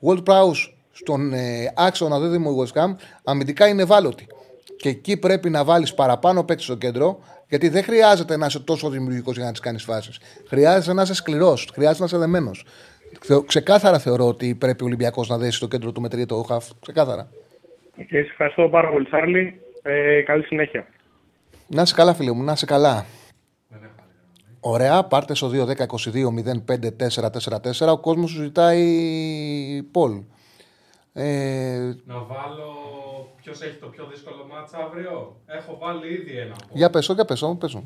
[0.06, 4.28] World Prowse στον ε, άξονα δίδυμο η West Ham, αμυντικά είναι ευάλωτη.
[4.78, 8.90] Και εκεί πρέπει να βάλεις παραπάνω παίκτη στο κέντρο, γιατί δεν χρειάζεται να είσαι τόσο
[8.90, 10.20] δημιουργικός για να τις κάνεις φάσεις.
[10.48, 12.66] Χρειάζεται να είσαι σκληρός, χρειάζεται να είσαι δεμένος.
[13.46, 16.66] Ξεκάθαρα θεωρώ ότι πρέπει ο Ολυμπιακός να δέσει το κέντρο του με τρίτο χαφ.
[16.82, 17.30] Ξεκάθαρα.
[17.96, 19.62] Και σε ευχαριστώ πάρα πολύ, Τσάρλι.
[19.82, 20.88] Ε, καλή συνέχεια.
[21.68, 23.06] Να είσαι καλά, φίλε μου, να είσαι καλά.
[24.60, 27.88] Ωραία, πάρτε στο 2-10-22-05-4-4-4.
[27.92, 30.22] Ο κόσμος σου ζητάει Πολ.
[31.14, 32.74] Ε, Να βάλω
[33.42, 35.36] ποιος έχει το πιο δύσκολο μάτσα αύριο.
[35.46, 36.56] Έχω βάλει ήδη ένα.
[36.74, 37.84] για πέσω, για πέσω, πέσω.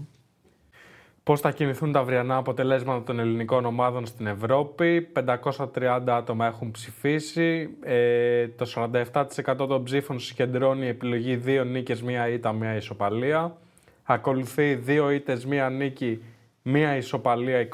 [1.24, 5.02] Πώς θα κινηθούν τα αυριανά αποτελέσματα των ελληνικών ομάδων στην Ευρώπη.
[5.14, 7.70] 530 άτομα έχουν ψηφίσει.
[7.84, 13.58] Ε, το 47% των ψήφων συγκεντρώνει η επιλογή 2 νίκες, 1 ήττα, 1 ισοπαλία.
[14.04, 16.22] Ακολουθεί 2 ήττες, 1 νίκη,
[16.66, 17.68] 1 ισοπαλία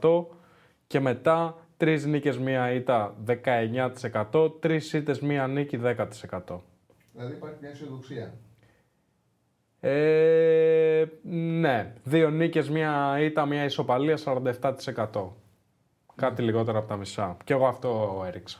[0.00, 0.26] 24%.
[0.86, 4.50] Και μετά 3 νίκες, 1 ήττα 19%.
[4.60, 6.62] 3 ήττες, 1 νίκη 10%.
[7.12, 8.34] Δηλαδή υπάρχει μια αισιοδοξία.
[9.80, 11.04] Ε,
[11.60, 15.36] ναι, δύο νίκες, μία ήττα, μία ισοπαλία, 47%.
[16.14, 17.36] Κάτι λιγότερο από τα μισά.
[17.44, 18.58] Και εγώ αυτό έριξα.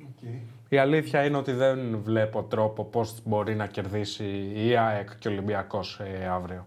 [0.00, 0.40] Okay.
[0.68, 5.30] Η αλήθεια είναι ότι δεν βλέπω τρόπο πώς μπορεί να κερδίσει η ΑΕΚ και ο
[5.30, 6.66] Ολυμπιακός ε, αύριο.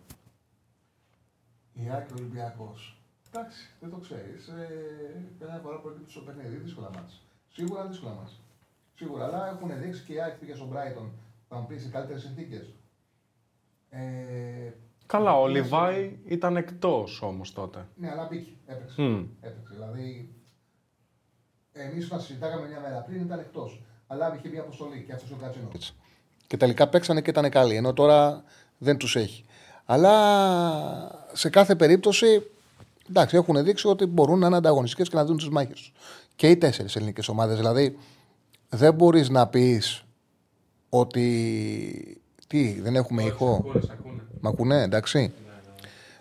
[1.84, 2.98] Η Άκη Ολυμπιακός.
[3.32, 4.48] Εντάξει, δεν το ξέρεις.
[4.48, 4.66] Ε,
[5.40, 7.18] Μια φορά προκύπτει στο παιχνίδι, δύσκολα μάτια.
[7.54, 8.38] Σίγουρα δύσκολα μάτια.
[8.96, 11.08] Σίγουρα, αλλά έχουν δείξει και η Άκη πήγε στον Brighton.
[11.50, 12.74] Θα μου πεις σε καλύτερες συνθήκες.
[13.90, 14.00] Ε,
[15.06, 17.86] Καλά, ο είναι Λιβάη ήταν εκτός όμως τότε.
[17.96, 18.52] Ναι, αλλά μπήκε.
[18.66, 19.02] Έπαιξε.
[19.02, 19.26] Μμ.
[19.42, 19.74] Έπαιξε.
[19.74, 20.34] Δηλαδή,
[21.74, 23.82] εμείς όταν συζητάγαμε μια μέρα πριν ήταν εκτός.
[24.08, 25.96] Αλλά είχε μια αποστολή και αυτός ο Κατσίνος.
[26.48, 27.76] Και τελικά παίξανε και ήταν καλοί.
[27.76, 28.44] Ενώ τώρα
[28.78, 29.46] δεν τους έχει.
[29.86, 30.12] Αλλά
[31.40, 32.44] σε κάθε περίπτωση
[33.10, 35.94] εντάξει, έχουν δείξει ότι μπορούν να είναι ανταγωνιστικές και να δουν τις μάχες τους.
[36.36, 37.58] Και οι τέσσερις ελληνικές ομάδες.
[37.58, 37.98] Δηλαδή,
[38.70, 40.04] δεν μπορείς να πεις
[40.90, 42.22] ότι.
[42.48, 44.22] Τι, δεν έχουμε ήχο; Ακούνε, σ' ακούνε.
[44.40, 45.34] Μ' ακούνε, εντάξει.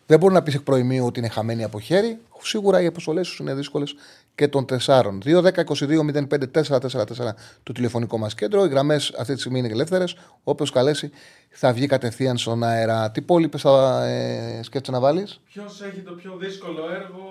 [0.09, 2.19] Δεν μπορεί να πεις εκ προημίου ότι είναι χαμένοι από χέρι.
[2.43, 3.95] Σίγουρα οι αποστολές του είναι δύσκολες
[4.35, 5.23] και των τεσσάρων.
[5.25, 8.65] 2-10-22-05-4-4-4 το τηλεφωνικό μας κέντρο.
[8.65, 10.17] Οι γραμμές αυτή τη στιγμή είναι ελεύθερες.
[10.43, 11.11] Όποιος καλέσει
[11.51, 13.11] θα βγει κατευθείαν στον αέρα.
[13.11, 17.25] Τι πόλοιπε θα ε, σκέφτεσαι να βάλεις; Ποιος έχει το πιο δύσκολο έργο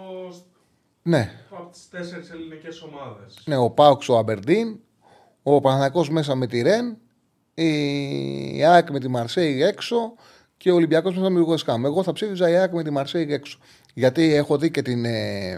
[1.02, 4.80] Ναι, από τις τέσσερις ελληνικές ομάδες; ναι, ο Πάουξ ο Αμπερντίν,
[5.44, 6.98] ο Παναθηναϊκός μέσα με τη Ρεν,
[7.54, 10.14] η ΑΕΚ με τη Μαρσέη έξω
[10.58, 11.86] και ο Ολυμπιακός μέσα με τη Γουεσκάμ.
[11.86, 13.60] Εγώ θα ψήφιζα η ΑΕΚ με τη Μαρσέη έξω.
[13.94, 15.06] Γιατί έχω δει και την.
[15.06, 15.58] Ε,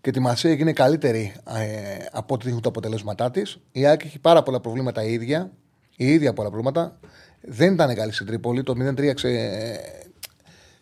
[0.00, 3.58] και τη Μαρσέη είναι καλύτερη ε, από ό,τι δείχνουν τα αποτελέσματά της.
[3.72, 5.50] Η ΑΕΚ έχει πάρα πολλά προβλήματα η ίδια.
[5.96, 6.98] Η ίδια πολλά προβλήματα.
[7.40, 8.62] Δεν ήταν καλή στην Τρίπολη.
[8.62, 9.80] Το 0-3 ξε,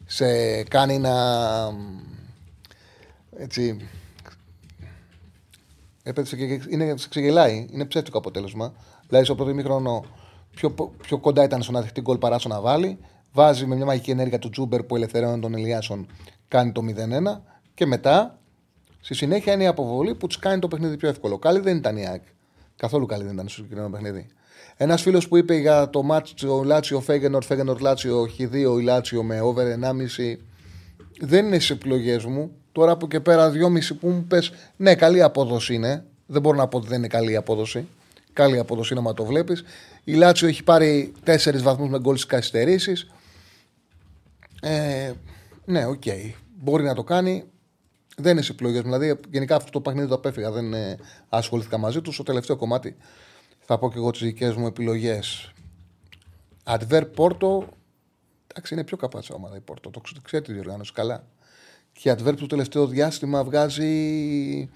[0.06, 1.12] σε κάνει να.
[3.36, 3.88] Έτσι,
[6.02, 7.66] έπαιξε και είναι, σε ξεγελάει.
[7.72, 8.72] Είναι ψεύτικο αποτέλεσμα.
[9.06, 10.04] Δηλαδή, στο πρώτο ημίχρονο
[10.54, 12.98] πιο, πιο κοντά ήταν στο να δεχτεί γκολ παρά στο να βάλει.
[13.32, 16.06] Βάζει με μια μαγική ενέργεια του Τζούμπερ που ελευθερώνει τον Ελιάσον,
[16.48, 17.40] κάνει το 0-1.
[17.74, 18.38] Και μετά,
[19.00, 21.38] στη συνέχεια, είναι η αποβολή που του κάνει το παιχνίδι πιο εύκολο.
[21.38, 22.22] Καλή δεν ήταν η ΑΕΚ.
[22.76, 24.26] Καθόλου καλή δεν ήταν στο συγκεκριμένο παιχνίδι.
[24.76, 29.40] Ένας φίλος που είπε για το ματς Λάτσιο Φέγενορντ, Φέγενορντ Λάτσιο Χ2 η Λάτσιο με
[29.40, 30.36] over 1,5
[31.20, 32.50] δεν είναι στις επιλογές μου.
[32.72, 36.04] Τώρα από κει και πέρα 2,5 που μου 'πες, ναι, καλή απόδοση είναι.
[36.26, 37.88] Δεν μπορώ να πω ότι δεν είναι καλή απόδοση.
[38.32, 39.64] Καλή απόδοση είναι, άμα το βλέπεις.
[40.04, 43.10] Η Λάτσιο έχει πάρει 4 βαθμούς με γκολ στις καθυστερήσεις.
[44.62, 45.12] Ε,
[45.64, 46.02] ναι, οκ.
[46.58, 47.44] Μπορεί να το κάνει.
[48.16, 48.92] Δεν είναι στις επιλογές μου.
[48.98, 50.50] Δηλαδή, γενικά αυτό το παιχνίδι το απέφυγα.
[50.50, 50.96] Δεν ε,
[51.28, 52.14] ασχολήθηκα μαζί τους.
[52.14, 52.96] Στο τελευταίο κομμάτι
[53.60, 55.52] θα πω και εγώ τις δικές μου επιλογές.
[56.64, 57.66] Adver Porto.
[58.46, 59.90] Εντάξει, είναι πιο καπάτσα ομάδα η Porto.
[59.90, 61.24] Το ξε- ξέρει τη διοργάνωση καλά.
[61.92, 64.68] Και η Adverb το τελευταίο διάστημα βγάζει,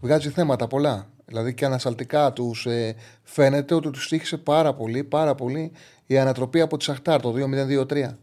[0.00, 1.10] βγάζει θέματα πολλά.
[1.26, 5.72] Δηλαδή και ανασταλτικά τους ε, φαίνεται ότι τους τύχησε πάρα πολύ, πάρα πολύ
[6.06, 8.14] η ανατροπή από τη Σαχτάρ το 2-0-2-3.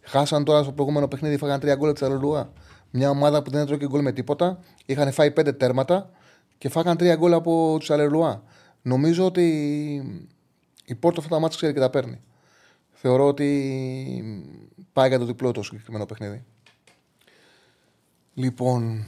[0.00, 2.52] Χάσαν τώρα στο προηγούμενο παιχνίδι, φάγαν τρία γκολ τη Αλελουά.
[2.90, 4.58] Μια ομάδα που δεν έτρωγε γκολ με τίποτα.
[4.86, 6.10] Είχαν φάει πέντε τέρματα
[6.58, 8.42] και φάγαν τρία γκολ από τους Αλελουά.
[8.82, 9.46] Νομίζω ότι
[10.84, 12.20] η Πόρτο αυτά τα μάτια ξέρει και τα παίρνει.
[12.92, 14.50] Θεωρώ ότι
[14.92, 16.44] πάει για το διπλό το συγκεκριμένο παιχνίδι.
[18.34, 19.04] Λοιπόν,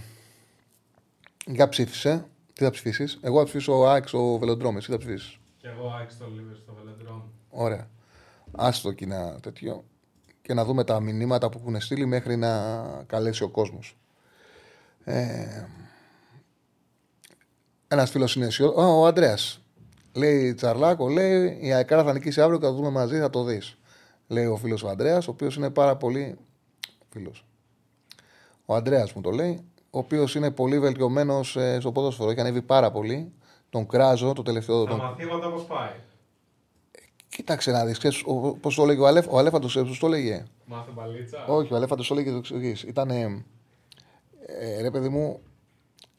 [1.46, 2.26] για ψήφισε.
[2.62, 4.76] Τι θα ψηφίσεις; Εγώ θα ψηφίσω ο Άξ, ο Βελοντρόμ.
[4.76, 7.22] Εσύ θα ψηφίσεις; Και εγώ άξι το Λίβερ στο Βελεντρόμ.
[7.50, 7.88] Ωραία.
[8.52, 9.84] Άστο και ένα τέτοιο.
[10.42, 13.96] Και να δούμε τα μηνύματα που έχουν στείλει μέχρι να καλέσει ο κόσμος.
[15.04, 15.66] Ε,
[17.88, 19.00] Ένας φίλος είναι αισιόδοξο.
[19.00, 19.62] Ο Αντρέας.
[20.12, 23.44] Λέει Τσαρλάκο, λέει η Αεκάρα θα νικήσει αύριο και θα το δούμε μαζί, θα το
[23.44, 23.78] δεις.
[24.26, 26.38] Λέει ο φίλος ο Αντρέας, ο οποίος είναι πάρα πολύ.
[27.10, 27.46] Φίλος.
[28.64, 32.30] Ο Αντρέας μου το λέει, ο οποίος είναι πολύ βελτιωμένος ε, στο ποδόσφαιρο.
[32.30, 33.32] Έχει ανέβει πάρα πολύ.
[33.70, 34.84] Τον κράζω το τελευταίο.
[34.84, 34.98] Τα Τον...
[34.98, 35.90] μαθήματα πώς πάει;
[37.28, 38.24] Κοίταξε να δεις.
[38.60, 39.26] Πώς το λέγει ο, Αλεφ...
[39.30, 40.44] ο Αλέφαντος, πώς το λέγε.
[40.64, 42.86] Μάθε μπαλίτσα; Όχι, ο Αλέφαντος το λέγε το εξή.
[42.86, 43.10] Ήταν.
[43.10, 43.44] Ε,
[44.46, 45.40] ε, ρε παιδί μου,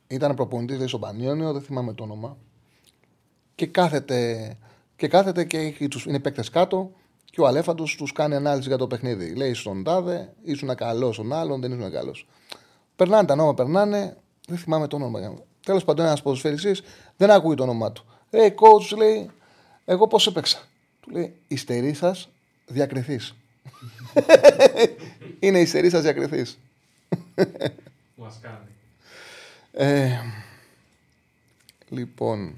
[0.07, 2.37] ήταν προπονητής στο Πανιόνιο, δεν θυμάμαι το όνομα.
[3.55, 4.57] Και κάθεται
[4.95, 6.91] και, κάθεται και έχει, τους, είναι παίκτες κάτω
[7.25, 9.35] και ο Αλέφαντος τους κάνει ανάλυση για το παιχνίδι.
[9.35, 12.27] Λέει στον τάδε, ήσουν καλός στον άλλον, δεν ήσουν καλός.
[12.95, 14.17] Περνάνε τα νόμα, περνάνε.
[14.47, 15.33] Δεν θυμάμαι το όνομα.
[15.65, 16.81] Τέλος πάντων, ένας ποδοσφαιριστής
[17.17, 18.05] δεν ακούει το όνομά του.
[18.29, 19.29] Ε, coach λέει,
[19.85, 20.59] εγώ πώς έπαιξα.
[20.99, 22.29] Του λέει, Ιστερή σας
[22.65, 23.35] διακριθείς.
[25.39, 26.59] είναι ιστερή σας διακριθείς.
[28.15, 28.67] Μα κάνει.
[29.71, 30.19] Ε,
[31.89, 32.55] λοιπόν.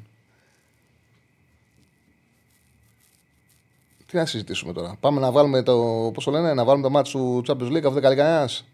[4.06, 4.96] Τι να συζητήσουμε τώρα.
[5.00, 6.12] Πάμε να βάλουμε το.
[6.14, 8.66] Πώς το λένε, να βάλουμε το μάτι του Champions League, αφού δεν καλεί κανένας.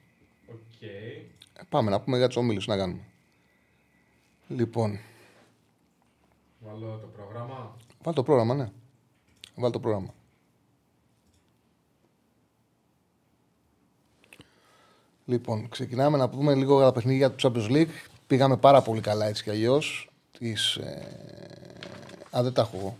[1.73, 1.77] Οκ.
[1.77, 3.01] Πάμε να πούμε για τους ομίλους να κάνουμε.
[4.47, 4.99] Λοιπόν,
[6.59, 7.75] Βάλω το πρόγραμμα.
[8.03, 8.71] βάλει το πρόγραμμα, ναι.
[9.55, 10.13] Βάλει το πρόγραμμα.
[15.25, 17.89] Λοιπόν, ξεκινάμε να πούμε λίγο για τα παιχνίδια του Champions League.
[18.27, 20.09] Πήγαμε πάρα πολύ καλά έτσι κι αλλιώς.
[20.37, 21.07] Τις, ε...
[22.37, 22.97] Α, δεν τα έχω εγώ.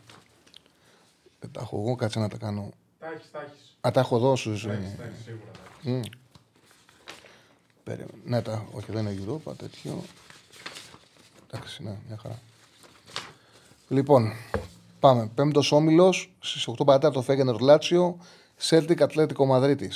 [1.40, 2.70] Δεν τα έχω εγώ, κάτσε να τα κάνω.
[3.00, 3.78] Τα έχεις, τα έχεις.
[3.82, 4.50] Α, τα έχω εδώ σου.
[4.50, 5.52] Τα έχεις, τα έχεις, σίγουρα.
[5.52, 5.60] τα
[5.92, 6.10] έχεις.
[6.10, 6.21] Μμ.
[7.84, 8.22] Περίμενε.
[8.26, 10.04] Ναι, τα, όχι, δεν είναι Europa, τέτοιο.
[11.52, 12.40] Εντάξει, ναι, μια χαρά.
[13.88, 14.32] Λοιπόν,
[15.00, 15.30] πάμε.
[15.36, 18.18] Πέμπτος όμιλος στις 8 παρατέταρτο Φέγγενερ Λάτσιο,
[18.70, 19.90] Celtic Ατλέτικο Μαδρίτη.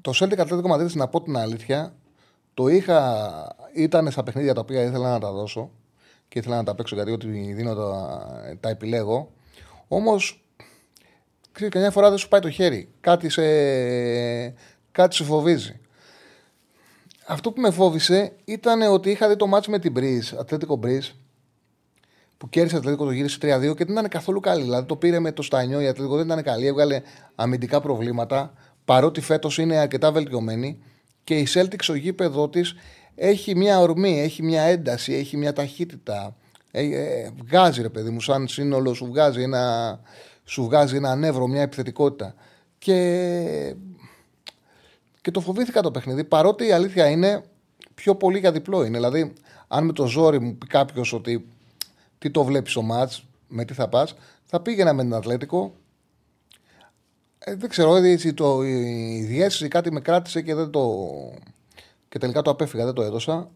[0.00, 1.94] Το Celtic Ατλέτικο Μαδρίτη, να πω την αλήθεια,
[2.54, 3.56] το είχα.
[3.74, 5.70] ήταν στα παιχνίδια τα οποία ήθελα να τα δώσω
[6.28, 9.32] και ήθελα να τα παίξω γιατί ότι δίνω τα, τα επιλέγω.
[9.88, 10.44] Όμως
[11.52, 12.88] ξέρεις, καμιά φορά δεν σου πάει το χέρι.
[13.00, 13.42] Κάτι σε,
[14.98, 15.80] κάτι σε φοβίζει.
[17.26, 21.08] Αυτό που με φόβησε ήταν ότι είχα δει το μάτσο με την Μπριζ, Ατλέτικο Μπριζ,
[22.38, 24.62] που κέρδισε το Ατλέτικο, το γύρισε 3-2 και δεν ήταν καθόλου καλή.
[24.62, 27.02] Δηλαδή το πήρε με το στανιό, η Ατλέτικο δεν ήταν καλή, έβγαλε
[27.34, 28.52] αμυντικά προβλήματα,
[28.84, 30.82] παρότι φέτος είναι αρκετά βελτιωμένη
[31.24, 32.74] και η Celtics στο γήπεδο της
[33.14, 36.36] έχει μια ορμή, έχει μια ένταση, έχει μια ταχύτητα.
[36.70, 40.00] Ε, ε, βγάζει ρε παιδί μου, σαν σύνολο σου βγάζει ένα,
[40.44, 42.34] σου βγάζει ένα νεύρο, μια επιθετικότητα.
[42.78, 43.74] Και,
[45.20, 47.44] και το φοβήθηκα το παιχνίδι, παρότι η αλήθεια είναι
[47.94, 48.96] πιο πολύ για διπλό είναι.
[48.96, 49.32] Δηλαδή,
[49.68, 51.48] αν με το ζόρι μου πει κάποιος ότι
[52.18, 54.14] τι το βλέπεις ο μάτς, με τι θα πας,
[54.44, 55.74] θα πήγαινα με την Ατλέτικο.
[57.38, 61.08] Ε, δεν ξέρω, έτσι, το, η διέστηση κάτι με κράτησε και, δεν το,
[62.08, 63.50] και τελικά το απέφυγα, δεν το έδωσα.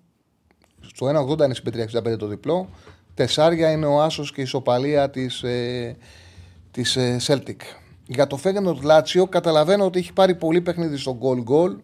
[0.81, 2.69] Στο 1,80 είναι στην 65 το διπλό.
[3.15, 5.97] Τεσσάρια είναι ο Άσος και η ισοπαλία της, ε,
[6.71, 7.57] της ε, Celtic.
[8.07, 11.77] Για το Φέγγενο Λάτσιο καταλαβαίνω ότι έχει πάρει πολύ παιχνίδι στο goal goal.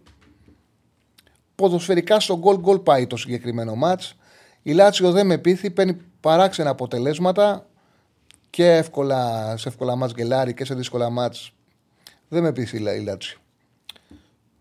[1.55, 4.17] Ποδοσφαιρικά στο goal goal πάει το συγκεκριμένο μάτς.
[4.63, 7.67] Η Λάτσιο δεν με πείθει, παίρνει παράξενα αποτελέσματα
[8.51, 11.53] και εύκολα, σε εύκολα μάτς γκελάρι και σε δύσκολα μάτς.
[12.29, 13.39] Δεν με πείθει η Λάτσιο.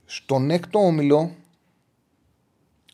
[0.06, 1.36] Στον έκτο όμιλο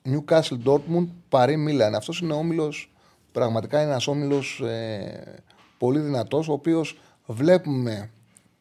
[0.06, 1.96] Newcastle Dortmund παρή Μίλαν.
[1.96, 2.94] Αυτός είναι όμιλος,
[3.32, 5.44] πραγματικά είναι ένας όμιλος ε,
[5.78, 8.10] πολύ δυνατός, ο οποίος βλέπουμε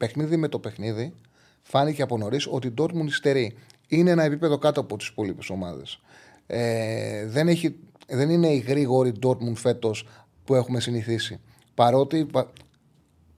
[0.02, 1.14] παιχνίδι με το παιχνίδι.
[1.62, 3.54] Φάνηκε από νωρίς ότι η Dortmund υστερεί.
[3.88, 6.00] Είναι ένα επίπεδο κάτω από τις υπόλοιπες ομάδες.
[6.46, 7.76] Ε, δεν, έχει,
[8.08, 10.08] δεν είναι η γρήγορη Dortmund φέτος
[10.44, 11.40] που έχουμε συνηθίσει.
[11.74, 12.26] Παρότι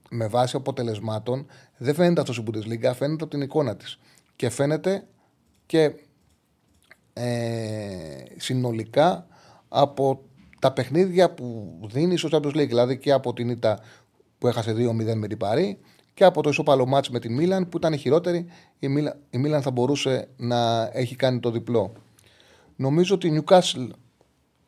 [0.09, 1.45] με βάση αποτελεσμάτων
[1.77, 3.99] δεν φαίνεται αυτός στην Bundesliga, φαίνεται από την εικόνα της.
[4.35, 5.07] Και φαίνεται
[5.65, 5.91] και
[7.13, 9.27] ε, συνολικά
[9.67, 10.21] από
[10.59, 12.67] τα παιχνίδια που δίνει στο Champions League.
[12.67, 13.79] Δηλαδή και από την ήττα
[14.37, 15.79] που έχασε 2-0 με την Παρή
[16.15, 18.45] και από το ισόπαλο μάτς με τη Μίλαν που ήταν η χειρότερη.
[18.79, 21.93] Η Μίλαν, η Μίλαν θα μπορούσε να έχει κάνει το διπλό.
[22.75, 23.87] Νομίζω ότι η Newcastle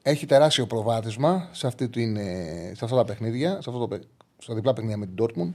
[0.02, 4.00] έχει τεράστιο προβάδισμα σε, αυτή την, ε, σε αυτά τα παιχνίδια, σε αυτό το,
[4.38, 5.54] στα διπλά παιχνίδια με την Dortmund.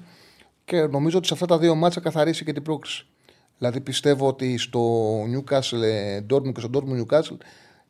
[0.64, 3.06] και νομίζω ότι σε αυτά τα δύο μάτσα καθαρίσει και την πρόκριση.
[3.59, 7.36] Δηλαδή πιστεύω ότι στο Newcastle ε, Dortmund και στο Dortmund Newcastle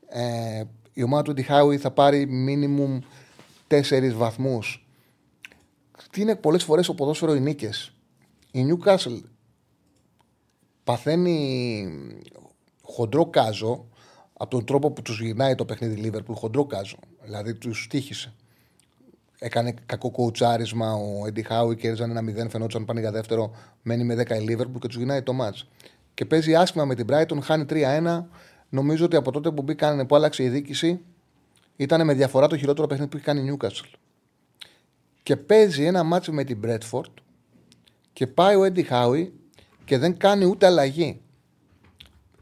[0.09, 0.63] ε,
[0.93, 2.99] η ομάδα του Ντιχάουι θα πάρει minimum
[3.67, 4.87] τέσσερις βαθμούς.
[6.11, 7.92] Τι είναι πολλές φορές ο ποδόσφαιρο οι νίκες.
[8.55, 9.21] Η Newcastle
[10.85, 11.87] παθαίνει
[12.83, 13.87] χοντρό κάζο
[14.33, 16.35] από τον τρόπο που τους γυρνάει το παιχνίδι Liverpool.
[16.35, 16.97] Χοντρό κάζο.
[17.23, 18.33] Δηλαδή τους τύχησε.
[19.39, 23.55] Έκανε κακό κοουτσάρισμα ο Έντι Χάουι, κέρδιζαν ένα 0, φαινόταν πάνε για δεύτερο.
[23.83, 25.57] Μένει με 10 η Liverpool και τους γυρνάει το μάτ.
[26.15, 28.25] Και παίζει άσχημα με την Brighton, χάνει 3-1.
[28.69, 31.01] Νομίζω ότι από τότε που μπήκαν, που άλλαξε η δίκηση,
[31.77, 33.95] ήταν με διαφορά το χειρότερο παιχνίδι που έχει κάνει η Newcastle.
[35.23, 37.13] Και παίζει ένα μάτσο με την Bradford
[38.13, 39.33] και πάει ο Έντι Χάουι
[39.85, 41.21] και δεν κάνει ούτε αλλαγή.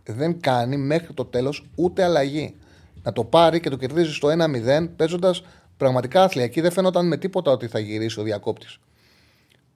[0.04, 2.56] Δεν κάνει μέχρι το τέλος ούτε αλλαγή.
[3.02, 5.42] Να το πάρει και το κερδίζει στο 1-0 παίζοντας
[5.76, 6.44] πραγματικά άθλια.
[6.44, 8.78] Εκεί δεν φαίνονταν με τίποτα ότι θα γυρίσει ο διακόπτης.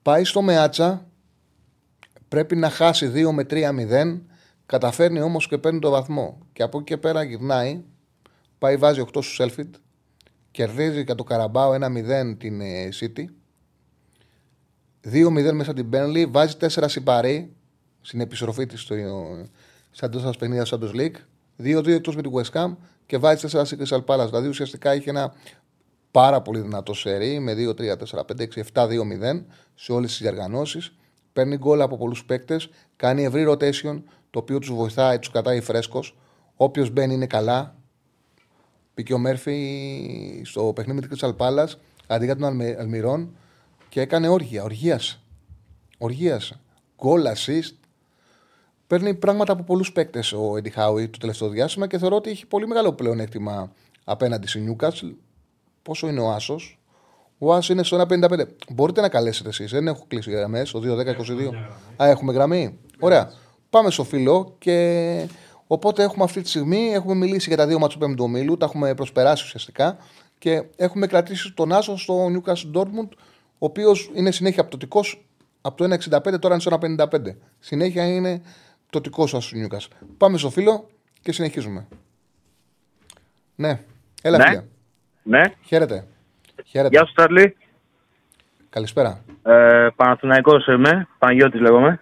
[0.01, 1.07] Πάει στο Μεάτσα,
[2.27, 4.21] πρέπει να χάσει 2 με 3-0,
[4.65, 6.37] καταφέρνει όμως και παίρνει το βαθμό.
[6.53, 7.83] Και από εκεί και πέρα γυρνάει,
[8.57, 9.75] πάει βάζει 8 στο Σέλφιντ,
[10.51, 13.25] κερδίζει για το Καραμπάο 1-0 την ε, City.
[15.11, 17.55] 2-0 μέσα την Μπένλι, βάζει 4 Σιπαρί
[18.01, 18.95] στην επιστροφή της στο
[19.91, 21.15] σαν τόσα παιχνίδια σαν το League.
[21.63, 22.75] 2-2 εκτός με την West Ham
[23.05, 24.25] και βάζει 4 στην Crystal Palace.
[24.25, 25.33] Δηλαδή ουσιαστικά είχε ένα
[26.11, 27.53] πάρα πολύ δυνατό σερί με
[28.73, 29.43] 2-3-4-5-6-7-2-0
[29.75, 30.95] σε όλες τις διαργανώσεις.
[31.33, 36.17] Παίρνει γκολ από πολλούς παίκτες, κάνει ευρύ rotation το οποίο τους βοηθάει, τους κρατάει φρέσκος.
[36.55, 37.75] Όποιος μπαίνει είναι καλά.
[38.93, 41.73] Πήκε ο Μέρφυ στο παιχνίδι με την Crystal Palace
[42.07, 43.35] αντί για τον Αλμυρών
[43.95, 44.63] και έκανε όργια.
[44.63, 45.19] Οργίασε.
[45.97, 46.59] Οργίασε.
[47.03, 47.75] Γκολ, assist.
[48.87, 52.45] Παίρνει πράγματα από πολλούς παίκτες ο Έντι Χάουι το τελευταίο διάστημα και θεωρώ ότι έχει
[52.45, 53.71] πολύ μεγάλο πλεονέκτημα
[54.03, 55.13] απέναντι στη Newcastle.
[55.81, 56.79] Πόσο είναι ο Άσος;
[57.37, 58.47] Ο Άσος είναι στο 1,55.
[58.69, 59.71] Μπορείτε να καλέσετε εσείς.
[59.71, 60.71] Δεν έχω κλείσει γραμμές.
[60.71, 61.53] Το 2-10-22.
[62.03, 62.79] Α, έχουμε γραμμή.
[62.99, 63.31] Ωραία.
[63.69, 65.27] Πάμε στο φίλο και
[65.67, 68.57] οπότε έχουμε αυτή τη στιγμή έχουμε μιλήσει για τα δύο μάτια του πέμπτου ομίλου.
[68.57, 69.97] Τα έχουμε προσπεράσει ουσιαστικά
[70.37, 73.09] και έχουμε κρατήσει τον Άσο στο Newcastle Dortmund,
[73.57, 75.01] ο οποίος είναι συνέχεια απτοτικό
[75.61, 77.35] από το 1,65 τώρα είναι στο 1,55.
[77.59, 78.41] Συνέχεια είναι
[78.89, 80.05] πτωτικό ο Άσο Newcastle.
[80.17, 80.87] Πάμε στο φίλο
[81.21, 81.87] και συνεχίζουμε.
[83.55, 83.79] Ναι,
[84.21, 84.45] έλα Ναι.
[84.47, 84.63] φίλε.
[85.23, 86.07] Ναι, Χαίρετε.
[86.65, 86.97] Χαίρετε.
[86.97, 87.57] γεια σου Τσάρλι.
[88.69, 89.23] Καλησπέρα.
[89.43, 91.99] Ε, Παναθηναϊκός είμαι, Παναγιώτης λέγομαι.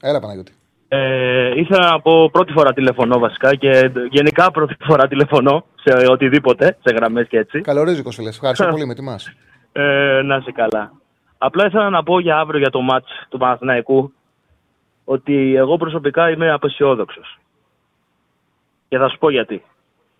[0.00, 0.52] Έλα Παναγιώτη.
[0.88, 6.76] Ε, ήθελα να πω πρώτη φορά τηλεφωνώ βασικά και γενικά πρώτη φορά τηλεφωνώ σε οτιδήποτε,
[6.84, 7.60] σε γραμμές και έτσι.
[7.60, 8.28] Καλορίζικος φίλε.
[8.28, 9.32] Ευχαριστώ πολύ με τιμάς.
[9.72, 10.92] Ε, να είσαι καλά.
[11.38, 14.12] Απλά ήθελα να πω για αύριο για το μάτς του Παναθηναϊκού
[15.04, 17.38] ότι εγώ προσωπικά είμαι απεσιόδοξος.
[18.88, 19.62] Και θα σου πω γιατί.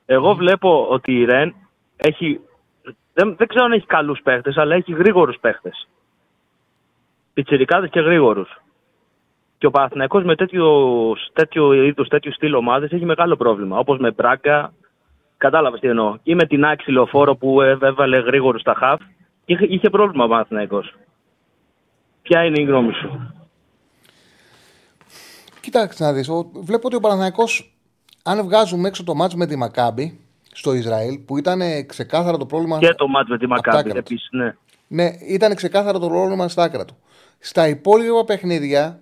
[0.07, 1.55] Εγώ βλέπω ότι η Ρεν
[1.97, 2.41] έχει...
[3.15, 5.89] Δεν, δεν ξέρω αν έχει καλούς παίχτες, αλλά έχει γρήγορους παίχτες.
[7.35, 8.61] Πιτσιρικάδες και γρήγορους.
[9.59, 13.79] Και ο Παναθηναϊκός με τέτοιο, τέτοιο είδους, τέτοιου στυλ ομάδες έχει μεγάλο πρόβλημα.
[13.79, 14.73] Όπως με Μπράκα,
[15.37, 16.17] κατάλαβες τι εννοώ.
[16.23, 19.01] Ή με την Άξι Λεωφόρο που έ- έβαλε γρήγορους στα χαφ.
[19.45, 20.95] Είχε, είχε πρόβλημα ο Παναθηναϊκός.
[22.23, 23.35] Ποια είναι η γνώμη σου;
[25.61, 26.29] Κοίταξε να δεις.
[26.29, 27.75] ο- Βλέπω ότι ο Παναθηναϊκός
[28.23, 30.21] αν βγάζουμε έξω το μάτς με τη Μακάμπη
[30.53, 32.79] στο Ισραήλ, που ήταν ξεκάθαρο το πρόβλημα.
[32.79, 34.11] Και το μάτς με τη Απ' τα Μακάμπη άκρα τους.
[34.11, 34.57] επίσης, ναι.
[34.87, 36.97] Ναι, ήταν ξεκάθαρο το πρόβλημα στα άκρα του.
[37.39, 39.01] Στα υπόλοιπα παιχνίδια,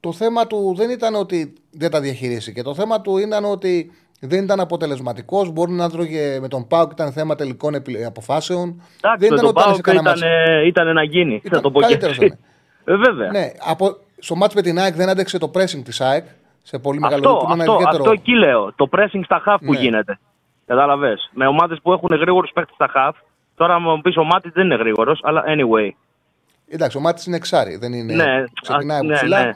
[0.00, 2.62] το θέμα του δεν ήταν ότι δεν τα διαχειρίστηκε.
[2.62, 3.92] Το θέμα του ήταν ότι
[4.26, 5.50] δεν ήταν αποτελεσματικός.
[5.50, 8.82] Μπορεί να τρώγε με τον Πάουκ, ήταν θέμα τελικών επι- αποφάσεων.
[9.00, 10.66] Εντάξει, δεν με τον ότι Πάοκ σε κανένα ήταν, μάτς.
[10.66, 12.26] ήταν να γίνει, θα Ήταν το πω και καλύτερος έτσι.
[12.26, 12.38] ήταν.
[12.84, 13.30] Ε, βέβαια.
[13.30, 16.24] Ναι, από, στο μάτς με την ΑΕΚ δεν άντεξε το pressing της ΑΕΚ
[16.62, 18.02] σε πολύ μεγάλο Αυτό, που είναι αυτό, ιδιαίτερο.
[18.02, 18.72] αυτό εκεί λέω.
[18.74, 19.78] Το pressing στα half που Ναι.
[19.78, 20.18] γίνεται.
[20.66, 21.30] Κατάλαβες.
[21.32, 23.12] Με ομάδες που έχουν γρήγορους παίχτε στα half.
[23.54, 25.90] Τώρα μου πεις ο Μάτι δεν είναι γρήγορος, αλλά anyway.
[26.68, 28.14] Εντάξει, ο Μάτης είναι εξάρι, δεν είναι.
[28.14, 29.44] Ναι, ξεκινάει α, από ναι, ψηλά.
[29.44, 29.52] ναι.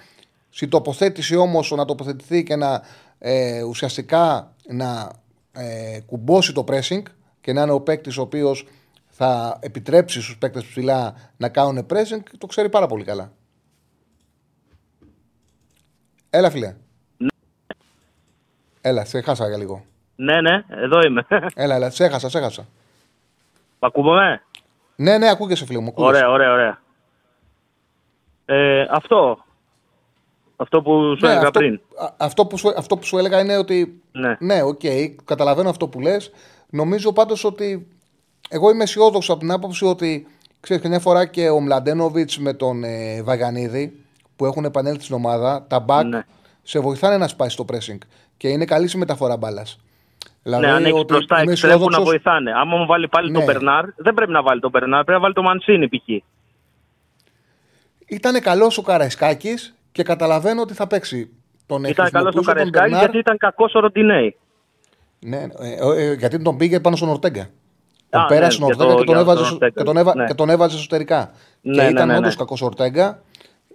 [0.50, 2.82] Στην τοποθέτηση όμως να τοποθετηθεί και να
[3.18, 5.10] ε, ουσιαστικά να
[5.52, 7.02] ε, κουμπώσει το pressing
[7.40, 8.66] και να είναι ο παίκτης ο οποίος
[9.06, 13.32] θα επιτρέψει στους παίκτες ψηλά να κάνουν pressing, το ξέρει πάρα πολύ καλά.
[16.30, 16.76] Έλα, φίλε.
[18.80, 19.84] Έλα, σε χάσα για λίγο.
[20.16, 21.26] Ναι, ναι, εδώ είμαι.
[21.54, 22.66] Έλα, έλα, σε έχασα, σε έχασα.
[23.78, 24.42] Ακούμε.
[24.96, 25.88] Ναι, ναι, ακούγεσαι, φίλε μου.
[25.88, 26.24] ακούγεσαι.
[26.24, 26.80] Ωραία, ωραία, ωραία.
[28.44, 29.44] Ε, αυτό.
[30.56, 31.80] Αυτό που σου Ναι, έλεγα αυτό, πριν.
[31.96, 34.02] α- αυτό, που σου, αυτό που σου έλεγα είναι ότι.
[34.12, 34.36] Ναι.
[34.40, 34.80] Ναι, οκ,
[35.24, 36.30] καταλαβαίνω αυτό που λες.
[36.70, 37.86] Νομίζω πάντως ότι.
[38.48, 40.26] Εγώ είμαι αισιόδοξος από την άποψη ότι.
[40.60, 44.04] Ξέρεις, και μια φορά και ο Μλαντένοβιτς με τον ε, Βαγιαννίδη
[44.36, 46.22] που έχουν επανέλθει στην ομάδα, τα back Ναι.
[46.62, 47.98] σε βοηθάνε να σπάσει το pressing.
[48.36, 49.78] Και είναι καλή στη μεταφορά μπάλας.
[50.42, 52.52] Δηλαδή, ναι, αν έχει ότι μπροστά είναι εξτρέμ να αισιόδοξος- βοηθάνε.
[52.52, 53.36] Άμα μου βάλει πάλι Ναι.
[53.36, 56.08] τον Μπερνάρ, δεν πρέπει να βάλει τον Μπερνάρ, πρέπει να βάλει τον Μαντσίνι π.χ.
[58.06, 61.28] Ήταν καλός ο Καραϊσκάκης και καταλαβαίνω ότι θα παίξει.
[61.66, 63.00] Τον Ήταν καλός ο χρησιμοποιούσε τον Καρεσκάκη Μπερνάρ.
[63.00, 64.36] γιατί ήταν κακός ο Ροντινέη.
[65.18, 65.46] Ναι,
[65.96, 67.46] ε, ε, γιατί τον πήγε πάνω στον Ορτέγκα.
[68.10, 69.80] Τον Α, πέρασε ναι, στον για Ορτέγκα το- και, τον για έβαζε, τον εσω- Ορτέγκα,
[69.80, 70.24] και, τον έβα- ναι.
[70.24, 71.30] και τον έβαζε εσωτερικά.
[71.60, 72.18] Ναι, και ναι, ήταν ναι, ναι.
[72.18, 73.22] όντως κακός ο Ορτέγκα.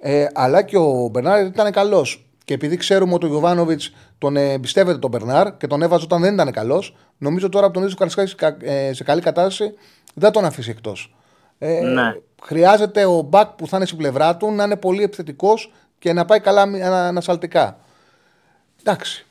[0.02, 2.26] Ε, αλλά και ο Μπερνάρ ήταν καλός.
[2.46, 3.82] Και επειδή ξέρουμε ότι ο Γιωβάνοβιτ
[4.18, 7.72] τον ε, εμπιστεύεται τον Μπερνάρ και τον έβαζε όταν δεν ήταν καλός, νομίζω τώρα που
[7.74, 9.64] τον είδες ο Καρασκάκη ε, σε καλή κατάσταση
[10.14, 11.16] δεν θα τον αφήσει εκτός.
[11.58, 12.14] Ε, Ναι.
[12.44, 15.72] Χρειάζεται ο μπακ που θα είναι στην πλευρά του να είναι πολύ επιθετικός
[16.02, 17.78] και να πάει καλά μη- ανα- ανασαλτικά.
[18.80, 19.26] Εντάξει.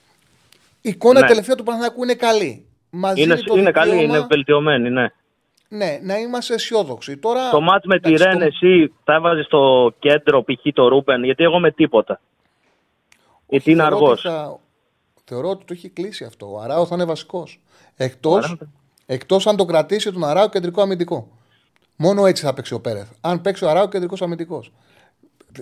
[0.80, 1.26] Η εικόνα Ναι.
[1.26, 2.66] τελευταία του Παναθηναϊκού είναι καλή.
[2.90, 5.06] Μας Είναι, δίνει το είναι καλή, δικαίωμα, είναι βελτιωμένη, ναι.
[5.68, 7.16] Ναι, να είμαστε αισιόδοξοι.
[7.16, 10.72] Τώρα, Το μάτς με τη εντάξει, Ρεν, το- εσύ θα έβαζες στο κέντρο π.χ.
[10.74, 12.20] το Ρούμπεν, γιατί εγώ με τίποτα.
[13.48, 14.10] Γιατί είναι θεωρώ αργός.
[14.24, 14.58] ότι θα-
[15.24, 16.52] Θεωρώ ότι το έχει κλείσει αυτό.
[16.52, 17.60] Ο Αράο θα είναι βασικός.
[17.96, 18.66] Εκτό Αράο θα-
[19.06, 21.28] εκτός αν το κρατήσει τον Αράο κεντρικό αμυντικό.
[21.96, 23.08] Μόνο έτσι θα παίξει ο Πέρεθ.
[23.20, 24.72] Αν παίξει ο Αράο κεντρικός αμυντικός.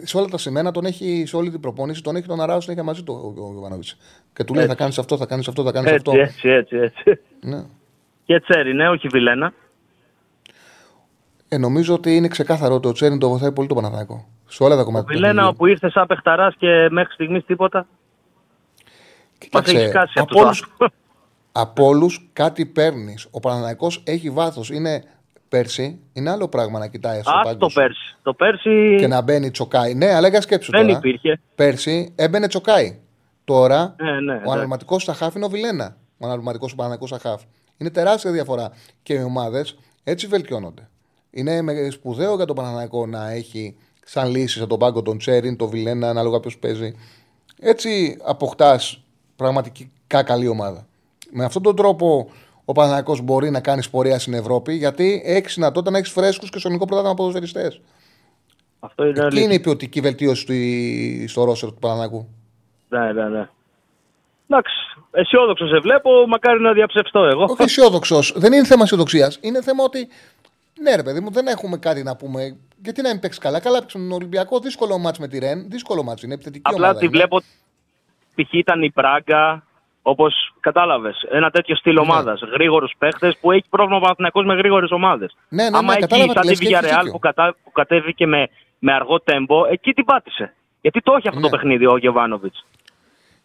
[0.02, 2.82] Σε όλα τα σημαίνα τον έχει, σε όλη την προπόνηση, τον έχει τον Αράο συνέχεια
[2.82, 3.97] μαζί του ο, ο Γιωβάνοβιτς.
[4.32, 4.82] Και του λέει θα Έτσι.
[4.82, 6.12] κάνεις αυτό, θα κάνεις αυτό, θα κάνεις αυτό.
[6.15, 7.23] Έτσι, έτσι, έτσι, έτσι.
[7.40, 7.65] Ναι.
[8.24, 9.52] Και Τσέρι, ναι, όχι Βιλένα.
[11.48, 14.28] Ε, νομίζω ότι είναι ξεκάθαρο ότι ο Τσέριν το βοηθάει πολύ το Παναθηναϊκό.
[14.48, 15.09] Σε όλα τα Ο κομμάτια.
[15.09, 15.56] του Βιλένα παιχνιδιού.
[15.59, 17.78] που ήρθε σαν παιχταράς και μέχρι στιγμής τίποτα.
[17.78, 20.44] Μας Κοίταξε, έχει σκάσει από αυτό.
[20.44, 20.93] όλους-
[21.52, 23.27] από όλους κάτι παίρνεις.
[23.31, 24.70] Ο Παναναναϊκός έχει βάθος.
[24.70, 25.05] Είναι
[25.48, 28.16] πέρσι, είναι άλλο πράγμα να κοιτάει στο Α, πάγκο το σου πέρσι.
[28.22, 29.94] Το πέρσι Και να μπαίνει τσοκάι.
[29.94, 30.96] Ναι, αλλά για σκέψου δεν τώρα.
[30.98, 31.40] υπήρχε.
[31.54, 32.98] Πέρσι έμπαινε τσοκάι.
[33.44, 34.50] Τώρα Ναι, ναι, ο εντάξει.
[34.52, 35.96] αναλυματικός στα χάφ είναι ο Βιλένα.
[36.18, 37.42] Ο αναλυματικός του Παναναναϊκού στα χάφ.
[37.76, 38.72] Είναι τεράστια διαφορά.
[39.02, 40.88] Και οι ομάδες έτσι βελτιώνονται.
[41.30, 45.56] Είναι με- σπουδαίο για τον Παναναναϊκό να έχει σαν λύση από τον πάγκο τον Τσέριν,
[45.56, 46.94] τον Βιλένα, ανάλογα ποιος παίζει.
[47.60, 49.02] Έτσι αποκτάς
[49.36, 50.86] πραγματικά καλή ομάδα.
[51.30, 52.30] Με αυτόν τον τρόπο
[52.70, 56.59] ο Παναθηναϊκός μπορεί να κάνει πορεία στην Ευρώπη γιατί έχεις δυνατότητα να έχεις φρέσκους και
[56.59, 57.81] στο ελληνικό πρωτάθλημα ποδοσφαιριστές.
[58.81, 59.43] Αυτό είναι Εκεί αλήθεια.
[59.43, 62.28] είναι η ποιοτική βελτίωση του- στο ρόστερ του Παναθηναϊκού.
[62.89, 63.49] Ναι, ναι, ναι.
[64.49, 64.74] Εντάξει,
[65.11, 67.43] αισιόδοξο σε βλέπω, μακάρι να διαψευστώ εγώ.
[67.43, 68.32] Όχι αισιόδοξος.
[68.36, 69.39] Δεν είναι θέμα αισιοδοξίας.
[69.40, 70.09] Είναι θέμα ότι.
[70.81, 72.57] Ναι, ρε παιδί μου, δεν έχουμε κάτι να πούμε.
[72.82, 74.61] Γιατί να μην παίξεις καλά; Καλά παίξει τον Ολυμπιακό.
[74.61, 75.70] Δύσκολο μάτς με τη Ρεν.
[75.70, 76.35] Δύσκολο μάτς είναι.
[76.35, 77.15] Επιθετική Απλά ομάδα τη είναι.
[77.16, 77.40] βλέπω.
[78.35, 78.53] Π.χ.
[78.53, 79.62] ήταν η Πράγκα,
[80.03, 81.27] όπως κατάλαβες.
[81.31, 82.01] Ένα τέτοιο στυλ Ναι.
[82.01, 82.40] ομάδας.
[82.53, 85.36] Γρήγορους παίχτες που έχει πρόβλημα ο Παναθηναϊκός με γρήγορες ομάδες.
[85.49, 87.12] Ναι, ναι, Άμα ναι, κατάλαβα εκεί, τι σαν λες τη και έχεις Villarreal δίκιο.
[87.12, 87.57] που, κατα...
[87.65, 90.55] που κατέβηκε με, με αργό τέμπο, εκεί την πάτησε.
[90.81, 91.49] Γιατί το έχει αυτό Ναι.
[91.49, 92.55] το παιχνίδι ο Γεβάνοβιτ.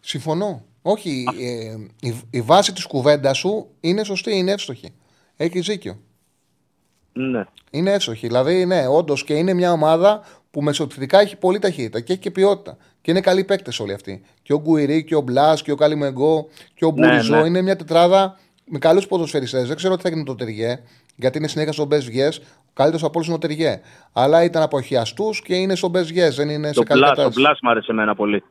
[0.00, 0.62] Συμφωνώ.
[0.82, 1.24] Όχι.
[1.40, 4.94] Ε, η, η βάση της κουβέντας σου είναι σωστή, είναι εύστοχη.
[5.36, 5.96] Έχεις δίκιο.
[7.12, 7.44] Ναι.
[7.70, 8.26] Είναι εύστοχη.
[8.26, 12.30] Δηλαδή, ναι, όντως και είναι μια ομάδα που μεσοεπιθετικά έχει πολύ ταχύτητα και έχει και
[12.30, 12.76] ποιότητα.
[13.04, 14.22] Και είναι καλοί παίκτες όλοι αυτοί.
[14.42, 17.46] Και ο Γκουιρί και ο Μπλάς και ο Καλιμεγκό και ο Ναι, Μπουριζό ναι.
[17.46, 19.66] είναι μια τετράδα με καλούς ποδοσφαιριστές.
[19.66, 20.78] Δεν ξέρω τι θα γίνει με το Τεριέ,
[21.16, 22.28] γιατί είναι συνέχεια στον Μπεζιέ.
[22.28, 23.80] Ο καλύτερος από όλους είναι ο Τεριέ.
[24.12, 26.30] Αλλά ήταν αποχιαστού και είναι στον Μπεζιέ.
[26.30, 27.40] Δεν είναι Το σε καλή Μπλάς, το κατάσταση.
[27.46, 28.42] Μπλάς μου άρεσε εμένα πολύ.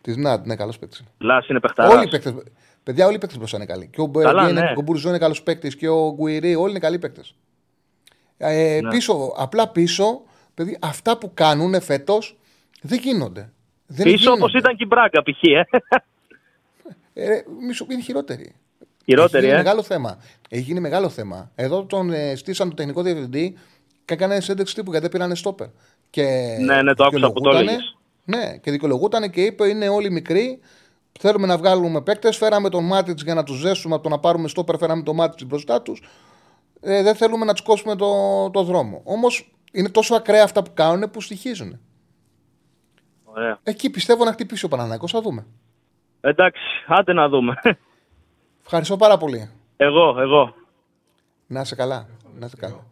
[0.00, 1.02] Της Νατ, ναι, καλός παίκτης.
[1.18, 1.92] Μπλάς είναι παιχταράς.
[1.94, 2.34] Όλοι οι παίκτε.
[2.82, 3.88] Παιδιά, όλοι οι παίκτες μπροστά είναι καλοί.
[3.92, 4.66] Και ο Καλά, Μπεζιέ είναι, ναι.
[4.72, 7.34] και ο Μπουριζό είναι καλός παίκτης και ο Γκουιρί, όλοι είναι καλοί παίκτες.
[8.36, 8.88] Ε, Ναι.
[8.90, 10.22] πίσω, απλά πίσω,
[10.54, 12.36] παιδί, αυτά που κάνουν φέτος
[12.82, 13.52] δεν γίνονται.
[13.94, 14.40] Δεν Πίσω γίνονται.
[14.42, 15.42] όπως ήταν και η Μπράγκα π.χ.
[15.42, 15.64] Ε.
[17.14, 18.54] Ε, μη σου πει, είναι χειρότερη.
[19.04, 19.62] Χειρότερη, Έχει γίνει ε.
[19.64, 20.18] μεγάλο θέμα.
[20.48, 21.50] Έχει γίνει μεγάλο θέμα.
[21.54, 23.54] Εδώ τον ε, στήσαν τον τεχνικό διευθυντή
[24.04, 25.66] και έκανε συνέντευξη τύπου γιατί πήρανε στόπερ.
[26.10, 26.22] Και
[26.60, 27.96] Ναι, ναι, το άκουσα που το δικαιολογούτανε- έλεγες.
[28.24, 30.58] Ναι, και δικαιολογούταν και είπε είναι όλοι μικροί.
[31.20, 32.36] Θέλουμε να βγάλουμε παίκτες.
[32.36, 34.76] Φέραμε τον Μάτιτς για να τους ζέσουμε από το να πάρουμε στόπερ.
[34.76, 36.02] Φέραμε τον Μάτιτς μπροστά τους.
[36.80, 39.00] Ε, δεν θέλουμε να τους κόψουμε το, το δρόμο.
[39.04, 41.80] Όμως είναι τόσο ακραία αυτά που κάνουν που στοιχίζουν.
[43.34, 43.58] Ωραία.
[43.62, 45.10] Εκεί πιστεύω να χτυπήσει ο Παναναναϊκός.
[45.10, 45.46] Θα δούμε.
[46.20, 47.54] Εντάξει, άντε να δούμε.
[48.62, 49.50] Ευχαριστώ πάρα πολύ.
[49.76, 50.54] Εγώ, εγώ.
[51.46, 52.08] Να είσαι καλά.
[52.38, 52.86] Να είσαι καλά.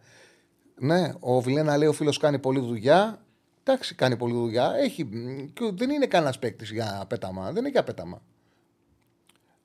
[0.75, 3.19] Ναι, ο Βιλένα λέει ο φίλος κάνει πολλή δουλειά.
[3.63, 4.73] Εντάξει, κάνει πολλή δουλειά.
[4.75, 7.45] Έχει, μ, και δεν είναι κανένας παίκτης για πέταμα.
[7.45, 8.21] Δεν είναι για πέταμα.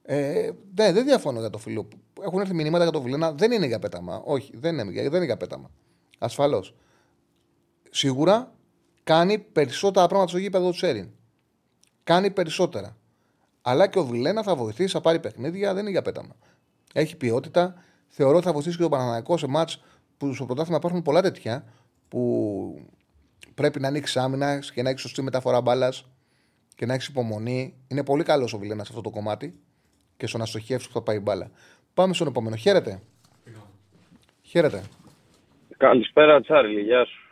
[0.02, 1.88] Ε, ναι, δεν διαφωνώ για το φίλο.
[2.22, 3.32] Έχουν έρθει μηνύματα για το Βιλένα.
[3.32, 4.22] Δεν είναι για πέταμα.
[4.24, 5.70] Όχι, δεν είναι, δεν είναι για πέταμα.
[6.18, 6.74] Ασφαλώς.
[7.90, 8.52] Σίγουρα
[9.06, 11.08] κάνει περισσότερα πράγματα στο γήπεδο του Σέριν.
[12.04, 12.96] Κάνει περισσότερα.
[13.62, 16.36] Αλλά και ο Βιλένα θα βοηθήσει, θα πάρει παιχνίδια, δεν είναι για πέταμα.
[16.92, 17.74] Έχει ποιότητα.
[18.06, 19.82] Θεωρώ ότι θα βοηθήσει και τον Παναναναϊκός σε μάτς
[20.16, 21.64] που στο πρωτάθλημα υπάρχουν πολλά τέτοια
[22.08, 22.84] που
[23.54, 26.08] πρέπει να ανοίξει άμυνα και να έχει σωστή μεταφορά μπάλας
[26.74, 27.74] και να έχεις υπομονή.
[27.88, 29.60] Είναι πολύ καλός ο Βιλένας σε αυτό το κομμάτι
[30.16, 31.50] και στο να στοχεύσει που θα πάει η μπάλα.
[31.94, 32.56] Πάμε στον επόμενο.
[32.56, 33.02] Χαίρετε.
[34.42, 34.82] Χαίρετε.
[35.76, 37.25] Καλησπέρα Τσάρλι, γεια σου.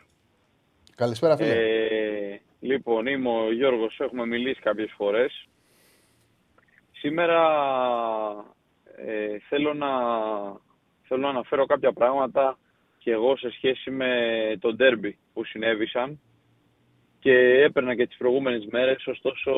[0.95, 1.51] Καλησπέρα, φίλε.
[1.51, 5.47] Ε, λοιπόν, είμαι ο Γιώργος, έχουμε μιλήσει κάποιες φορές.
[6.91, 7.41] Σήμερα
[8.95, 9.89] ε, θέλω, να,
[11.07, 12.57] θέλω να αναφέρω κάποια πράγματα
[12.97, 14.09] και εγώ σε σχέση με
[14.59, 16.19] το ντέρμπι που συνέβησαν
[17.19, 19.51] και έπαιρνα και τις προηγούμενες μέρες, ωστόσο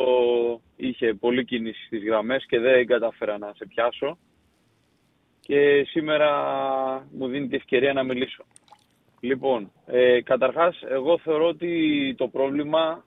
[0.76, 4.18] είχε πολλή κίνηση στις γραμμές και δεν κατάφερα να σε πιάσω.
[5.39, 6.30] Και σήμερα
[7.11, 8.45] μου δίνει τη ευκαιρία να μιλήσω.
[9.19, 13.03] Λοιπόν, ε, καταρχάς, εγώ θεωρώ ότι το πρόβλημα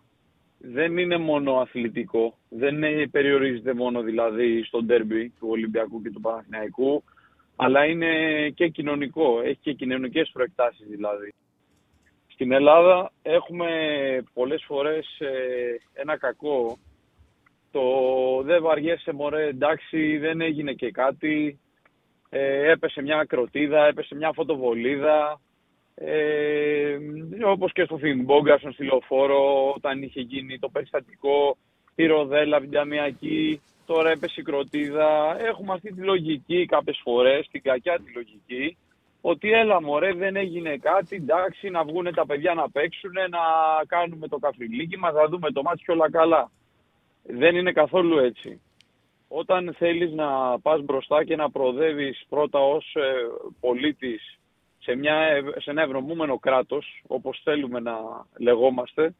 [0.59, 2.39] δεν είναι μόνο αθλητικό.
[2.49, 7.03] Δεν περιορίζεται μόνο δηλαδή στο ντέρμπι του Ολυμπιακού και του Παναθηναϊκού,
[7.57, 8.13] αλλά είναι
[8.55, 9.41] και κοινωνικό.
[9.41, 11.33] Έχει και κοινωνικές προεκτάσεις δηλαδή.
[12.27, 13.69] Στην Ελλάδα έχουμε
[14.33, 16.79] πολλές φορές ε, ένα κακό.
[17.71, 17.83] Το
[18.43, 21.61] δεν βαριέσαι μωρέ, εντάξει, δεν έγινε και κάτι.
[22.29, 25.41] Ε, έπεσε μια ακροτίδα, έπεσε μια φωτοβολίδα.
[26.03, 26.99] Ε,
[27.47, 31.57] όπως και στο Φιμπόγκα, στον Στυλοφόρο, όταν είχε γίνει το περιστατικό,
[31.95, 35.37] η Ροδέλα, Βινταμιακή, τώρα έπεσε η κροτίδα.
[35.41, 38.77] Έχουμε αυτή τη λογική κάποιες φορές, την κακιά τη λογική,
[39.21, 43.41] ότι έλα μωρέ δεν έγινε κάτι, εντάξει να βγουν τα παιδιά να παίξουν, να
[43.87, 46.51] κάνουμε το καφριλίκι μας, να δούμε το μάτι και όλα καλά.
[47.23, 48.61] Δεν είναι καθόλου έτσι.
[49.29, 53.03] Όταν θέλεις να πας μπροστά και να προοδεύεις πρώτα ως ε,
[53.61, 54.40] πολίτης
[54.81, 57.95] σε, μια, σε ένα ευρωμούμενο κράτος, όπως θέλουμε να
[58.39, 59.15] λεγόμαστε,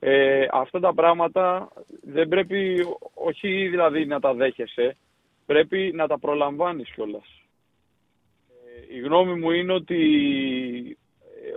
[0.00, 1.68] ε, αυτά τα πράγματα
[2.02, 4.96] δεν πρέπει, όχι δηλαδή να τα δέχεσαι,
[5.46, 7.44] πρέπει να τα προλαμβάνεις κιόλας
[8.88, 9.98] η γνώμη μου είναι ότι
[11.42, 11.50] ε,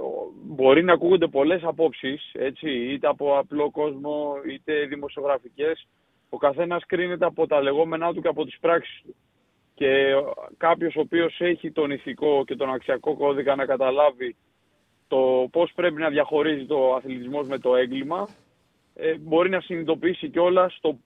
[0.43, 5.87] μπορεί να ακούγονται πολλές απόψεις, έτσι, είτε από απλό κόσμο, είτε δημοσιογραφικές.
[6.29, 9.15] Ο καθένας κρίνεται από τα λεγόμενά του και από τις πράξεις του.
[9.77, 10.13] Και
[10.57, 14.35] κάποιος ο οποίος έχει τον ηθικό και τον αξιακό κώδικα να καταλάβει
[15.07, 18.27] το πώς πρέπει να διαχωρίζει το αθλητισμός με το έγκλημα,
[18.95, 20.97] ε, μπορεί να συνειδητοποιήσει κιόλας το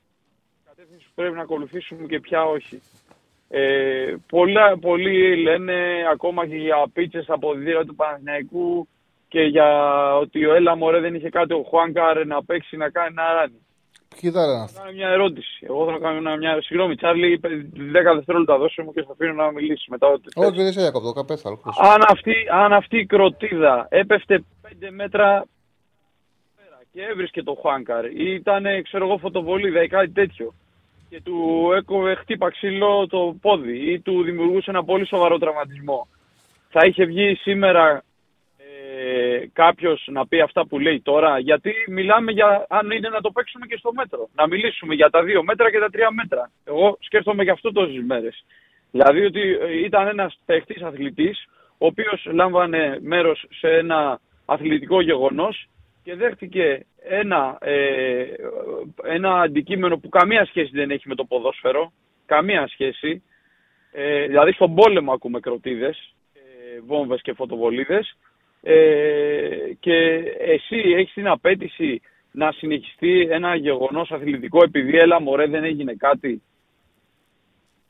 [0.65, 2.81] κατεύθυνση που πρέπει να ακολουθήσουμε και ποια όχι.
[3.49, 8.88] Ε, πολλά, πολλοί λένε ακόμα και για πίτσες από δίδυρα του Παναθηναϊκού
[9.27, 9.68] και για
[10.18, 13.65] ότι ο Έλα Μωρέ δεν είχε κάτι ο Χουάνκαρ να παίξει να κάνει ένα ράνι.
[14.09, 15.65] Ποιοι ήταν Θα κάνω μια ερώτηση.
[15.69, 16.61] Εγώ θα κάνω μια.
[16.61, 20.07] Συγγνώμη, Τσάρλι, 10 δευτερόλεπτα δώσε μου και θα αφήνω να μιλήσει μετά.
[20.35, 21.49] Όχι, δεν σε διακόπτω, καπέθα.
[21.77, 25.45] Αν αυτή, αν αυτή η κροτίδα έπεφτε 5 μέτρα
[26.91, 30.53] και έβρισκε το Χουάνκαρ ή ήταν, ξέρω εγώ, φωτοβολίδα ή κάτι τέτοιο
[31.11, 36.07] και του έκοβε χτύπα ξύλο το πόδι ή του δημιουργούσε ένα πολύ σοβαρό τραυματισμό.
[36.69, 38.03] Θα είχε βγει σήμερα
[38.97, 43.31] ε, κάποιος να πει αυτά που λέει τώρα, γιατί μιλάμε για αν είναι να το
[43.31, 44.30] παίξουμε και στο μέτρο.
[44.35, 46.51] Να μιλήσουμε για τα δύο μέτρα και τα τρία μέτρα.
[46.63, 48.45] Εγώ σκέφτομαι γι' αυτό τόσες μέρες.
[48.91, 49.41] Δηλαδή ότι
[49.84, 51.45] ήταν ένας παίχτης αθλητής,
[51.77, 55.68] ο οποίος λάμβανε μέρος σε ένα αθλητικό γεγονός
[56.03, 58.26] και δέχτηκε ένα, ε,
[59.03, 61.91] ένα αντικείμενο που καμία σχέση δεν έχει με το ποδόσφαιρο,
[62.26, 63.23] καμία σχέση,
[63.91, 68.30] ε, δηλαδή στον πόλεμο ακούμε κροτίδες, ε, βόμβες και φωτοβολίδες ε,
[69.79, 69.95] και
[70.39, 72.01] εσύ έχεις την απέτηση
[72.31, 76.41] να συνεχιστεί ένα γεγονός αθλητικό επειδή έλα μωρέ δεν έγινε κάτι;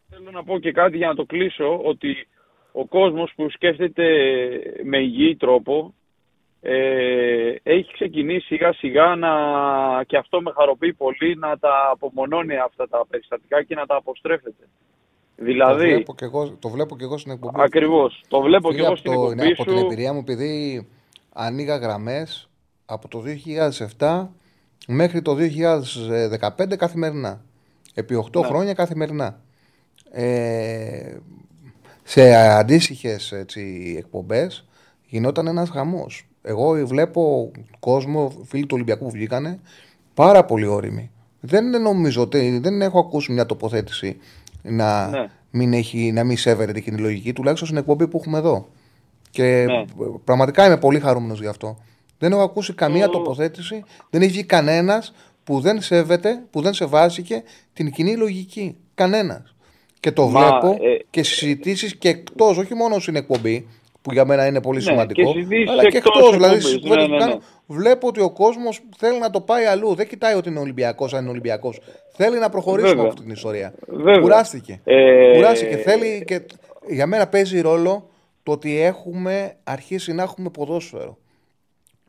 [0.10, 2.28] Θέλω να πω και κάτι για να το κλείσω ότι
[2.72, 4.06] ο κόσμος που σκέφτεται
[4.84, 5.94] με υγιή τρόπο
[6.62, 9.32] ε, έχει ξεκινήσει σιγά σιγά να,
[10.04, 14.68] και αυτό με χαροποιεί πολύ να τα απομονώνει αυτά τα περιστατικά και να τα αποστρέφεται.
[15.44, 17.62] Δηλαδή, το, βλέπω και εγώ, το βλέπω και εγώ στην εκπομπή.
[17.62, 18.24] Ακριβώς.
[18.28, 20.88] Το βλέπω και εγώ στην το, εκπομπή Από την εμπειρία μου, επειδή
[21.34, 22.50] ανοίγα γραμμές
[22.86, 23.24] από το
[23.98, 24.28] 2007
[24.88, 25.38] μέχρι το
[26.40, 27.42] 2015 καθημερινά.
[27.94, 28.48] Επί 8 ναι.
[28.48, 29.42] χρόνια καθημερινά.
[30.12, 31.18] Ε,
[32.04, 33.34] σε αντίστοιχες
[33.98, 34.66] εκπομπές
[35.08, 36.28] γινόταν ένας γαμός.
[36.42, 39.60] Εγώ βλέπω κόσμο, φίλοι του Ολυμπιακού που βγήκανε,
[40.14, 41.12] πάρα πολύ όρημοι.
[41.40, 44.18] Δεν νομίζω ότι δεν έχω ακούσει μια τοποθέτηση
[44.62, 45.30] να, ναι.
[45.52, 48.68] μην, έχει, να μην σέβεται την λογική, τουλάχιστον στην εκπομπή που έχουμε εδώ.
[49.30, 49.84] Και ναι.
[50.24, 51.78] πραγματικά είμαι πολύ χαρούμενος γι' αυτό.
[52.18, 55.14] Δεν έχω ακούσει καμία τοποθέτηση, δεν έχει βγει κανένας
[55.44, 57.44] που δεν σέβεται, που δεν σεβάστηκε
[57.74, 58.76] την κοινή λογική.
[58.96, 59.56] Κανένας.
[60.00, 61.06] Και το βλέπω ε...
[61.10, 63.68] και συζητήσεις και εκτός, όχι μόνο στην εκπομπή,
[64.02, 65.34] που για μένα είναι πολύ ναι, σημαντικό.
[65.34, 66.32] Και αλλά και εκτός.
[66.32, 67.36] Δηλαδή, ναι, ναι, ναι,
[67.72, 69.96] βλέπω ότι ο κόσμος θέλει να το πάει αλλού.
[69.96, 71.80] Δεν κοιτάει ότι είναι Ολυμπιακός, αν είναι Ολυμπιακός.
[72.14, 73.74] Θέλει να προχωρήσουμε αυτή την ιστορία.
[73.88, 74.20] Βέβαια.
[74.20, 74.82] Κουράστηκε.
[74.84, 75.34] Ε...
[75.36, 75.78] Κουράστηκε.
[75.78, 76.42] Θέλει και
[76.88, 78.10] για μένα παίζει ρόλο
[78.44, 81.18] το ότι έχουμε αρχίσει να έχουμε ποδόσφαιρο.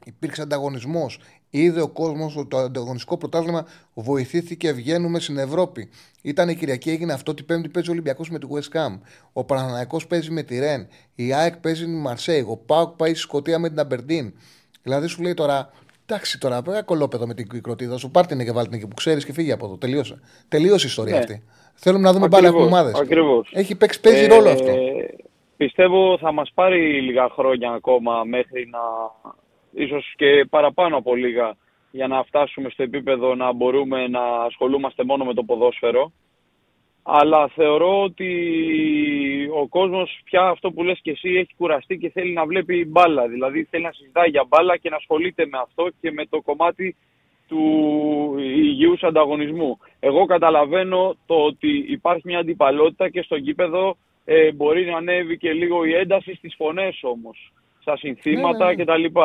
[0.05, 1.19] Υπήρξε ανταγωνισμός.
[1.51, 5.89] Είδε ο κόσμος ότι το ανταγωνιστικό πρωτάθλημα βοηθήθηκε, βγαίνουμε στην Ευρώπη.
[6.23, 7.35] Ήταν η Κυριακή, έγινε αυτό.
[7.35, 8.99] Την Πέμπτη παίζει ο Ολυμπιακός με τη West Ham.
[9.33, 10.89] Ο Παναναναϊκό παίζει με τη Ρεν.
[11.15, 12.45] Η ΑΕΚ παίζει με τη Μαρσέη.
[12.49, 14.33] Ο Πάουκ πάει στη Σκωτία με την Αμπερντίν.
[14.83, 15.71] Δηλαδή σου λέει τώρα,
[16.07, 18.11] εντάξει τώρα, ένα κολόπεδο με την κροτίδα σου.
[18.11, 19.77] Πάρτε την και βάλτε την εκεί που ξέρεις και φύγει από εδώ.
[19.77, 20.21] Τελείωσε.
[20.49, 21.19] Τελείωσε η ιστορία ναι.
[21.19, 21.43] αυτή.
[21.75, 23.03] Θέλουμε να δούμε πάλι από ομάδες.
[23.53, 24.73] Έχει παίξει, παίζει ε, ρόλο αυτό.
[25.57, 28.81] Πιστεύω θα μας πάρει λίγα χρόνια ακόμα μέχρι να
[29.73, 31.57] ίσως και παραπάνω από λίγα,
[31.91, 36.13] για να φτάσουμε στο επίπεδο να μπορούμε να ασχολούμαστε μόνο με το ποδόσφαιρο.
[37.03, 38.31] Αλλά θεωρώ ότι
[39.63, 43.29] ο κόσμος πια αυτό που λες και εσύ έχει κουραστεί και θέλει να βλέπει μπάλα.
[43.29, 46.97] Δηλαδή θέλει να συζητάει για μπάλα και να ασχολείται με αυτό και με το κομμάτι
[47.49, 47.63] του
[48.39, 49.79] υγιούς ανταγωνισμού.
[50.01, 55.53] Εγώ καταλαβαίνω το ότι υπάρχει μια αντιπαλότητα και στο γήπεδο ε, μπορεί να ανέβει και
[55.53, 59.09] λίγο η ένταση στις φωνές όμως, στα συνθήματα Ναι, ναι, ναι.
[59.09, 59.19] κτλ.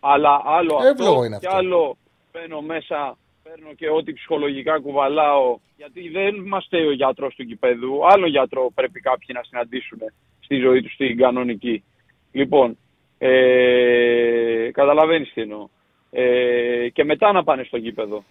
[0.00, 1.58] Αλλά άλλο Εύλογο αυτό είναι και αυτό.
[1.58, 1.96] άλλο
[2.32, 3.16] μπαίνω μέσα,
[3.50, 9.00] παίρνω και ό,τι ψυχολογικά κουβαλάω, γιατί δεν είμαστε ο γιατρός του γηπέδου, άλλο γιατρό πρέπει
[9.00, 9.98] κάποιοι να συναντήσουν
[10.40, 11.84] στη ζωή τους στην κανονική.
[12.32, 12.78] Λοιπόν,
[13.18, 15.68] ε, καταλαβαίνεις τι εννοώ.
[16.10, 18.24] Ε, και μετά να πάνε στο γήπεδο.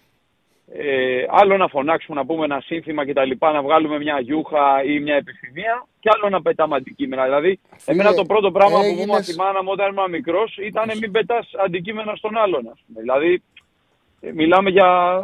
[0.72, 4.84] Ε, άλλο να φωνάξουμε, να πούμε ένα σύνθημα και τα λοιπά, να βγάλουμε μια γιούχα
[4.84, 7.24] ή μια επιθυμία και άλλο να πετάμε αντικείμενα.
[7.24, 10.10] Δηλαδή, Φίλε, εμένα το πρώτο πράγμα που μου έγινες- είπα η μάνα μου όταν ήμουν
[10.10, 12.68] μικρός ήταν μην πετάς αντικείμενα στον άλλον.
[12.68, 13.00] Ας πούμε.
[13.00, 13.40] Δηλαδή, ε,
[14.34, 15.20] μιλάμε για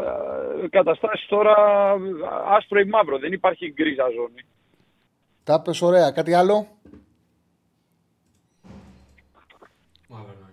[0.65, 1.55] ε, καταστάσεις τώρα
[1.93, 3.19] ε, άσπρο ή μαύρο.
[3.19, 4.43] Δεν υπάρχει γκρίζα ζώνη.
[5.45, 6.11] Τα πες ωραία.
[6.11, 6.67] Κάτι άλλο;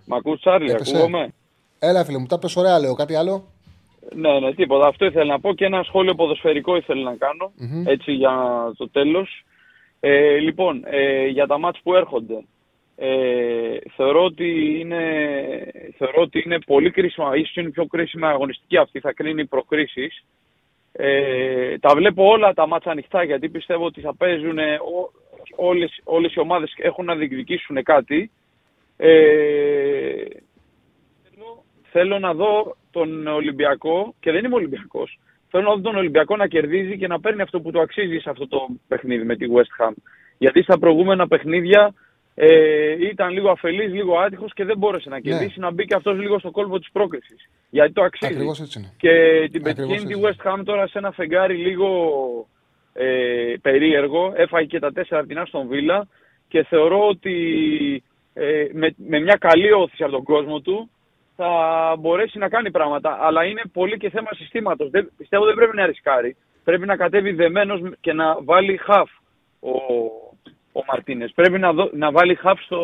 [0.05, 0.95] Μ' ακούς Τσάρλι, Έπεσε.
[0.97, 1.33] ακούγομαι;
[1.79, 2.93] Έλα, φίλε μου, τα πες ωραία, λέω.
[2.93, 3.43] Κάτι άλλο;
[4.15, 4.87] Ναι, ναι, τίποτα.
[4.87, 7.87] Αυτό ήθελα να πω και ένα σχόλιο ποδοσφαιρικό ήθελα να κάνω, Μμμ.
[7.87, 8.33] έτσι για
[8.77, 9.43] το τέλος.
[9.99, 12.45] Ε, λοιπόν, ε, για τα μάτς που έρχονται,
[12.95, 15.01] ε, θεωρώ, ότι είναι,
[15.97, 20.23] θεωρώ ότι είναι πολύ κρίσιμα, ίσως είναι η πιο κρίσιμα αγωνιστική αυτή, θα κρίνει προκρίσεις.
[20.91, 25.11] Ε, τα βλέπω όλα τα μάτσα ανοιχτά γιατί πιστεύω ότι θα παίζουν ε, ό,
[25.55, 28.31] όλες, όλες οι ομάδες έχουν να διεκδικήσουν κάτι.
[28.97, 30.23] Ε,
[31.23, 35.19] θέλω, θέλω να δω τον Ολυμπιακό και δεν είμαι Ολυμπιακός.
[35.49, 38.29] Θέλω να δω τον Ολυμπιακό να κερδίζει και να παίρνει αυτό που του αξίζει σε
[38.29, 39.93] αυτό το παιχνίδι με τη West Ham.
[40.37, 41.93] Γιατί στα προηγούμενα παιχνίδια
[42.35, 46.18] ε, ήταν λίγο αφελής, λίγο άτυχος και δεν μπόρεσε να κερδίσει, να μπει και αυτός
[46.18, 47.49] λίγο στο κόλπο της πρόκρισης.
[47.69, 48.34] Γιατί το αξίζει.
[48.34, 48.93] Ακριβώς έτσι είναι.
[48.97, 49.10] Και
[49.51, 50.41] την Ακριβώς πετυχαίνει τη έτσι.
[50.43, 51.88] West Ham τώρα σε ένα φεγγάρι λίγο
[52.93, 54.34] ε, περίεργο.
[54.35, 56.07] Έφαγε και τα τέσσερα από την Άστον Βίλα
[56.47, 58.03] και θεωρώ ότι
[58.34, 60.89] ε, με, με μια καλή όθηση από τον κόσμο του
[61.35, 61.49] θα
[61.99, 63.18] μπορέσει να κάνει πράγματα.
[63.22, 64.89] Αλλά είναι πολύ και θέμα συστήματος.
[64.89, 66.35] Δεν, πιστεύω δεν πρέπει να ρισκάρει.
[66.64, 69.10] Πρέπει να κατέβει δεμένος και να βάλει half
[69.60, 69.72] ο,
[70.73, 71.31] ο Μαρτίνες.
[71.35, 72.79] Πρέπει να, δω- να βάλει half στο,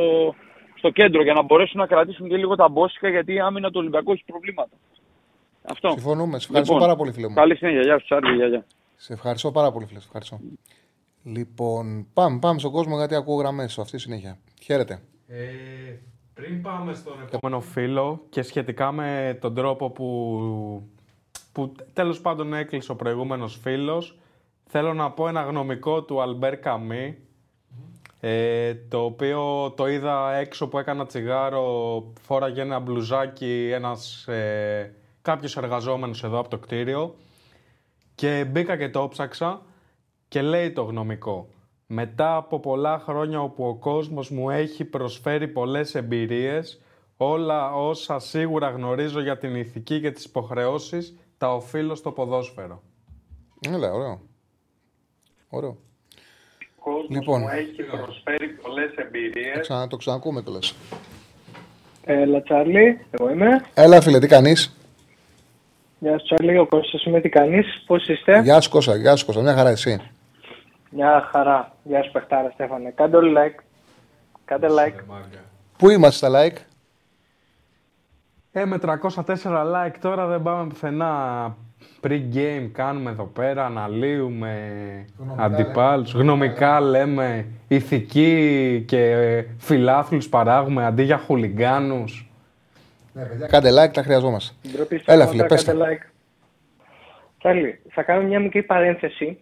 [0.77, 3.79] στο κέντρο για να μπορέσουν να κρατήσουν και λίγο τα μπόσικα γιατί η άμυνα του
[3.79, 4.75] Ολυμπιακού έχει προβλήματα.
[5.61, 5.89] Αυτό.
[5.89, 6.39] Συμφωνούμε.
[6.39, 7.33] Σε ευχαριστώ Λοιπόν, πάρα πολύ, φίλε μου.
[7.35, 7.81] Καλή συνέχεια.
[7.81, 8.35] Γεια σου, Τσάρλι.
[8.35, 8.65] Γεια, γεια.
[8.95, 9.99] Σε ευχαριστώ πάρα πολύ, φίλε.
[9.99, 10.39] Σε ευχαριστώ.
[11.23, 14.37] Λοιπόν, πάμε, πάμε στον κόσμο γιατί ακούω γραμμές αυτή η συνέχεια.
[14.63, 14.99] Χαίρετε.
[15.27, 15.37] Ε,
[16.33, 20.07] πριν πάμε στον επόμενο φίλο και σχετικά με τον τρόπο που,
[21.51, 24.19] που τέλος πάντων έκλεισε ο προηγούμενος φίλος,
[24.65, 27.17] θέλω να πω ένα γνωμικό του Αλμπέρ Καμί,
[28.19, 35.57] ε, το οποίο το είδα έξω που έκανα τσιγάρο, φόραγε ένα μπλουζάκι ένας ε, κάποιος
[35.57, 37.15] εργαζόμενος εδώ από το κτίριο
[38.15, 39.61] και μπήκα και το ψάξα
[40.27, 41.47] και λέει το γνωμικό.
[41.87, 46.81] Μετά από πολλά χρόνια όπου ο κόσμος μου έχει προσφέρει πολλές εμπειρίες,
[47.17, 52.81] όλα όσα σίγουρα γνωρίζω για την ηθική και τις υποχρεώσεις, τα οφείλω στο ποδόσφαιρο.
[53.67, 54.21] Έλα, ωραίο.
[55.49, 55.77] Ωραίο.
[56.79, 57.41] Κόσμος Λοιπόν.
[57.41, 59.59] μου έχει προσφέρει πολλές εμπειρίες.
[59.61, 60.75] Ξανα, το ξανακούμε το λες.
[62.03, 63.65] Έλα, Τσάρλι, εγώ είμαι.
[63.73, 64.75] Έλα, φίλε, τι κάνεις;
[65.99, 69.25] Γεια σου, Τσάρλι, ο Κώστας είμαι, τι κάνεις, πώς είστε; Γεια σου, Κώστα, γεια σου,
[69.25, 69.41] Κώστα.
[69.41, 70.01] Μια χαρά εσύ.
[70.91, 71.75] Μια χαρά.
[71.83, 72.91] Γεια σου, παιχτάρα, Στέφανε.
[72.95, 73.63] Κάντε όλοι like.
[74.45, 75.03] Κάντε like.
[75.77, 76.57] Πού είμαστε στα like;
[78.51, 79.05] Ε, με 304
[79.45, 81.55] like τώρα δεν πάμε πουθενά.
[82.01, 84.55] Pre-game κάνουμε εδώ πέρα, αναλύουμε
[85.35, 86.11] αντιπάλους.
[86.13, 89.15] Γνωμικά λέμε, ηθική και
[89.57, 92.29] φιλάθλους παράγουμε αντί για χουλιγκάνους.
[93.49, 94.55] Κάντε like, τα χρειαζόμαστε.
[94.71, 95.85] Ντροπή στα Έλα, φώτα, φίλε, πες κάντε τα.
[95.89, 96.11] like.
[97.37, 99.37] Τσάρλι, θα κάνω μια μικρή παρένθεση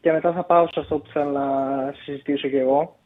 [0.00, 1.44] και μετά θα πάω σε αυτό που θέλω να
[2.04, 2.96] συζητήσω κι εγώ.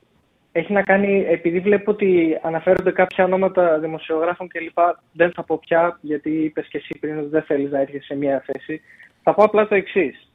[0.52, 4.78] Έχει να κάνει, επειδή βλέπω ότι αναφέρονται κάποια ονόματα δημοσιογράφων κλπ.
[5.12, 8.14] Δεν θα πω πια, γιατί είπες και εσύ πριν ότι δεν θέλεις να έρθει σε
[8.14, 8.80] μια θέση.
[9.22, 10.32] Θα πω απλά το εξής.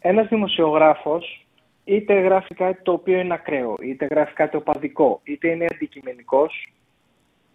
[0.00, 1.46] Ένας δημοσιογράφος
[1.84, 6.72] είτε γράφει κάτι το οποίο είναι ακραίο, είτε γράφει κάτι οπαδικό, είτε είναι αντικειμενικός,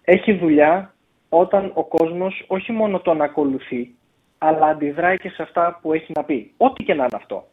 [0.04, 0.94] έχει δουλειά
[1.30, 3.96] όταν ο κόσμος όχι μόνο τον ακολουθεί,
[4.38, 6.54] αλλά αντιδράει και σε αυτά που έχει να πει.
[6.58, 7.48] Ό,τι και να είναι αυτό.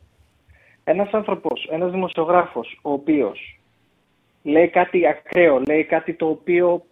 [0.84, 3.58] Ένας άνθρωπος, ένας δημοσιογράφος, ο οποίος
[4.44, 6.84] λέει κάτι ακραίο, λέει κάτι το οποίο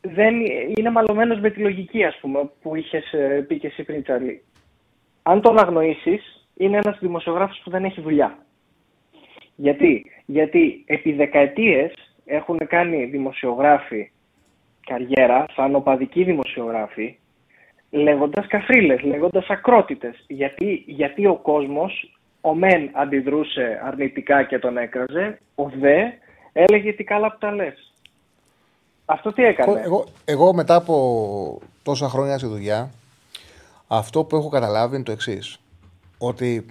[0.00, 0.34] δεν
[0.76, 4.42] είναι μαλωμένος με τη λογική, ας πούμε, που είχες ε, πει και εσύ πριν, Τσαρλί.
[5.22, 8.38] Αν τον αγνοήσεις, είναι ένας δημοσιογράφος που δεν έχει δουλειά.
[9.56, 11.92] Γιατί, Γιατί επί δεκαετίες
[12.24, 14.10] έχουν κάνει δημοσιογράφοι
[14.86, 17.18] καριέρα, σαν οπαδικοί δημοσιογράφοι,
[17.90, 20.24] λέγοντας καφρίλες, λέγοντας ακρότητες.
[20.26, 26.10] Γιατί, γιατί ο κόσμος, ο μεν αντιδρούσε αρνητικά και τον έκραζε, ο δε
[26.56, 27.92] έλεγε τι καλά που τα λες.
[29.04, 32.90] Αυτό τι έκανε; Εγώ, εγώ μετά από τόσα χρόνια στη δουλειά,
[33.86, 35.58] αυτό που έχω καταλάβει είναι το εξής.
[36.18, 36.66] Ότι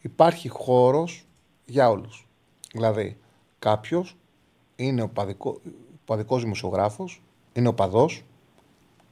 [0.00, 1.24] υπάρχει χώρος
[1.64, 2.26] για όλους.
[2.72, 3.16] Δηλαδή,
[3.58, 4.16] κάποιος
[4.76, 5.60] είναι ο παδικό,
[6.04, 7.22] παδικός δημοσιογράφος,
[7.52, 8.22] είναι ο παδός,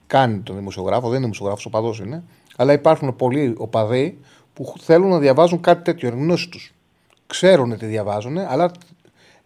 [0.06, 2.24] κάνει τον δημοσιογράφο, δεν είναι δημοσιογράφος, ο παδός είναι,
[2.56, 4.18] αλλά υπάρχουν πολλοί οπαδοί
[4.54, 6.72] που θέλουν να διαβάζουν κάτι τέτοιο, είναι γνώση τους.
[7.26, 8.70] Ξέρουν τι διαβάζουν, αλλά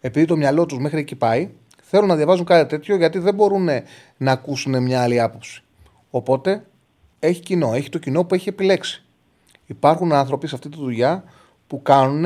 [0.05, 1.49] επειδή το μυαλό τους μέχρι εκεί πάει,
[1.83, 3.69] θέλουν να διαβάζουν κάτι τέτοιο γιατί δεν μπορούν
[4.17, 5.63] να ακούσουν μια άλλη άποψη.
[6.09, 6.65] Οπότε
[7.19, 9.03] έχει κοινό, έχει το κοινό που έχει επιλέξει.
[9.65, 11.23] Υπάρχουν άνθρωποι σε αυτή τη δουλειά
[11.67, 12.25] που κάνουν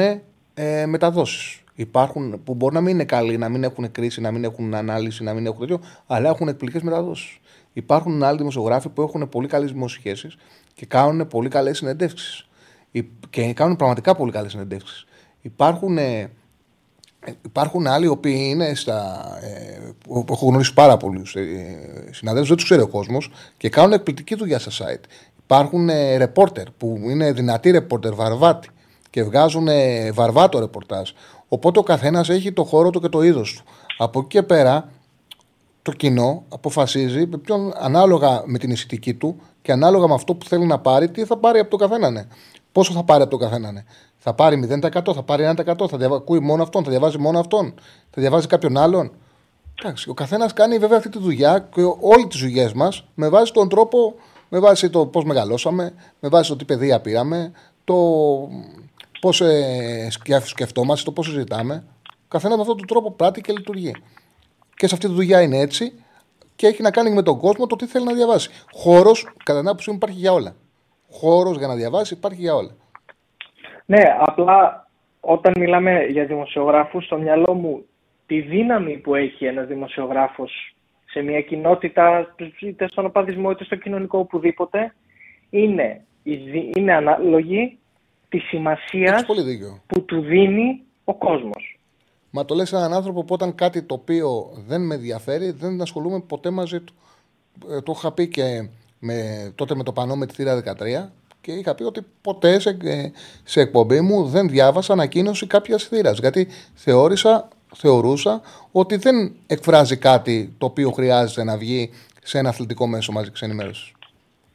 [0.53, 1.63] ε, μεταδόσεις.
[1.75, 5.23] Υπάρχουν που μπορεί να μην είναι καλοί, να μην έχουν κρίση, να μην έχουν ανάλυση,
[5.23, 7.39] να μην έχουν τέτοιο, αλλά έχουν εκπληκτικές μεταδόσεις.
[7.73, 10.31] Υπάρχουν άλλοι δημοσιογράφοι που έχουν πολύ καλές δημοσιογραφίε
[10.73, 12.47] και κάνουν πολύ καλές συνεντεύξεις.
[13.29, 15.05] Και κάνουν πραγματικά πολύ καλές συνεντεύξεις.
[15.41, 16.29] Υπάρχουν, ε,
[17.45, 19.21] υπάρχουν άλλοι οι οποίοι είναι στα.
[19.41, 21.41] Ε, που έχω γνωρίσει πάρα πολλούς ε,
[22.11, 25.03] συναδέλφους, δεν τους ξέρει ο κόσμος και κάνουν εκπληκτική δουλειά στα site.
[25.43, 28.69] Υπάρχουν ε, ρεπόρτερ που είναι δυνατοί ρεπόρτερ, βαρβάτι
[29.09, 31.09] και βγάζουν ε, βαρβάτο ρεπορτάζ.
[31.47, 33.63] Οπότε ο καθένας έχει το χώρο του και το είδος του.
[33.97, 34.89] Από εκεί και πέρα
[35.81, 40.45] το κοινό αποφασίζει με ποιον, ανάλογα με την αισθητική του και ανάλογα με αυτό που
[40.45, 42.09] θέλει να πάρει, τι θα πάρει από το καθένα.
[42.09, 42.25] Ναι.
[42.71, 43.71] Πόσο θα πάρει από το καθένα.
[43.71, 43.83] Ναι.
[44.21, 46.15] Θα πάρει 0%, θα πάρει 1%, θα διαβα...
[46.15, 47.73] ακούει μόνο αυτόν, θα διαβάζει μόνο αυτόν,
[48.09, 49.11] θα διαβάζει κάποιον άλλον.
[49.79, 53.53] Εντάξει, ο καθένας κάνει βέβαια αυτή τη δουλειά και όλοι τις δουλειές μας με βάση
[53.53, 54.15] τον τρόπο,
[54.49, 57.51] με βάση το πώς μεγαλώσαμε, με βάση το τι παιδεία πήραμε,
[57.83, 57.95] το
[59.21, 60.07] πώς ε,
[60.43, 61.83] σκεφτόμαστε, το πώς συζητάμε.
[62.27, 63.91] Καθένα με αυτόν τον τρόπο πράττει και λειτουργεί.
[64.75, 65.93] Και σε αυτή τη δουλειά είναι έτσι
[66.55, 68.49] και έχει να κάνει με τον κόσμο το τι θέλει να διαβάσει.
[68.73, 70.55] Χώρος, κατά την άποψή μου, υπάρχει για όλα.
[71.11, 72.75] Χώρος για να διαβάσει υπάρχει για όλα.
[73.89, 74.87] Ναι, απλά
[75.19, 77.85] όταν μιλάμε για δημοσιογράφους, στο μυαλό μου
[78.25, 80.75] τη δύναμη που έχει ένας δημοσιογράφος
[81.05, 84.95] σε μια κοινότητα, είτε στον οπαδισμό είτε στο κοινωνικό οπουδήποτε,
[85.49, 86.01] είναι,
[86.75, 87.77] είναι ανάλογη
[88.29, 89.25] της σημασίας
[89.87, 91.79] που του δίνει ο κόσμος.
[92.29, 94.29] Μα το λες έναν άνθρωπο που όταν κάτι το οποίο
[94.67, 96.93] δεν με ενδιαφέρει, δεν ασχολούμαι ποτέ μαζί του.
[97.69, 99.15] Ε, το είχα πει και με,
[99.55, 101.18] τότε με το πανό με τη θύρα 13
[101.49, 103.11] και είχα πει ότι ποτέ σε, ε,
[103.43, 106.19] σε εκπομπή μου δεν διάβασα ανακοίνωση κάποιας θύρας.
[106.19, 111.91] Γιατί θεώρησα, θεωρούσα ότι δεν εκφράζει κάτι το οποίο χρειάζεται να βγει
[112.23, 113.91] σε ένα αθλητικό μέσο μαζικής ενημέρωσης.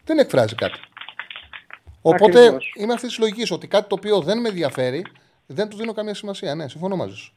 [0.04, 0.80] Δεν εκφράζει κάτι.
[2.02, 2.74] Οπότε Ακριβώς.
[2.78, 5.06] είμαι αυτής της λογικής ότι κάτι το οποίο δεν με ενδιαφέρει
[5.46, 6.54] δεν του δίνω καμία σημασία.
[6.54, 7.32] Ναι, συμφωνώ μαζί σου.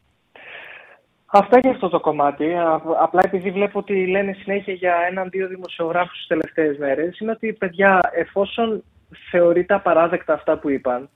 [1.26, 2.56] Αυτά και αυτό το κομμάτι.
[3.02, 8.10] Απλά επειδή βλέπω ότι λένε συνέχεια για έναν-δύο δημοσιογράφους τις τελευταίες μέρες, είναι ότι παιδιά,
[8.14, 8.84] εφόσον
[9.32, 11.10] θεωρείτε απαράδεκτα αυτά που είπαν,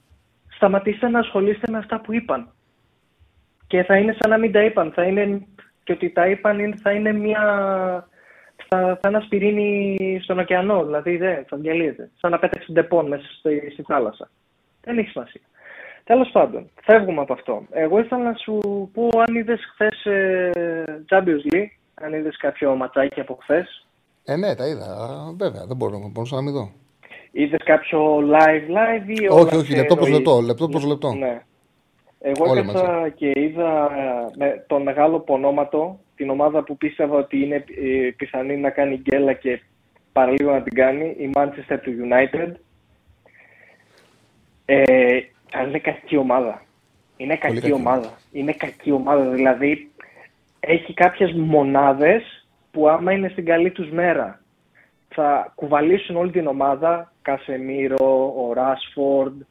[0.55, 2.53] σταματήστε να ασχολείστε με αυτά που είπαν.
[3.67, 4.91] Και θα είναι σαν να μην τα είπαν.
[4.91, 5.47] Θα είναι
[5.83, 7.41] και ότι τα είπαν θα είναι μια.
[8.67, 12.09] Θα, θα ένα σπιρίνι στον ωκεανό, δηλαδή δεν, θα διαλύεται.
[12.19, 14.29] Σαν να πέταξες ντεπόν μέσα στη, στη θάλασσα.
[14.81, 15.41] Δεν έχει σημασία.
[16.03, 17.63] Τέλος πάντων, φεύγουμε από αυτό.
[17.71, 18.59] Εγώ ήθελα να σου
[18.93, 23.87] πω αν είδες χθες ε, Champions League, αν είδες κάποιο ματσάκι από χθες.
[24.23, 24.85] Ε, ναι, τα είδα.
[25.37, 26.71] Βέβαια, δεν μπορώ, μπορούσα να μην δω.
[27.31, 30.41] Είδες κάποιο live live ή Όχι, όχι, λεπτό προς λεπτό.
[30.41, 31.13] Λεπτό προς λεπτό.
[31.13, 31.41] Ναι.
[32.19, 33.91] Εγώ έκανα και είδα
[34.37, 39.33] με τον μεγάλο πονόματο την ομάδα που πίστευα ότι είναι ε, πιθανή να κάνει γκέλα
[39.33, 39.61] και
[40.11, 42.51] παραλίγο να την κάνει, η Manchester του United.
[44.65, 45.19] Ε,
[45.67, 46.61] είναι κακή ομάδα.
[47.17, 48.17] Είναι κακή ομάδα.
[48.31, 49.29] Είναι κακή ομάδα.
[49.29, 49.91] Δηλαδή
[50.59, 54.40] έχει κάποιες μονάδες που άμα είναι στην καλή τους μέρα
[55.13, 57.11] θα κουβαλήσουν όλη την ομάδα.
[57.21, 59.41] Κασεμίρο, ο Ράσφορντ.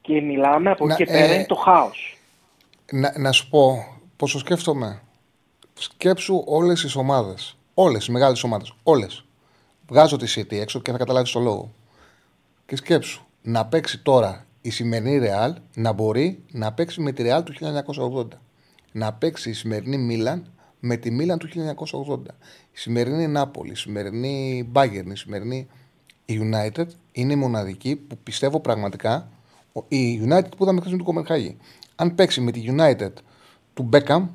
[0.00, 2.18] Και μιλάμε από εκεί και πέρα ε, είναι το χάος.
[2.92, 3.76] Να, να σου πω
[4.16, 5.02] πόσο σκέφτομαι.
[5.74, 7.56] Σκέψου όλες τις ομάδες.
[7.74, 8.72] Όλες οι μεγάλες ομάδες.
[8.82, 9.24] Όλες.
[9.88, 11.72] Βγάζω τη City έξω και θα καταλάβεις το λόγο.
[12.66, 17.42] Και σκέψου να παίξει τώρα η σημερινή Ρεάλ να μπορεί να παίξει με τη Ρεάλ
[17.42, 17.52] του
[18.16, 18.26] 1980.
[18.92, 22.16] Να παίξει η σημερινή Μίλαν με τη Μίλαν του 1980.
[22.78, 25.66] Η σημερινή Νάπολη, η σημερινή Bayern, η σημερινή
[26.28, 29.28] United είναι η μοναδική που πιστεύω πραγματικά
[29.88, 31.56] η United που είδαμε χθες με του Κομερχάγη.
[31.96, 33.12] Αν παίξει με τη United
[33.74, 34.28] του Μπέκαμ,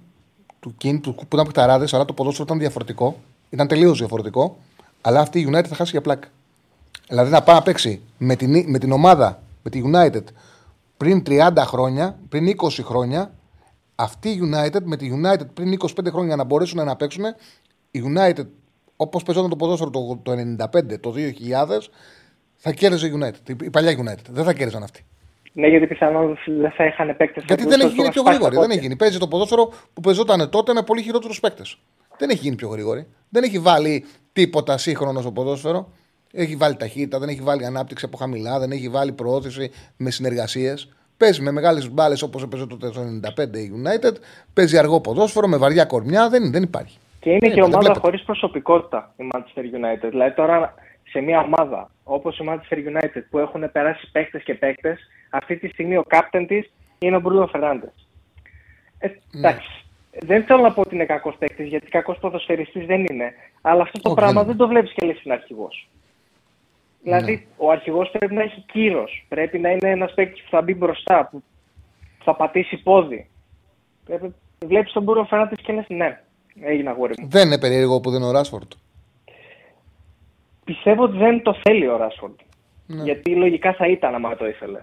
[0.60, 4.58] του Κιν, του, που ήταν παιχταράδε, αλλά το ποδόσφαιρο ήταν διαφορετικό, ήταν τελείως διαφορετικό,
[5.02, 6.28] αλλά αυτή η United θα χάσει για πλάκα.
[7.08, 10.24] Δηλαδή να πάει να παίξει με την, με την ομάδα, με τη United
[10.98, 13.34] πριν 30 χρόνια, πριν 20 χρόνια,
[13.96, 17.24] αυτή η United με τη United πριν 25 χρόνια να μπορέσουν να παίξουν,
[17.96, 18.46] η United
[18.96, 21.80] όπως παίζονταν το ποδόσφαιρο το, το 95, το 2000,
[22.56, 23.64] θα κέρδιζε η United.
[23.64, 24.30] Η παλιά United.
[24.30, 25.06] Δεν θα κέρδιζαν αυτοί.
[25.54, 27.44] Ναι, γιατί πιθανόν δεν θα είχαν παίκτες.
[27.48, 28.58] Γιατί δεν έχει γίνει πιο γρήγορη.
[28.58, 28.96] Δεν έχει γίνει.
[28.96, 31.78] Παίζει το ποδόσφαιρο που παίζονταν τότε με πολύ χειρότερους παίκτες.
[32.18, 33.08] Δεν έχει γίνει πιο γρήγορη.
[33.30, 35.92] Δεν έχει βάλει τίποτα σύγχρονο στο ποδόσφαιρο.
[36.32, 40.94] Έχει βάλει ταχύτητα, δεν έχει βάλει ανάπτυξη από χαμηλά, δεν έχει βάλει προώθηση με συνεργασίες.
[41.18, 43.02] Παίζει με μεγάλες μπάλες όπως έπαιζε τότε το
[43.38, 44.14] 95 η United.
[44.54, 46.30] Παίζει αργό ποδόσφαιρο με βαριά κορμιά.
[46.30, 46.98] Δεν, δεν υπάρχει.
[47.24, 50.10] Και είναι και ομάδα χωρίς προσωπικότητα η Manchester United.
[50.10, 50.74] Δηλαδή τώρα
[51.04, 55.68] σε μια ομάδα όπως η Manchester United που έχουν περάσει παίκτες και παίκτες, αυτή τη
[55.68, 57.92] στιγμή ο captain της είναι ο Μπρούλο Φερνάντε.
[59.00, 59.86] Ε, εντάξει.
[60.12, 63.34] Δεν θέλω να πω ότι είναι κακός παίκτης, γιατί κακός ποδοσφαιριστής δεν είναι.
[63.62, 65.88] Αλλά αυτό το Όχι, πράγμα δεν δεν το βλέπεις και λες είναι αρχηγός.
[67.04, 69.26] Δηλαδή, ο αρχηγός πρέπει να έχει κύρος.
[69.28, 71.44] Πρέπει να είναι ένας παίκτης που θα μπει μπροστά, που
[72.24, 73.30] θα πατήσει πόδι.
[74.06, 74.36] Πρέπει...
[74.66, 76.22] Βλέπεις τον Μπρούλο Φερνάντε και λες, ναι,
[76.62, 77.28] έγινε αγόρι μου.
[77.30, 78.72] Δεν είναι περίεργο που δεν είναι ο Ράσφορντ.
[80.64, 82.40] Πιστεύω ότι δεν το θέλει ο Ράσφορντ.
[82.88, 83.04] Ναι.
[83.04, 84.82] Γιατί λογικά θα ήταν άμα το ήθελε.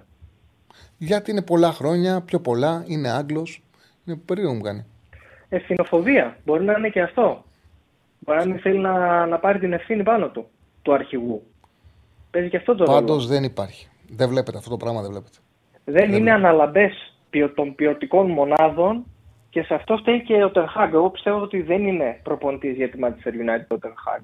[0.98, 3.62] Γιατί είναι πολλά χρόνια, πιο πολλά, είναι Άγγλος.
[4.04, 4.86] Είναι περίεργο μου κάνει.
[5.48, 6.36] Ευθυνοφοβία.
[6.44, 7.44] Μπορεί να είναι και αυτό.
[8.18, 10.46] Μπορεί να μην θέλει να, να πάρει την ευθύνη πάνω του,
[10.82, 11.42] του αρχηγού.
[12.30, 13.34] Παίζει και αυτό το Πάντως ρόλο.
[13.34, 13.88] δεν υπάρχει.
[14.08, 15.38] Δεν βλέπετε αυτό το πράγμα, δεν βλέπετε.
[15.84, 17.14] Δεν είναι αναλαμπές
[17.54, 19.04] των ποιοτικών μονάδων
[19.50, 20.92] και σε αυτό φταίει και ο Τερχάγκ.
[20.92, 24.22] Εγώ πιστεύω ότι δεν είναι προπονητής για τη Manchester United ο Τερχάγκ.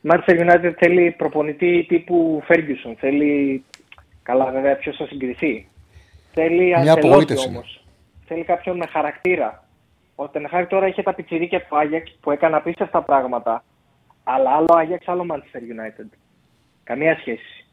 [0.00, 2.94] Η Manchester United θέλει προπονητή τύπου Ferguson.
[2.98, 3.64] Θέλει.
[4.22, 5.68] Καλά, βέβαια, ποιος θα συγκριθεί.
[6.32, 7.84] Θέλει Μια Αντσελότη απογοήτευση όμως.
[8.26, 9.64] Θέλει κάποιον με χαρακτήρα.
[10.14, 13.64] Ο Τενχάκ τώρα είχε τα πιτσιρίκια του Άγιαξ που έκανε απίστευτα πράγματα.
[14.24, 16.06] Αλλά άλλο Άγιαξ, άλλο Manchester United.
[16.84, 17.66] Καμία σχέση.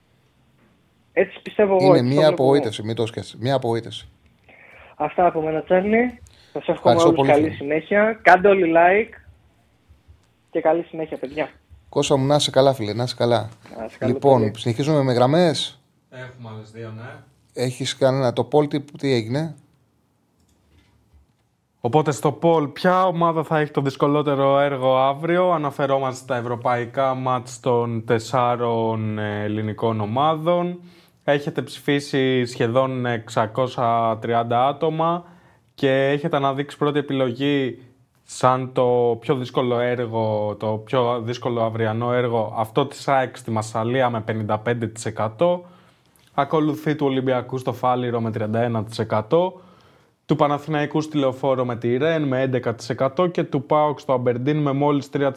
[1.14, 1.86] Έτσι πιστεύω εγώ.
[1.86, 2.52] Είναι έτσι το μια βλέπω εγώ.
[2.52, 3.38] απογοήτευση, μην το σκέφτεσαι.
[3.40, 4.08] Μια απογοήτευση.
[4.96, 6.20] Αυτά από μένα, Τσάρλι.
[6.54, 7.56] Σας εύχομαι Ευχαριστώ όλους πολύ, καλή φίλε.
[7.56, 8.20] συνέχεια.
[8.22, 9.14] Κάντε όλοι like
[10.52, 11.50] και καλή συνέχεια, παιδιά.
[11.90, 13.50] Κώστα μου, να είσαι καλά, φίλε, να είσαι καλά.
[13.78, 14.60] Να είσαι καλό λοιπόν, παιδί.
[14.60, 15.82] συνεχίζουμε με γραμμές.
[16.10, 17.10] Έχουμε άλλες δύο, ναι.
[17.54, 18.34] Έχεις κανένα.
[18.34, 19.56] Το Πολ τι, τι έγινε;
[21.80, 27.60] Οπότε στο Πολ, ποια ομάδα θα έχει το δυσκολότερο έργο αύριο; Αναφερόμαστε στα ευρωπαϊκά μάτς
[27.60, 30.80] των τεσσάρων ε, ελληνικών ομάδων.
[31.24, 33.06] Έχετε ψηφίσει σχεδόν
[33.76, 35.26] 630 άτομα
[35.76, 37.82] και έχετε αναδείξει πρώτη επιλογή
[38.24, 44.10] σαν το πιο δύσκολο έργο, το πιο δύσκολο αυριανό έργο αυτό της ΑΕΚ στη Μασαλία
[44.10, 44.24] με
[45.38, 45.60] 55%.
[46.34, 48.32] Ακολουθεί του Ολυμπιακού στο Φάληρο με
[49.08, 49.52] 31%.
[50.26, 52.50] Του Παναθηναϊκού στη Λεωφόρο με τη Ρεν με
[53.18, 55.32] 11% και του ΠΑΟΚ στο Αμπερντίν με μόλις 3%.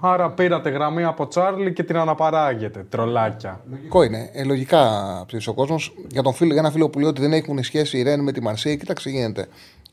[0.00, 2.86] Άρα πήρατε γραμμή από Τσάρλι και την αναπαράγετε.
[2.88, 3.60] Τρολάκια.
[3.70, 4.30] Λογικό είναι.
[4.32, 4.82] Ε, λογικά
[5.26, 5.94] ψήφισε ο κόσμος.
[6.10, 8.32] Για, τον φίλο, για ένα φίλο που λέει ότι δεν έχουν σχέση η Ρεν με
[8.32, 9.48] τη Μαρσέη, κοίταξε γίνεται.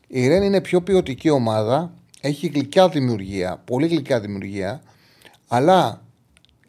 [0.06, 1.92] Η Ρεν είναι πιο ποιοτική ομάδα.
[2.20, 3.62] Έχει γλυκιά δημιουργία.
[3.64, 4.82] Πολύ γλυκιά δημιουργία.
[5.48, 6.02] Αλλά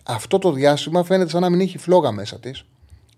[0.03, 2.65] αυτό το διάστημα φαίνεται σαν να μην έχει φλόγα μέσα της.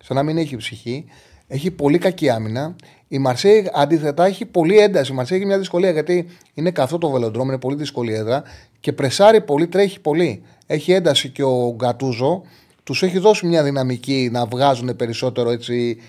[0.04, 1.06] Σαν να μην έχει ψυχή.
[1.48, 2.76] Έχει πολύ κακή άμυνα.
[3.08, 5.12] Η Μαρσέη αντίθετα έχει πολύ ένταση.
[5.12, 8.44] Η Μαρσέη έχει μια δυσκολία γιατί είναι καθό το βελοντρόμ, είναι πολύ δύσκολη έδρα
[8.80, 10.44] και πρεσάρει πολύ, τρέχει πολύ.
[10.66, 12.44] Έχει ένταση και ο Γκατούζο
[12.84, 16.02] τους έχει δώσει μια δυναμική να βγάζουν περισσότερο έτσι,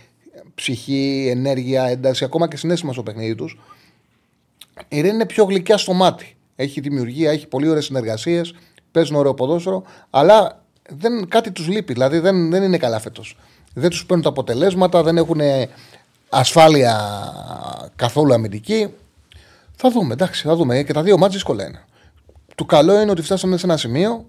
[0.55, 3.59] ψυχή, ενέργεια, ένταση, ακόμα και συνέστημα στο παιχνίδι τους.
[4.89, 6.37] Η Ρεν είναι πιο γλυκιά στο μάτι.
[6.57, 8.55] Έχει δημιουργία, έχει πολύ ωραίες συνεργασίες,
[8.91, 11.93] παίζουν ωραίο ποδόσφαιρο, αλλά δεν, κάτι τους λείπει.
[11.93, 13.37] Δηλαδή δεν, δεν είναι καλά φέτος.
[13.79, 15.41] Δεν τους παίρνουν τα αποτελέσματα, δεν έχουν
[16.29, 16.99] ασφάλεια
[17.97, 18.89] καθόλου αμυντική.
[19.77, 20.83] Θα δούμε, εντάξει, θα δούμε.
[20.83, 21.85] Και τα δύο μάτια δύσκολα είναι.
[22.55, 24.27] Το καλό είναι ότι φτάσαμε σε ένα σημείο.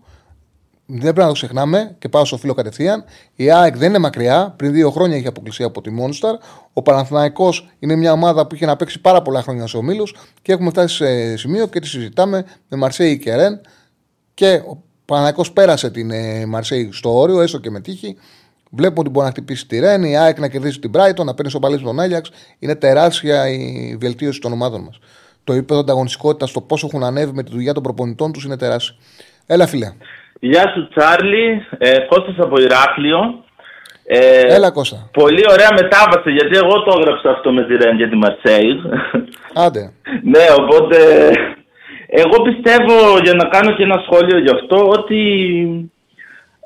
[0.86, 3.04] Δεν πρέπει να το ξεχνάμε και πάω στο φίλο κατευθείαν.
[3.36, 4.54] Η ΑΕΚ δεν είναι μακριά.
[4.58, 6.34] Πριν δύο χρόνια είχε αποκλειστεί από τη Monster.
[6.74, 10.52] Ο Παναθηναϊκός είναι μια ομάδα που είχε να παίξει πάρα πολλά χρόνια σε ομίλους και
[10.52, 13.62] έχουμε φτάσει σε σημείο και τη συζητάμε με Μαρσέη και Ρεν.
[14.34, 18.18] Και ο Παναθηναϊκός πέρασε την ε, Μαρσέη στο όριο, έστω και με τύχη.
[18.70, 21.52] Βλέπουμε ότι μπορεί να χτυπήσει τη Ρεν, η ΑΕΚ να κερδίσει την Brighton, να παίρνει
[21.52, 22.32] σοπαλί τον Άγιαξ.
[22.60, 25.00] Είναι τεράστια η βελτίωση των ομάδων μας.
[25.44, 28.96] Το επίπεδο ανταγωνιστικότητας, το πόσο έχουν ανέβει με τη δουλειά των προπονητών τους είναι τεράστιο.
[29.48, 29.94] Έλα, φίλε.
[30.40, 33.44] Γεια σου Τσάρλι, ε, Κώστας από Ηράκλειο.
[34.04, 35.10] Ε, Έλα, Κώστα.
[35.14, 38.82] Πολύ ωραία μετάβαση, γιατί εγώ το έγραψα αυτό με τη Ρεν για τη Μαρσέη.
[39.54, 39.92] Άντε.
[40.34, 40.98] ναι, οπότε
[42.08, 45.20] εγώ πιστεύω, για να κάνω και ένα σχόλιο γι' αυτό, ότι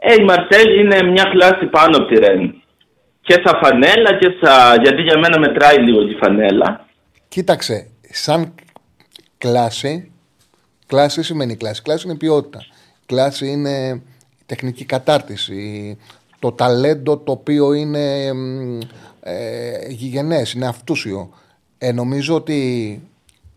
[0.05, 2.61] ε, η Μαρσέη είναι μια κλάση πάνω από τη Ρεν.
[3.21, 4.81] Και σαν φανέλα και σαν...
[4.81, 6.85] γιατί για μένα μετράει λίγο τη φανέλα.
[7.27, 8.53] Κοίταξε, σαν
[9.38, 10.11] κλάση,
[10.88, 11.81] κλάση σημαίνει κλάση.
[11.81, 12.65] Κλάση είναι ποιότητα.
[13.05, 14.01] Κλάση είναι
[14.45, 15.97] τεχνική κατάρτιση.
[16.39, 18.80] Το ταλέντο το οποίο είναι μ,
[19.21, 21.30] ε, γηγενές, είναι αυτούσιο.
[21.77, 23.01] Ε, νομίζω ότι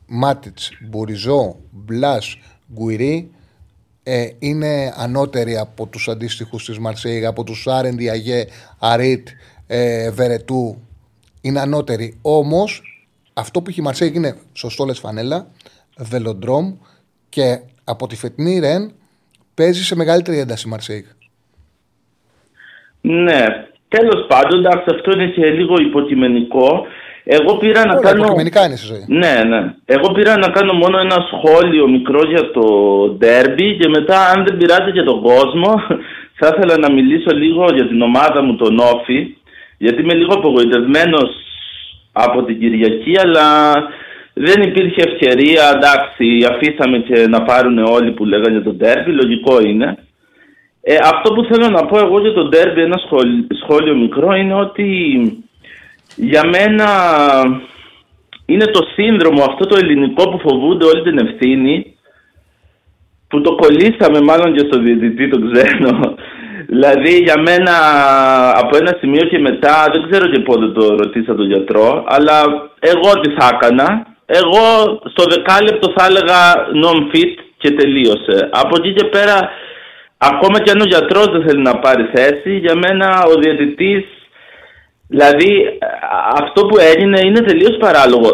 [0.06, 2.38] Μάτιτς, Μπουριζό, Μπλάς,
[2.72, 3.30] Γκουιρί
[4.08, 8.44] ε, είναι ανώτεροι από τους αντίστοιχους της Μαρσέιγ, από τους Αρίτ, Εντιαγέ,
[8.78, 9.28] Αρίτ,
[9.66, 10.82] ε, Βερετού.
[11.40, 12.18] Είναι ανώτερη.
[12.22, 12.82] Όμως
[13.34, 15.46] αυτό που έχει η Μαρσέιγ είναι σωστό λες φανέλα,
[15.98, 16.74] βελοντρόμ
[17.28, 18.92] και από τη φετινή Ρεν
[19.54, 21.04] παίζει σε μεγαλύτερη ένταση η Μαρσέιγ.
[23.00, 23.44] Ναι,
[23.88, 26.86] τέλος πάντων, εντάξει, αυτό είναι και λίγο υποκειμενικό.
[27.28, 28.18] Εγώ πήρα να Όλα κάνω.
[28.22, 29.04] υποκειμενικά είναι στη ζωή.
[29.06, 29.74] Ναι, ναι.
[29.84, 32.66] Εγώ πήρα να κάνω μόνο ένα σχόλιο μικρό για το
[33.18, 35.70] ντέρμπι και μετά, αν δεν πειράζει και τον κόσμο,
[36.38, 39.36] θα ήθελα να μιλήσω λίγο για την ομάδα μου, τον Όφη,
[39.78, 41.30] γιατί είμαι λίγο απογοητευμένος
[42.12, 43.46] από την Κυριακή, αλλά
[44.32, 45.62] δεν υπήρχε ευκαιρία.
[45.76, 49.98] Εντάξει, αφήσαμε και να πάρουν όλοι που λέγανε για τον ντέρμπι, λογικό είναι.
[50.82, 54.54] Ε, αυτό που θέλω να πω εγώ για τον ντέρμπι, ένα σχόλιο, σχόλιο μικρό, είναι
[54.54, 54.86] ότι
[56.16, 56.88] για μένα
[58.46, 61.96] είναι το σύνδρομο αυτό το ελληνικό που φοβούνται όλη την ευθύνη
[63.28, 66.14] που το κολλήσαμε μάλλον και στο διαιτητή το ξένο.
[66.68, 67.74] Δηλαδή για μένα
[68.58, 72.42] από ένα σημείο και μετά, δεν ξέρω και πότε το ρωτήσα τον γιατρό, αλλά
[72.78, 74.06] εγώ τι θα έκανα.
[74.26, 74.64] Εγώ
[75.04, 76.40] στο δεκάλεπτο θα έλεγα
[76.84, 78.48] non-fit και τελείωσε.
[78.52, 79.50] Από εκεί και πέρα,
[80.18, 84.04] ακόμα και αν ο γιατρός δεν θέλει να πάρει θέση, για μένα ο διαιτητής
[85.08, 85.78] Δηλαδή
[86.42, 88.30] αυτό που έγινε είναι τελείως παράλογο.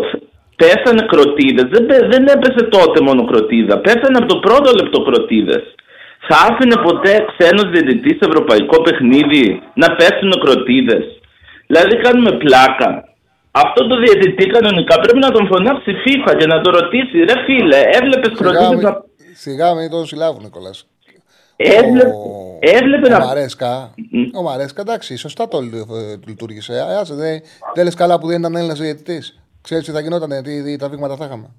[0.56, 5.62] Πέσανε κροτίδες, δεν, πέ- δεν έπεσε τότε μόνο κροτίδα, πέσανε από το πρώτο λεπτό κροτίδες.
[6.28, 11.04] Θα άφηνε ποτέ ξένος διαιτητής σε ευρωπαϊκό παιχνίδι να πέσουν κροτίδες;
[11.66, 12.90] Δηλαδή κάνουμε πλάκα.
[13.50, 17.36] Αυτό το διαιτητή κανονικά πρέπει να τον φωνάξει η FIFA και να το ρωτήσει ρε
[17.44, 19.04] φίλε, έβλεπες Σιγά κροτίδες μην, να...
[19.34, 20.50] σιγά μην τον συλλάβουν
[21.62, 21.84] Νικόλας.
[21.84, 22.02] Έβλε...
[22.64, 23.24] Έβλεπε Ο να...
[23.24, 23.94] Μαρέσκα,
[24.34, 26.74] ο Μαρέσκα, εντάξει, σωστά το λει- ε, λειτουργήσε.
[26.74, 27.40] Ε, Άσε, δεν
[27.74, 29.40] δεν λες καλά που δεν ήταν Έλληνας διαιτητής.
[29.60, 31.50] Ξέρεις τι θα γινόταν, τι, τι, τα δείγματα θα είχαμε.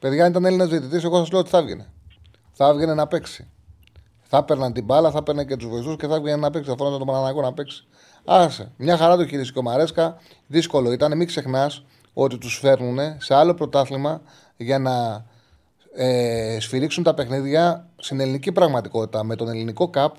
[0.00, 1.86] Παιδιά, αν ήταν Έλληνας διαιτητής, εγώ σα λέω ότι θα έβγαινε.
[2.52, 3.48] Θα έβγαινε να παίξει.
[4.22, 6.70] Θα έπαιρναν την μπάλα, θα έπαιρναν και τους βοηθούς και θα έβγαινε να παίξει.
[6.70, 7.86] Θα φώναζε τον Παναναναϊκό να παίξει.
[8.24, 8.72] Άσε.
[8.76, 10.16] Μια χαρά το χειρίστηκε ο Μαρέσκα.
[10.46, 11.16] Δύσκολο ήταν.
[11.16, 14.20] Μην ξεχνάς ότι τους φέρνουν σε άλλο πρωτάθλημα
[14.56, 15.24] για να
[15.96, 19.24] ε, σφυρίξουν τα παιχνίδια στην ελληνική πραγματικότητα.
[19.24, 20.14] Με τον ελληνικό ΚΑΠ,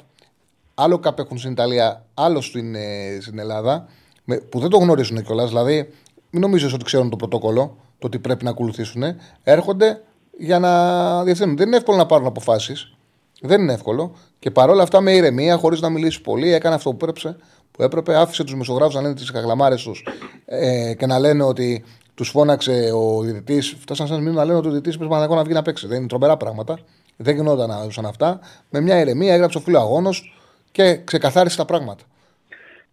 [0.74, 3.88] άλλο ΚΑΠ έχουν στην Ιταλία, άλλο στην, ε, στην Ελλάδα,
[4.24, 5.50] με, που δεν το γνωρίζουν κιόλας.
[5.50, 5.90] Δηλαδή,
[6.30, 9.04] μην νομίζεις ότι ξέρουν το πρωτόκολλο, το τι πρέπει να ακολουθήσουν.
[9.44, 10.02] Έρχονται
[10.38, 11.58] για να διευθύνουν.
[11.58, 12.96] Δεν είναι εύκολο να πάρουν αποφάσεις.
[13.42, 14.16] Δεν είναι εύκολο.
[14.40, 17.38] Και παρόλα αυτά, με ηρεμία, χωρίς να μιλήσεις πολύ, έκανε αυτό που έπρεπε.
[17.72, 20.08] Που έπρεπε άφησε τους μεσογράφου να λένε τις καγλαμάρε τους
[20.46, 21.84] ε, και να λένε ότι
[22.16, 23.76] τους φώναξε ο διαιτητής.
[23.80, 25.88] Φτάσαν σε ένα σημείο να λένε ότι ο διαιτητής πρέπει να βγει να παίξει.
[25.88, 26.80] Δεν είναι τρομερά πράγματα.
[27.18, 28.40] Δεν γινόταν να ζούσαν αυτά.
[28.70, 30.34] Με μια ηρεμία έγραψε ο φίλος αγώνος
[30.72, 32.04] και ξεκαθάρισε τα πράγματα.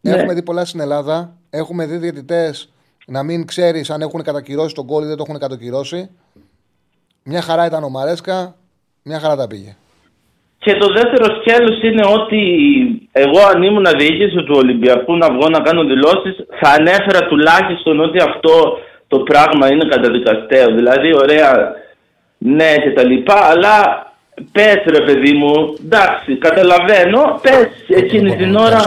[0.00, 0.14] Ναι.
[0.14, 1.36] Έχουμε δει πολλά στην Ελλάδα.
[1.50, 2.68] Έχουμε δει διαιτητές
[3.06, 6.10] να μην ξέρεις αν έχουν κατακυρώσει τον κόλλη ή δεν το έχουν κατακυρώσει.
[7.24, 8.54] Μια χαρά ήταν ο Μαρέσκα,
[9.02, 9.76] μια χαρά τα πήγε.
[10.58, 12.40] Και το δεύτερο σκέλος είναι ότι
[13.12, 18.18] εγώ αν ήμουν διοίκηση του Ολυμπιακού να βγω να κάνω δηλώσεις θα ανέφερα τουλάχιστον ότι
[18.18, 18.78] αυτό
[19.12, 20.74] το πράγμα είναι καταδικαστέο.
[20.74, 21.74] Δηλαδή ωραία
[22.38, 24.06] ναι και τα λοιπά αλλά
[24.52, 28.82] πες ρε παιδί μου εντάξει καταλαβαίνω πες εκείνη την ώρα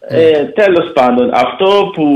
[0.00, 2.06] ε, τέλος πάντων αυτό που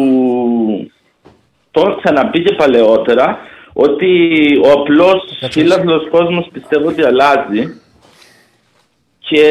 [1.70, 3.38] το έχω ξαναπεί και παλαιότερα
[3.72, 4.10] ότι
[4.64, 7.80] ο απλός φίλαθλος κόσμος πιστεύω ότι αλλάζει
[9.18, 9.42] και...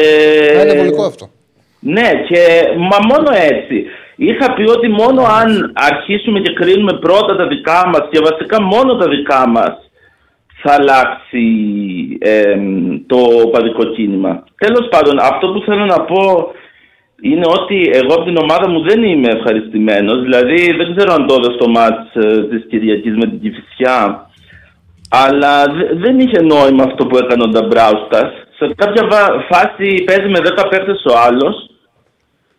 [0.62, 1.30] Είναι βολικό αυτό.
[1.78, 3.84] Ναι, και μα μόνο έτσι.
[4.16, 8.96] Είχα πει ότι μόνο αν αρχίσουμε και κρίνουμε πρώτα τα δικά μας και βασικά μόνο
[8.96, 9.74] τα δικά μας
[10.62, 11.46] θα αλλάξει
[12.20, 12.56] ε,
[13.06, 13.18] το
[13.52, 14.44] παδικό κίνημα.
[14.58, 16.50] Τέλος πάντων, αυτό που θέλω να πω
[17.20, 20.20] είναι ότι εγώ από την ομάδα μου δεν είμαι ευχαριστημένος.
[20.22, 24.30] Δηλαδή δεν ξέρω αν το έδωσε το μάτς ε, της Κυριακής με την Κηφισιά.
[25.10, 28.28] Αλλά δε- δεν είχε νόημα αυτό που έκανε ο Νταμπράουσκας.
[28.58, 31.70] Σε κάποια βα- φάση παίζει με 10 παίκτες ο άλλος.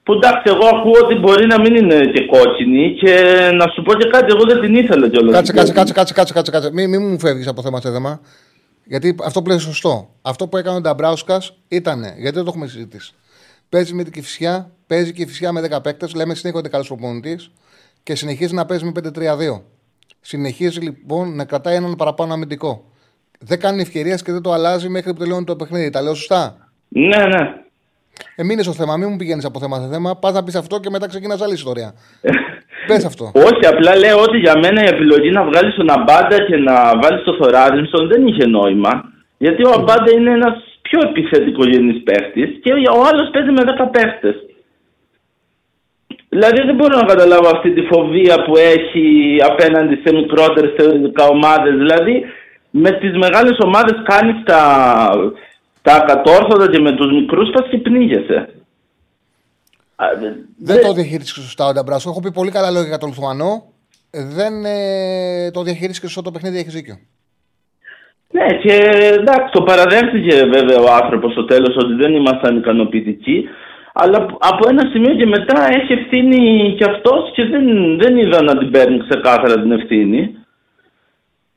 [0.08, 3.14] Που εντάξει, εγώ ακούω ότι μπορεί να μην είναι και κόκκινη και
[3.54, 5.36] να σου πω και κάτι, εγώ δεν την ήθελα κιόλας.
[5.36, 6.72] Κάτσε, κάτσε, κάτσε, κάτσε, κάτσε, κάτσε, κάτσε.
[6.74, 8.22] Μην, μην μου φεύγεις από θέμα σε θέμα.
[8.84, 10.10] Γιατί αυτό που λέει σωστό.
[10.22, 12.00] Αυτό που έκανε ο Νταμπράουσκα ήταν.
[12.00, 13.14] Γιατί δεν το έχουμε συζητήσει.
[13.70, 16.16] Παίζει με την Κυφσιά, παίζει και η Κυφσιά με 10 παίκτες.
[16.16, 17.52] Λέμε συνέχεια ότι είναι καλός προπονητής
[18.04, 19.62] και συνεχίζει να παίζει με 5-3-2.
[20.22, 22.92] Συνεχίζει λοιπόν να κρατάει έναν παραπάνω αμυντικό.
[23.40, 25.90] Δεν κάνει ευκαιρίες και δεν το αλλάζει μέχρι που τελειώνει το παιχνίδι.
[25.90, 27.66] Τα λέω σωστά; Ναι, ναι.
[28.36, 30.16] Ε, μείνε στο θέμα, μην μου πηγαίνεις από θέμα σε θέμα.
[30.16, 31.94] Πας να πεις αυτό και μετά ξεκινάς άλλη ιστορία.
[32.88, 33.32] Πες αυτό.
[33.34, 37.24] Όχι, απλά λέω ότι για μένα η επιλογή να βγάλεις τον Αμπάντα και να βάλεις
[37.24, 38.92] τον Θοράδινσον δεν είχε νόημα.
[39.38, 44.36] Γιατί ο Αμπάντα είναι ένας πιο επιθετικογενή παίχτης και ο άλλος παίζει με 10 παίχτες.
[46.30, 49.06] Δηλαδή δεν μπορώ να καταλάβω αυτή τη φοβία που έχει
[49.50, 51.74] απέναντι σε μικρότερες θεωρητικά ομάδες.
[51.76, 52.26] Δηλαδή
[52.70, 54.62] με τις μεγάλες ομάδες κάνει τα,
[55.88, 58.50] τα κατόρθωτα και με τους μικρούς πας και πνίγεσαι.
[59.96, 62.10] Α, δε- Δεν το διαχειρίστηκες σωστά ο Νταμπράσο.
[62.10, 63.64] Έχω πει πολύ καλά λόγια για τον Λιθουανό.
[64.12, 66.96] Ε, Δεν ε, το διαχειρίστηκες σωστά το παιχνίδι, έχεις δίκιο.
[68.32, 68.74] Ναι, και
[69.20, 73.44] εντάξει, το παραδέχτηκε βέβαια ο άνθρωπος στο τέλος ότι δεν ήμασταν ικανοποιητικοί.
[73.94, 77.66] Αλλά από ένα σημείο και μετά έχει ευθύνη κι αυτός και δεν,
[77.98, 80.36] δεν είδα να την παίρνει ξεκάθαρα την ευθύνη.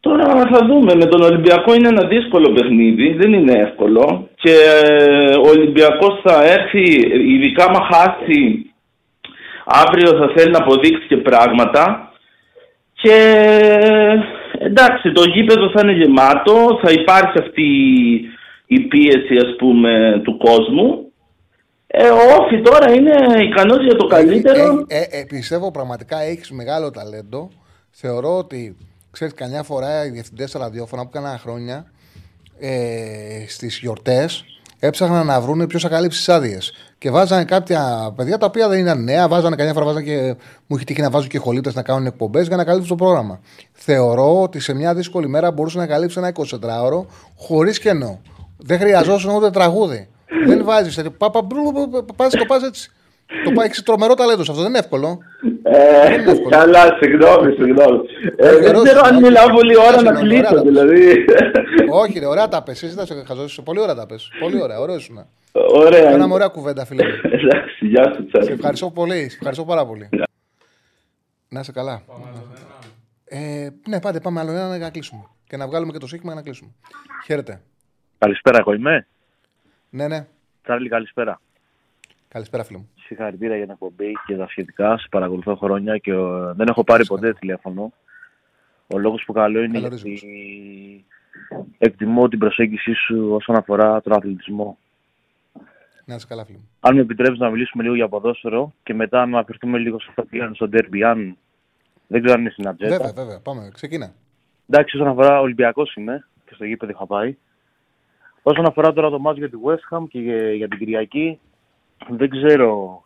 [0.00, 0.94] Τώρα θα δούμε.
[0.94, 4.28] Με τον Ολυμπιακό είναι ένα δύσκολο παιχνίδι, δεν είναι εύκολο.
[4.34, 4.54] Και
[4.88, 6.84] ε, ο Ολυμπιακός θα έρθει,
[7.34, 8.70] ειδικά μα χάσει
[9.64, 12.12] αύριο θα θέλει να αποδείξει και πράγματα.
[12.92, 13.16] Και
[14.58, 17.68] εντάξει, το γήπεδο θα είναι γεμάτο, θα υπάρχει αυτή
[18.66, 21.12] η πίεση ας πούμε του κόσμου.
[21.86, 24.84] Ε, ο Όφη τώρα είναι ικανός για το καλύτερο.
[24.88, 27.50] Ε, ε, πιστεύω πραγματικά έχεις μεγάλο ταλέντο.
[27.90, 28.76] Θεωρώ ότι
[29.20, 31.84] ξέρεις, καμιά φορά οι διευθυντές στα ραδιόφωνα που έκαναν χρόνια
[32.58, 34.44] ε, στις γιορτές
[34.78, 36.72] έψαχναν να βρουν ποιος θα καλύψει τις άδειες.
[36.98, 40.36] Και βάζανε κάποια παιδιά τα οποία δεν ήταν νέα, βάζανε καμιά φορά βάζανε και
[40.66, 43.40] μου έχει τύχει να βάζουν και χολίτες να κάνουν εκπομπές για να καλύψουν το πρόγραμμα.
[43.72, 47.04] Θεωρώ ότι σε μια δύσκολη μέρα μπορούσε να καλύψει ένα 24ωρο
[47.36, 48.20] χωρίς κενό.
[48.56, 50.08] Δεν χρειαζόταν ούτε τραγούδι.
[50.48, 51.00] δεν βάζεις.
[51.18, 52.90] Πα, πα, μπρου, μπρου, μπρου, πας, το πας έτσι.
[53.44, 54.62] Το πάει έχει τρομερό ταλέντο σε αυτό.
[54.62, 55.18] Δεν είναι εύκολο.
[55.62, 58.00] Ε, καλά, συγγνώμη, συγγνώμη.
[58.36, 61.24] Ε, δεν ξέρω αν μιλάω πολύ ώρα να κλείσω, δηλαδή.
[61.90, 62.82] Όχι, ρε, ωραία τα πες.
[62.82, 63.62] Εσύ δεν σε χαζώσει.
[63.62, 64.30] Πολύ ωραία τα πες.
[64.40, 65.26] Πολύ ωραία, ωραίο ήσουν.
[65.52, 66.10] Ωραία.
[66.10, 67.04] Κάναμε ωραία κουβέντα, φίλε.
[67.04, 67.10] μου.
[67.22, 68.46] Εντάξει, γεια σου, Τσάρλι.
[68.46, 69.18] Σε ευχαριστώ πολύ.
[69.28, 70.08] Σε ευχαριστώ πάρα πολύ.
[71.48, 72.02] Να είσαι καλά.
[73.24, 75.22] Ε, ναι, πάτε, πάμε άλλο ένα να κλείσουμε.
[75.48, 76.70] Και να βγάλουμε και το σύγχυμα να κλείσουμε.
[77.24, 77.60] Χαίρετε.
[78.18, 79.06] Καλησπέρα, εγώ είμαι;
[79.90, 80.26] Ναι, ναι.
[80.62, 81.40] Τσάρλι, καλησπέρα.
[82.28, 82.88] Καλησπέρα, φίλε μου.
[83.14, 84.98] Συγχαρητήρια για την εκπομπή και τα σχετικά.
[84.98, 87.92] Σε παρακολουθώ χρόνια και ε, δεν έχω πάρει ποτέ τηλέφωνο.
[88.86, 91.04] Ο λόγος που καλό είναι γιατί
[91.78, 94.78] εκτιμώ την προσέγγιση σου όσον αφορά τον αθλητισμό.
[96.04, 96.68] Να είσαι καλά, φίλε μου.
[96.80, 100.22] Αν με επιτρέπει να μιλήσουμε λίγο για ποδόσφαιρο και μετά να αναφερθούμε λίγο σε αυτό
[100.22, 101.36] που πήγαν στο Derby, αν
[102.06, 102.96] δεν ξέρω αν είναι στην ατζέντα.
[102.96, 103.40] Βέβαια, βέβαια.
[103.40, 104.12] Πάμε, ξεκίνα.
[104.68, 107.36] Εντάξει, όσον αφορά Ολυμπιακός είμαι και στο γήπεδο είχα πάει.
[108.42, 111.38] Όσον αφορά τώρα το μάτς για τη West Ham και για- για την Κυριακή,
[112.08, 113.02] δεν ξέρω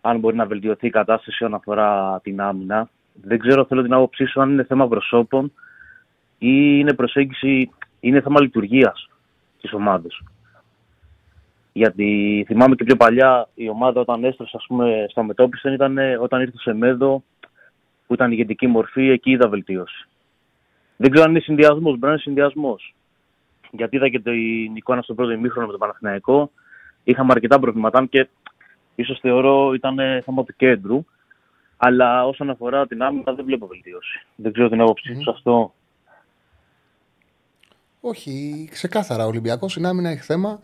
[0.00, 2.88] αν μπορεί να βελτιωθεί η κατάσταση όσον αφορά την άμυνα.
[3.12, 5.52] Δεν ξέρω, θέλω την άποψή σου, αν είναι θέμα προσώπων
[6.38, 7.70] ή είναι προσέγγιση,
[8.00, 9.08] είναι θέμα λειτουργίας
[9.60, 10.20] της ομάδας.
[11.72, 16.16] Γιατί θυμάμαι και πιο παλιά η ομάδα όταν έστρωσε ας πούμε, στα μετώπιση ήταν ε,
[16.16, 17.22] όταν ήρθε σε Μέδο
[18.06, 20.08] που ήταν ηγετική μορφή, εκεί είδα βελτίωση.
[20.96, 22.94] Δεν ξέρω αν είναι συνδυασμός, μπορεί να είναι συνδυασμός.
[23.70, 26.50] Γιατί είδα και την εικόνα στο πρώτο ημίχρονο με τον Παναθηναϊκό.
[27.04, 28.28] Είχαμε αρκετά προβλήματα αν και
[28.94, 31.04] ίσως θεωρώ ήταν ε, θέμα του κέντρου.
[31.76, 34.26] Αλλά όσον αφορά την άμυνα δεν βλέπω βελτίωση.
[34.36, 35.72] Δεν ξέρω την άποψή σου σε αυτό.
[38.00, 39.24] Όχι, ξεκάθαρα.
[39.24, 40.60] Ο Ολυμπιακός στην άμυνα έχει θέμα.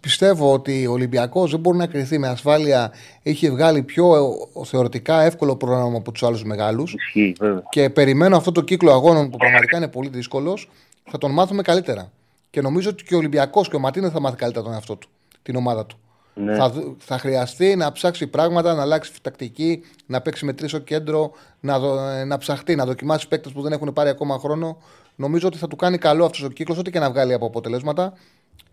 [0.00, 2.92] Πιστεύω ότι ο Ολυμπιακός δεν μπορεί να κρυθεί με ασφάλεια.
[3.22, 6.94] Έχει βγάλει πιο ε, θεωρητικά εύκολο πρόγραμμα από τους άλλους μεγάλους.
[6.94, 7.62] Ισχύει, βέβαια.
[7.68, 10.68] Και περιμένω αυτό το κύκλο αγώνων που πραγματικά είναι πολύ δύσκολος.
[11.10, 12.10] Θα τον μάθουμε καλύτερα.
[12.50, 15.08] Και νομίζω ότι και ο Ολυμπιακός και ο Ματίνες θα μάθει καλύτερα τον εαυτό του,
[15.42, 15.98] την ομάδα του.
[16.34, 16.54] Ναι.
[16.54, 20.78] Θα, δου- θα χρειαστεί να ψάξει πράγματα, να αλλάξει τακτική, να παίξει με τρει στο
[20.78, 21.30] κέντρο,
[21.60, 24.78] να, δο- ε, να ψαχτεί, να δοκιμάσει παίκτες που δεν έχουν πάρει ακόμα χρόνο.
[25.16, 28.12] Νομίζω ότι θα του κάνει καλό αυτός ο κύκλος, ό,τι και να βγάλει από αποτελέσματα.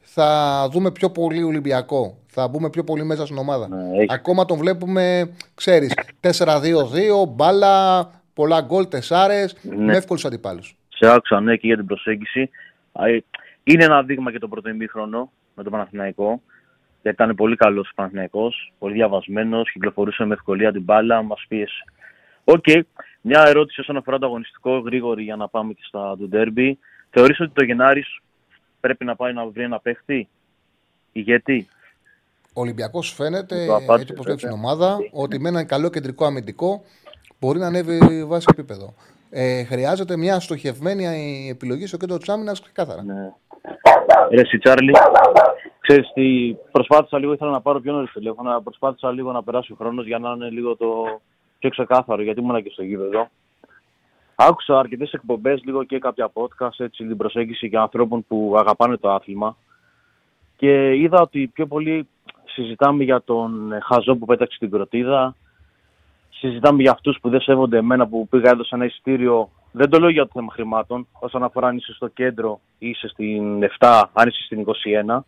[0.02, 2.18] Θα δούμε πιο πολύ Ολυμπιακό.
[2.27, 3.68] Θα μπούμε πιο πολύ μέσα στην ομάδα.
[4.07, 10.76] Ακόμα τον βλέπουμε, ξέρεις, 4-2-2, μπάλα, πολλά γκολ, τεσσάρες, με εύκολους αντιπάλους.
[10.89, 12.49] Σε άκουσα ναι και για την προσέγγιση.
[12.91, 13.23] Α, ε,
[13.64, 16.41] Είναι ένα δείγμα και το πρώτο ημίχρονο με τον Παναθηναϊκό.
[17.02, 21.84] Γιατί ήταν πολύ καλός ο Παναθηναϊκός, πολύ διαβασμένος, κυκλοφορούσε με ευκολία την μπάλα, μας πίεσε.
[22.44, 22.65] Οκ.
[23.22, 26.80] Μια ερώτηση όσον αφορά το αγωνιστικό, γρήγορη για να πάμε και στα του ντέρμπι.
[27.10, 28.19] Θεωρείς ότι το Γενάρης
[28.80, 30.28] πρέπει να πάει να βρει ένα παίχτη,
[31.11, 31.68] ηγέτη;
[32.53, 34.72] Ο Ολυμπιακός φαίνεται, Το απάντησε, έτσι όπως βλέπεις την βέβαια.
[34.72, 36.84] ομάδα, ότι με ένα καλό κεντρικό αμυντικό
[37.40, 38.94] μπορεί να ανέβει βάση επίπεδο.
[39.29, 41.05] Ε, χρειάζεται μια στοχευμένη
[41.49, 43.03] επιλογή στο κέντρο της άμυνας ξεκάθαρα.
[43.03, 43.33] Ναι.
[44.31, 44.93] Ρε εσύ, Τσάρλι,
[45.79, 49.71] ξέρεις τι, προσπάθησα λίγο, ήθελα να πάρω πιο νωρίς τηλέφωνο, αλλά προσπάθησα λίγο να περάσει
[49.71, 51.19] ο χρόνος για να είναι λίγο το
[51.59, 53.29] πιο ξεκάθαρο, γιατί ήμουν και στο γήπεδο.
[54.35, 59.11] Άκουσα αρκετές εκπομπές, λίγο και κάποια podcast, έτσι, την προσέγγιση για ανθρώπων που αγαπάνε το
[59.11, 59.57] άθλημα
[60.55, 62.07] και είδα ότι πιο πολύ
[62.45, 65.35] συζητάμε για τον Χαζό που πέταξε την κροτίδα,
[66.39, 69.49] συζητάμε για αυτούς που δεν σέβονται εμένα που πήγα έδωσα ένα εισιτήριο.
[69.72, 73.07] Δεν το λέω για το θέμα χρημάτων, όσον αφορά αν είσαι στο κέντρο ή είσαι
[73.07, 74.65] στην 7, αν είσαι στην
[75.07, 75.19] 21.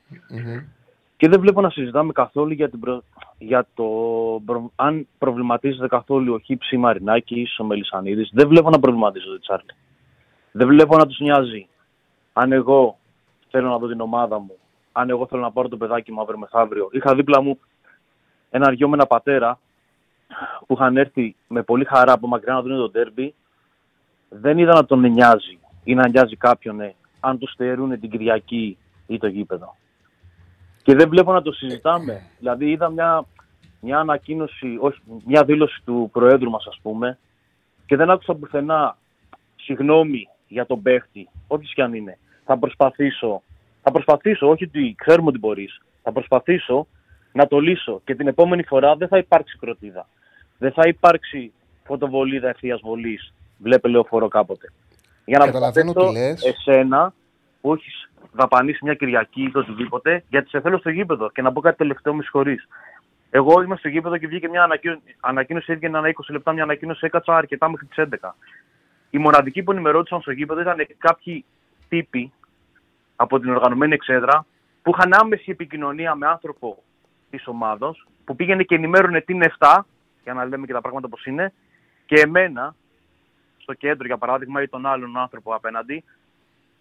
[1.18, 3.04] Και δεν βλέπω να συζητάμε καθόλου για, την προ...
[3.38, 3.86] για το
[4.46, 8.30] προ- αν προβληματίζεται καθόλου ο Χίψη Μαρινάκη ο Μελισανίδης.
[8.34, 9.74] Δεν βλέπω να προβληματίζονται, Τσάρλι.
[10.52, 11.68] Δεν βλέπω να τους νοιάζει
[12.34, 12.98] αν εγώ
[13.50, 14.58] θέλω να δω την ομάδα μου
[14.92, 16.90] αν εγώ θέλω να πάρω το παιδάκι μου αύριο μεθαύριο.
[16.92, 17.60] Είχα δίπλα μου
[18.50, 19.60] ένα γιο με ένα πατέρα
[20.68, 23.34] που είχαν έρθει με πολύ χαρά από μακριά να δουν το ντέρμπι.
[24.30, 28.78] Δεν είδα να τον νοιάζει ή να νοιάζει κάποιον ε, αν τους στερούν την Κυριακή
[29.08, 29.76] ή το γήπεδο.
[30.84, 32.22] Και δεν βλέπω να το συζητάμε.
[32.38, 33.26] Δηλαδή είδα μια,
[33.80, 37.18] μια ανακοίνωση, όχι, μια δήλωση του Προέδρου μας ας πούμε
[37.86, 38.98] και δεν άκουσα πουθενά
[39.56, 42.18] συγγνώμη για τον παίχτη, όποιος και αν είναι.
[42.46, 43.42] Θα προσπαθήσω,
[43.82, 46.88] θα προσπαθήσω, όχι ότι ξέρουμε ότι μπορείς, θα προσπαθήσω
[47.32, 50.08] να το λύσω και την επόμενη φορά δεν θα υπάρξει κροτίδα.
[50.60, 51.52] Δεν θα υπάρξει
[51.84, 53.34] φωτοβολίδα ευθείας βολής.
[53.58, 54.72] Βλέπε λεωφορείο κάποτε.
[55.26, 56.56] Για να Καταλαβαίνω προστατεύσω τι λες.
[56.56, 57.14] εσένα
[57.62, 61.30] που έχεις δαπανίσει μια Κυριακή ή το οτιδήποτε, γιατί σε θέλω στο γήπεδο.
[61.30, 62.68] Και να πω κάτι τελευταίο, με συγχωρείς.
[63.30, 67.06] Εγώ είμαι στο γήπεδο και βγήκε μια ανακοίνωση, ανακοίνωση έβγαινε ένα 20 λεπτά, μια ανακοίνωση
[67.06, 68.36] έκατσα αρκετά μέχρι τις 11.
[69.10, 71.46] Οι μοναδικοί που ενημερώτησαν στο γήπεδο ήταν κάποιοι
[71.90, 72.32] τύποι
[73.16, 74.46] από την οργανωμένη εξέδρα
[74.82, 76.84] που είχαν άμεση επικοινωνία με άνθρωπο
[77.30, 77.96] της ομάδα,
[78.26, 79.80] που πήγαινε και ενημέρωνε την 7,
[80.24, 81.54] για να λέμε και τα πράγματα όπως είναι,
[82.06, 82.76] και εμένα,
[83.58, 86.04] στο κέντρο για παράδειγμα, ή τον άλλον άνθρωπο απέναντι,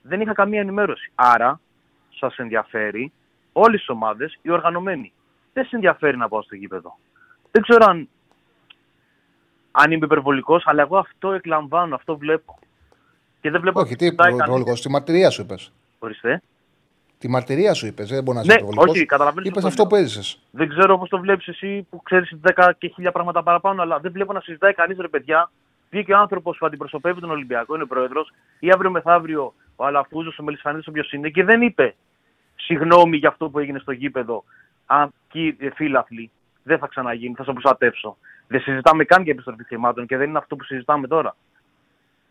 [0.02, 1.12] δεν είχα καμία ενημέρωση.
[1.15, 1.60] Άρα,
[2.15, 3.12] σας ενδιαφέρει
[3.52, 5.12] όλες τις ομάδες, οι οργανωμένοι.
[5.52, 6.98] Δεν σε ενδιαφέρει να πάω στο γήπεδο.
[7.51, 8.09] Δεν ξέρω αν,
[9.70, 12.59] αν είμαι υπερβολικός, αλλά εγώ αυτό εκλαμβάνω, αυτό βλέπω.
[13.40, 14.44] Και δεν βλέπω Όχι, τι συζητάει κανείς.
[14.44, 14.73] υπερβολικό.
[14.73, 15.73] Τη μαρτυρία σου είπες.
[15.98, 16.43] Ορίστε.
[17.18, 18.08] Τη μαρτυρία σου είπες.
[18.08, 18.96] Δεν μπορεί να είσαι Ναι, υπερβολικός.
[18.96, 20.40] όχι, καταλαβαίνεις Είπες αυτό αυτό που έζησες.
[20.50, 24.12] Δεν ξέρω πώς το βλέπεις εσύ που ξέρεις 10 και 1000 πράγματα παραπάνω, αλλά δεν
[24.12, 25.50] βλέπω να συζητάει κανείς ρε παιδιά.
[25.90, 30.42] Βγήκε ο άνθρωπος που αντιπροσωπεύει τον Ολυμπιακό, είναι πρόεδρος, ή αύριο μεθαύριο ο Αλαφούζος, ο
[30.42, 31.94] Μελισανίδης, όποιο είναι, και δεν είπε
[32.56, 34.44] συγγνώμη για αυτό που έγινε στο γήπεδο.
[34.86, 36.30] Αν κύριε φίλαθλοι,
[36.62, 38.16] δεν θα ξαναγίνει, θα σε προστατεύσω.
[38.46, 41.36] Δεν συζητάμε καν για επιστροφή χρημάτων και δεν είναι αυτό που συζητάμε τώρα.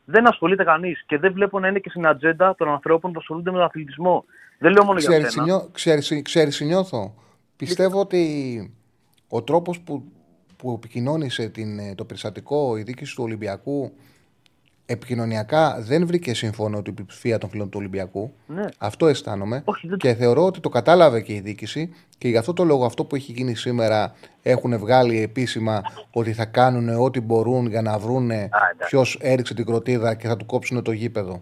[0.05, 3.51] Δεν ασχολείται κανείς και δεν βλέπω να είναι και στην ατζέντα των ανθρώπων που ασχολούνται
[3.51, 4.25] με τον αθλητισμό.
[4.57, 5.45] Δεν λέω μόνο για Ξέρεις, σένα.
[5.45, 7.13] νιώ- ξέρεις, ξέρεις, νιώθω.
[7.55, 8.73] Πιστεύω ότι
[9.27, 10.03] ο τρόπος που,
[10.57, 13.91] που επικοινώνησε την, ε, το περιστατικό η διοίκηση του Ολυμπιακού
[14.85, 18.33] επικοινωνιακά δεν βρήκε σύμφωνο την πλειοψηφία των φίλων του Ολυμπιακού.
[18.47, 18.65] Ναι.
[18.77, 19.63] Αυτό αισθάνομαι.
[19.97, 23.15] Και θεωρώ ότι το κατάλαβε και η διοίκηση και γι' αυτό το λόγο αυτό που
[23.15, 25.81] έχει γίνει σήμερα έχουν βγάλει επίσημα
[26.11, 28.49] ότι θα κάνουν ό,τι μπορούν για να βρούνε
[28.87, 31.41] ποιος έριξε την κροτίδα και θα του κόψουν το γήπεδο.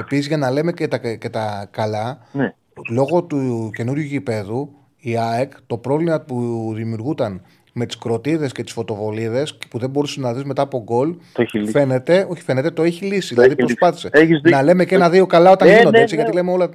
[0.00, 2.54] Επίσης, για να λέμε και τα, και τα καλά, Ναι.
[2.90, 7.42] λόγω του καινούριου γηπέδου, η ΑΕΚ, το πρόβλημα που δημιουργούταν
[7.72, 11.16] με τις κροτίδες και τις φωτοβολίδες που δεν μπορούσες να δεις μετά από γκολ.
[11.32, 11.72] Το έχει λύσει.
[11.72, 13.34] Φαίνεται, όχι φαίνεται, το έχει λύσει.
[13.34, 13.74] Το δηλαδή έχει λύσει.
[13.74, 14.08] προσπάθησε.
[14.12, 14.56] Έχεις δίκιο.
[14.56, 16.20] Να λέμε και ένα-δύο καλά όταν Ναι, γίνονται ναι, έτσι, ναι.
[16.22, 16.68] γιατί λέμε όλα.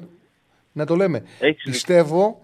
[0.72, 1.24] Να το λέμε.
[1.40, 2.42] Έχεις Πιστεύω,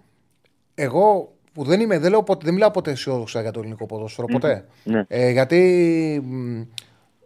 [0.75, 4.27] εγώ που δεν είμαι, δεν, λέω, ποτέ- δεν μιλάω ποτέ αισιόδοξα για το ελληνικό ποδόσφαιρο,
[4.27, 4.65] ποτέ.
[4.83, 5.03] Ναι.
[5.07, 6.61] Ε, γιατί μ,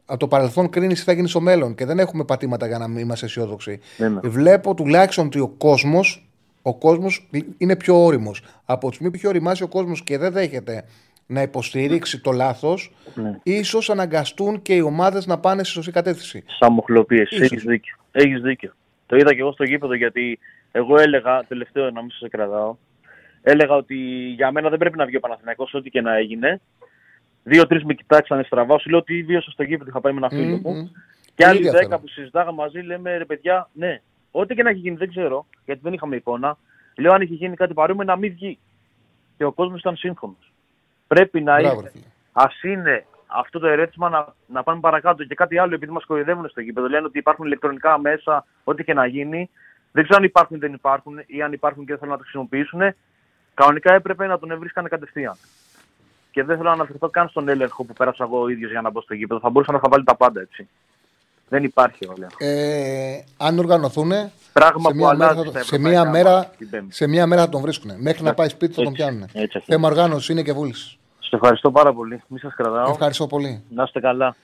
[0.09, 2.87] από το παρελθόν κρίνεις τι θα γίνει στο μέλλον και δεν έχουμε πατήματα για να
[2.87, 3.79] μην είμαστε αισιόδοξοι.
[3.97, 4.19] Ναι, ναι.
[4.23, 6.21] Βλέπω τουλάχιστον ότι ο κόσμος
[6.61, 7.27] ο κόσμος
[7.57, 8.43] είναι πιο όριμος.
[8.65, 10.83] Από τη στιγμή που έχει οριμάσει ο κόσμος και δεν δέχεται
[11.25, 13.39] να υποστηρίξει το λάθος, Ναι.
[13.43, 16.43] ίσως αναγκαστούν και οι ομάδες να πάνε στη σωστή κατεύθυνση.
[16.59, 17.29] Σαμοχλοπίες.
[17.29, 17.41] Ίσως.
[17.51, 17.95] Έχεις δίκιο.
[18.11, 18.73] Έχεις δίκιο.
[19.05, 20.39] Το είδα και εγώ στο γήπεδο γιατί
[20.71, 22.75] εγώ έλεγα, τελευταίο να μην σε κρατάω,
[23.41, 23.95] έλεγα ότι
[24.35, 26.61] για μένα δεν πρέπει να βγει ο Παναθηναϊκός ό,τι και να έγινε.
[27.47, 28.79] Δύο-τρεις με κοιτάξανε στραβά.
[28.79, 29.89] Σου λέω ότι βίωσα στο γήπεδο.
[29.89, 30.61] Είχα πάει με ένα φίλο Μμμ.
[30.63, 30.91] μου.
[31.35, 31.99] Και άλλοι ίδια δέκα θέλω.
[31.99, 34.01] που συζητάγαμε μαζί λέμε ρε παιδιά, ναι,
[34.31, 36.57] ό,τι και να έχει γίνει δεν ξέρω, γιατί δεν είχαμε εικόνα.
[36.97, 38.59] Λέω αν είχε γίνει κάτι παρόμοιο να μην βγει.
[39.37, 40.35] Και ο κόσμος ήταν σύμφωνο.
[41.07, 41.91] Πρέπει να Μπράβο, είναι.
[42.31, 45.23] Α είναι αυτό το ερέτημα να, να πάμε παρακάτω.
[45.23, 48.93] Και κάτι άλλο, επειδή μας κοροϊδεύουν στο γήπεδο, λένε ότι υπάρχουν ηλεκτρονικά μέσα, ό,τι και
[48.93, 49.49] να γίνει.
[49.91, 52.23] Δεν ξέρω αν υπάρχουν ή δεν υπάρχουν, ή αν υπάρχουν και δεν θέλουν να το
[52.23, 52.81] χρησιμοποιήσουν.
[53.53, 55.37] Κανονικά έπρεπε να τον εβρίσκανε κατευθείαν.
[56.37, 58.89] Και δεν θέλω να αναφερθώ καν στον έλεγχο που πέρασα εγώ ο ίδιος για να
[58.89, 59.39] μπω στο γήπεδο.
[59.39, 60.67] Θα μπορούσα να θα βάλει τα πάντα έτσι.
[61.49, 62.35] Δεν υπάρχει ο έλεγχο.
[62.39, 64.11] Ε, αν οργανωθούν,
[64.53, 66.93] Πράγμα σε που μία, μέρα, αλλάζει θα- στα σε μία ευρωπαϊκά μέρα, μάτια την Πέμπτη.
[66.95, 67.91] σε μία μέρα θα τον βρίσκουν.
[67.97, 69.21] Μέχρι να Έτσι, πάει σπίτι θα τον έτσι, πιάνουν.
[69.23, 69.65] έτσι ακριβώς.
[69.65, 70.97] Θέμα οργάνωσης είναι και βούληση.
[71.19, 72.21] Σε ευχαριστώ πάρα πολύ.
[72.27, 72.89] Μη σας κρατάω.
[72.89, 73.63] Ευχαριστώ πολύ.
[73.69, 74.35] Να είστε καλά.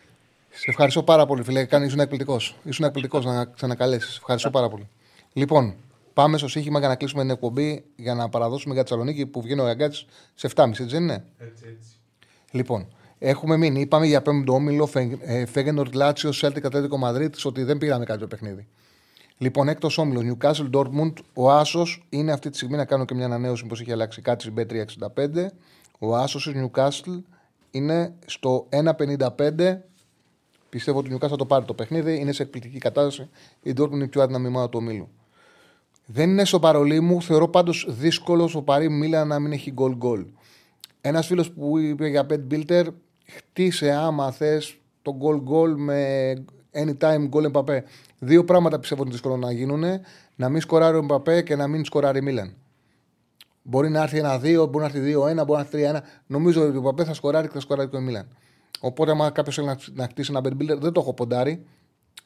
[0.49, 1.65] Σε ευχαριστώ πάρα πολύ, φίλε.
[1.65, 2.56] Κάνει, ήσουν εκπληκτικός.
[2.64, 4.18] Ήσουν εκπληκτικός να ξανακαλέσεις.
[4.18, 4.88] Ευχαριστώ πάρα πολύ.
[5.34, 5.74] Λοιπόν,
[6.14, 9.41] πάμε στο σύγχυμα για να κλείσουμε την εκπομπή για να παραδώσουμε για τη Θεσσαλονίκη που
[9.41, 9.95] βγαίνει ο Ραγκάτη
[10.35, 11.90] σε 7.30, έτσι δεν είναι; Έτσι, έτσι.
[12.52, 12.88] Λοιπόν,
[13.19, 13.81] έχουμε μείνει.
[13.81, 14.90] Είπαμε για πέμπτο όμιλο
[15.48, 18.68] Φέγενορ Λάτσιο Σέλτικα Ατλέτικο Μαδρίτη ότι δεν πήραμε κάποιο παιχνίδι.
[19.38, 21.14] Λοιπόν, έκτος όμιλο Newcastle Dortmund.
[21.34, 24.44] Ο Άσος είναι αυτή τη στιγμή να κάνω και μια ανανέωση μήπως έχει αλλάξει κάτι
[24.44, 25.45] στην B365.
[25.99, 27.22] Ο Άσος της Newcastle
[27.72, 29.77] είναι στο 1,55.
[30.69, 32.19] Πιστεύω ότι ο Newcastle θα το πάρει το παιχνίδι.
[32.19, 33.30] Είναι σε εκπληκτική κατάσταση.
[33.61, 35.10] Η Dortmund είναι η πιο άδυναμη ομάδα του ομίλου.
[36.05, 37.21] Δεν είναι στο παρολί μου.
[37.21, 40.25] Θεωρώ πάντως δύσκολο ο Παρή Μίλα να μην έχει γκολ γκολ.
[41.01, 42.85] Ένας φίλος που είπε για Pet Builder,
[43.25, 46.34] χτίσε άμα θες το goal goal με
[46.73, 47.80] anytime goal Mbappé.
[48.19, 49.84] Δύο πράγματα πιστεύω ότι είναι δύσκολο να γίνουν.
[50.35, 52.53] Να μην σκοράρει ο Mbappé και να μην σκοράρει η Μίλαν.
[53.61, 56.03] Μπορεί να έρθει ένα-δύο, μπορεί να έρθει δύο-ένα, μπορεί να έρθει τρία-ένα.
[56.27, 58.27] Νομίζω ότι ο Παπέ θα σκοράρει και θα σκοράρει και ο Μίλαν.
[58.80, 61.65] Οπότε, άμα κάποιος θέλει να, να χτίσει ένα bed builder, δεν το έχω ποντάρει.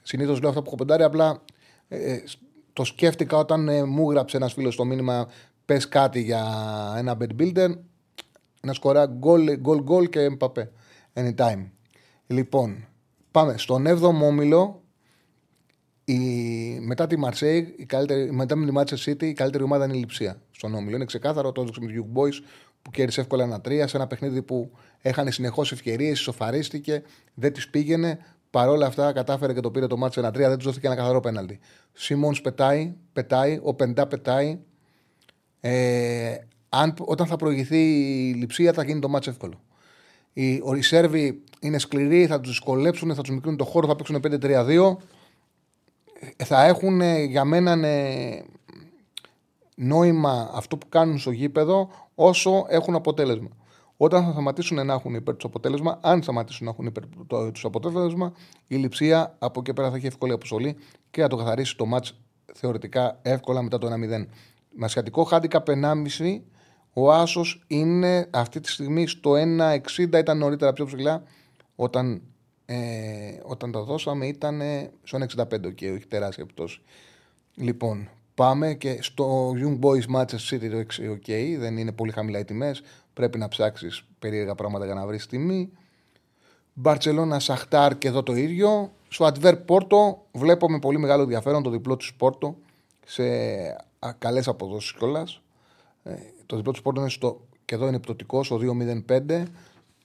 [0.03, 1.41] Συνήθως λέω αυτά που έχω ποντάρει, απλά
[1.87, 2.23] ε, ε,
[2.77, 5.27] το σκέφτηκα όταν ε, μου γράψε ένας φίλος στο μήνυμα
[5.65, 6.43] πες κάτι για
[6.97, 7.69] ένα bed builder.
[8.61, 10.71] Να σκορά γκολ, γκολ, γκολ και Μπαπέ.
[11.13, 11.65] Anytime.
[12.27, 12.87] Λοιπόν,
[13.31, 14.81] πάμε στον 7ο όμιλο.
[16.05, 16.19] Η,
[16.79, 19.99] μετά τη Μαρσέη, η καλύτερη, μετά με τη Manchester City, η καλύτερη ομάδα είναι η
[19.99, 20.95] Λιψία στον όμιλο.
[20.95, 22.43] Είναι ξεκάθαρο το έδειξε με τους Young Boys
[22.81, 24.71] που κέρδισε εύκολα ένα τρία σε ένα παιχνίδι που
[25.01, 28.19] έχανε συνεχώς ευκαιρίες, ισοφαρίστηκε, δεν τις πήγαινε.
[28.57, 31.19] Παρ' όλα αυτά κατάφερε και το πήρε το μάτσο 1-3, δεν του δόθηκε ένα καθαρό
[31.19, 31.59] πέναλτι.
[31.93, 34.59] Σίμονς πετάει, πετάει, ο Πεντά πετάει.
[35.59, 36.35] Ε,
[36.69, 37.77] αν, όταν θα προηγηθεί
[38.29, 39.61] η λειψία θα γίνει το μάτσο εύκολο.
[40.33, 44.19] Οι, οι Σέρβοι είναι σκληροί, θα τους δυσκολέψουν, θα τους μικρύνουν το χώρο, θα παίξουν
[44.23, 44.95] 5-3-2.
[46.37, 47.95] Ε, θα έχουν για μένα ναι,
[49.75, 53.49] νόημα αυτό που κάνουν στο γήπεδο όσο έχουν αποτέλεσμα.
[53.97, 57.03] Όταν θα σταματήσουν να έχουν υπέρ του αποτέλεσμα, αν σταματήσουν να έχουν υπέρ
[57.51, 58.33] τους αποτέλεσμα,
[58.67, 60.77] η λειψία από εκεί πέρα θα έχει εύκολη αποστολή
[61.11, 62.05] και θα το καθαρίσει το μάτ
[62.53, 64.25] θεωρητικά εύκολα μετά το 1-0.
[64.69, 66.41] Με σχετικό χάντικα 1,5
[66.93, 71.23] ο Άσος είναι αυτή τη στιγμή στο 1,60 ήταν νωρίτερα πιο ψηλά.
[71.75, 72.21] Όταν,
[72.65, 72.77] ε,
[73.43, 74.61] όταν το δώσαμε ήταν
[75.03, 76.81] στο 1,65 και έχει τεράστια επιπτώση.
[77.55, 82.39] Λοιπόν, πάμε και στο Young Boys Manchester City το 6 OK, δεν είναι πολύ χαμηλά
[82.39, 82.81] οι τιμές.
[83.17, 85.71] Πρέπει να ψάξεις περίεργα πράγματα για να βρεις τιμή.
[86.73, 88.91] Μπαρσελόνα Σαχτάρ και εδώ το ίδιο.
[89.07, 92.57] Στο Adver Πόρτο βλέπω με πολύ μεγάλο ενδιαφέρον το διπλό του Πόρτο
[93.05, 93.23] σε
[94.17, 95.41] καλές αποδόσεις κιόλας.
[96.03, 96.13] Ε,
[96.45, 98.59] το διπλό του Πόρτο είναι στο, και εδώ είναι πτωτικό στο
[99.07, 99.43] 2.05.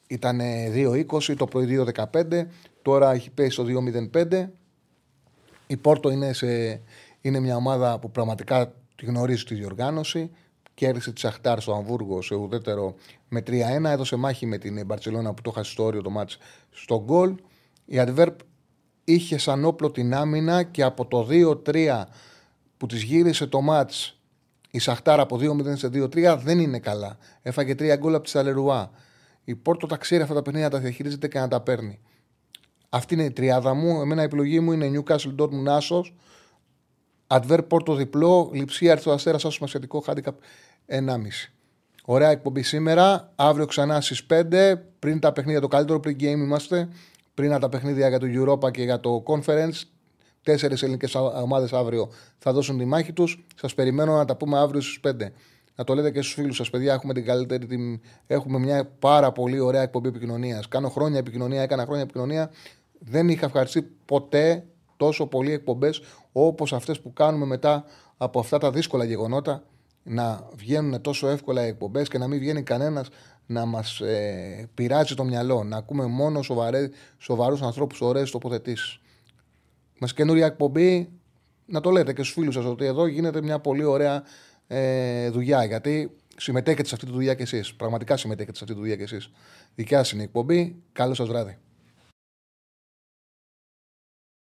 [0.06, 0.40] Ήταν
[0.74, 2.46] 2.20 το πρωί 2.15.
[2.82, 3.64] Τώρα έχει πέσει στο
[4.12, 4.46] 2.05.
[5.66, 6.80] Η Πόρτο είναι, σε,
[7.20, 10.30] είναι μια ομάδα που πραγματικά τη γνωρίζει τη διοργάνωση.
[10.82, 12.94] Κέρδισε τη Σαχτάρ στο Αμβούργο σε ουδέτερο
[13.28, 13.84] με 3-1.
[13.84, 16.38] Έδωσε μάχη με την Μπαρσελόνα που το είχα στο όριο το μάτς
[16.70, 17.34] στο γκολ.
[17.84, 18.36] Η Adverb
[19.04, 21.26] είχε σαν όπλο την άμυνα και από το
[21.66, 22.02] 2-3
[22.76, 24.20] που της γύρισε το μάτς
[24.70, 27.18] η Σαχτάρ από 2-0 σε 2-3 δεν είναι καλά.
[27.42, 28.90] Έφαγε 3 γκολ από τη Σαλερουά.
[29.44, 31.98] Η Πόρτο τα ξέρει αυτά τα παιχνίδια, τα διαχειρίζεται και να τα παίρνει.
[32.88, 34.00] Αυτή είναι η τριάδα μου.
[34.00, 36.04] Εμένα η επιλογή μου είναι Newcastle Dortmund Άσο.
[37.32, 38.50] Adver Πόρτο διπλό.
[38.52, 40.34] Λιψία Ερθό Αστέρα Άσο με σχετικό handicap
[40.86, 40.98] 1,5.
[42.04, 43.32] Ωραία εκπομπή σήμερα.
[43.36, 44.74] Αύριο ξανά στις 5.
[44.98, 46.88] Πριν τα παιχνίδια, το καλύτερο πριν game είμαστε.
[47.34, 49.82] Πριν τα παιχνίδια για το Europa και για το Conference.
[50.42, 53.44] Τέσσερις ελληνικές ομάδες αύριο θα δώσουν τη μάχη τους.
[53.60, 55.32] Σας περιμένω να τα πούμε αύριο στις 5.
[55.74, 56.92] Να το λέτε και στους φίλους σας, παιδιά.
[56.92, 58.00] Έχουμε, την καλύτερη, την...
[58.26, 60.68] έχουμε μια πάρα πολύ ωραία εκπομπή επικοινωνίας.
[60.68, 62.50] Κάνω χρόνια επικοινωνία, έκανα χρόνια επικοινωνία.
[62.98, 64.64] Δεν είχα ευχαριστεί ποτέ
[64.96, 66.02] τόσο πολλοί εκπομπές
[66.32, 67.84] όπως αυτές που κάνουμε μετά
[68.16, 69.62] από αυτά τα δύσκολα γεγονότα
[70.02, 73.08] να βγαίνουν τόσο εύκολα οι εκπομπές και να μην βγαίνει κανένας
[73.46, 75.64] να μας ε, πειράζει το μυαλό.
[75.64, 76.42] Να ακούμε μόνο
[77.18, 79.00] σοβαρούς ανθρώπους, ωραίες τοποθετήσεις.
[79.98, 81.10] Μας καινούρια εκπομπή,
[81.66, 84.22] να το λέτε και στους φίλους σας ότι εδώ γίνεται μια πολύ ωραία
[84.66, 85.64] ε, δουλειά.
[85.64, 87.74] Γιατί συμμετέχετε σε αυτή τη δουλειά κι εσείς.
[87.74, 89.30] Πραγματικά συμμετέχετε σε αυτή τη δουλειά κι εσείς.
[89.74, 90.82] Δικιά σας είναι η εκπομπή.
[90.92, 91.58] Καλό σας βράδυ.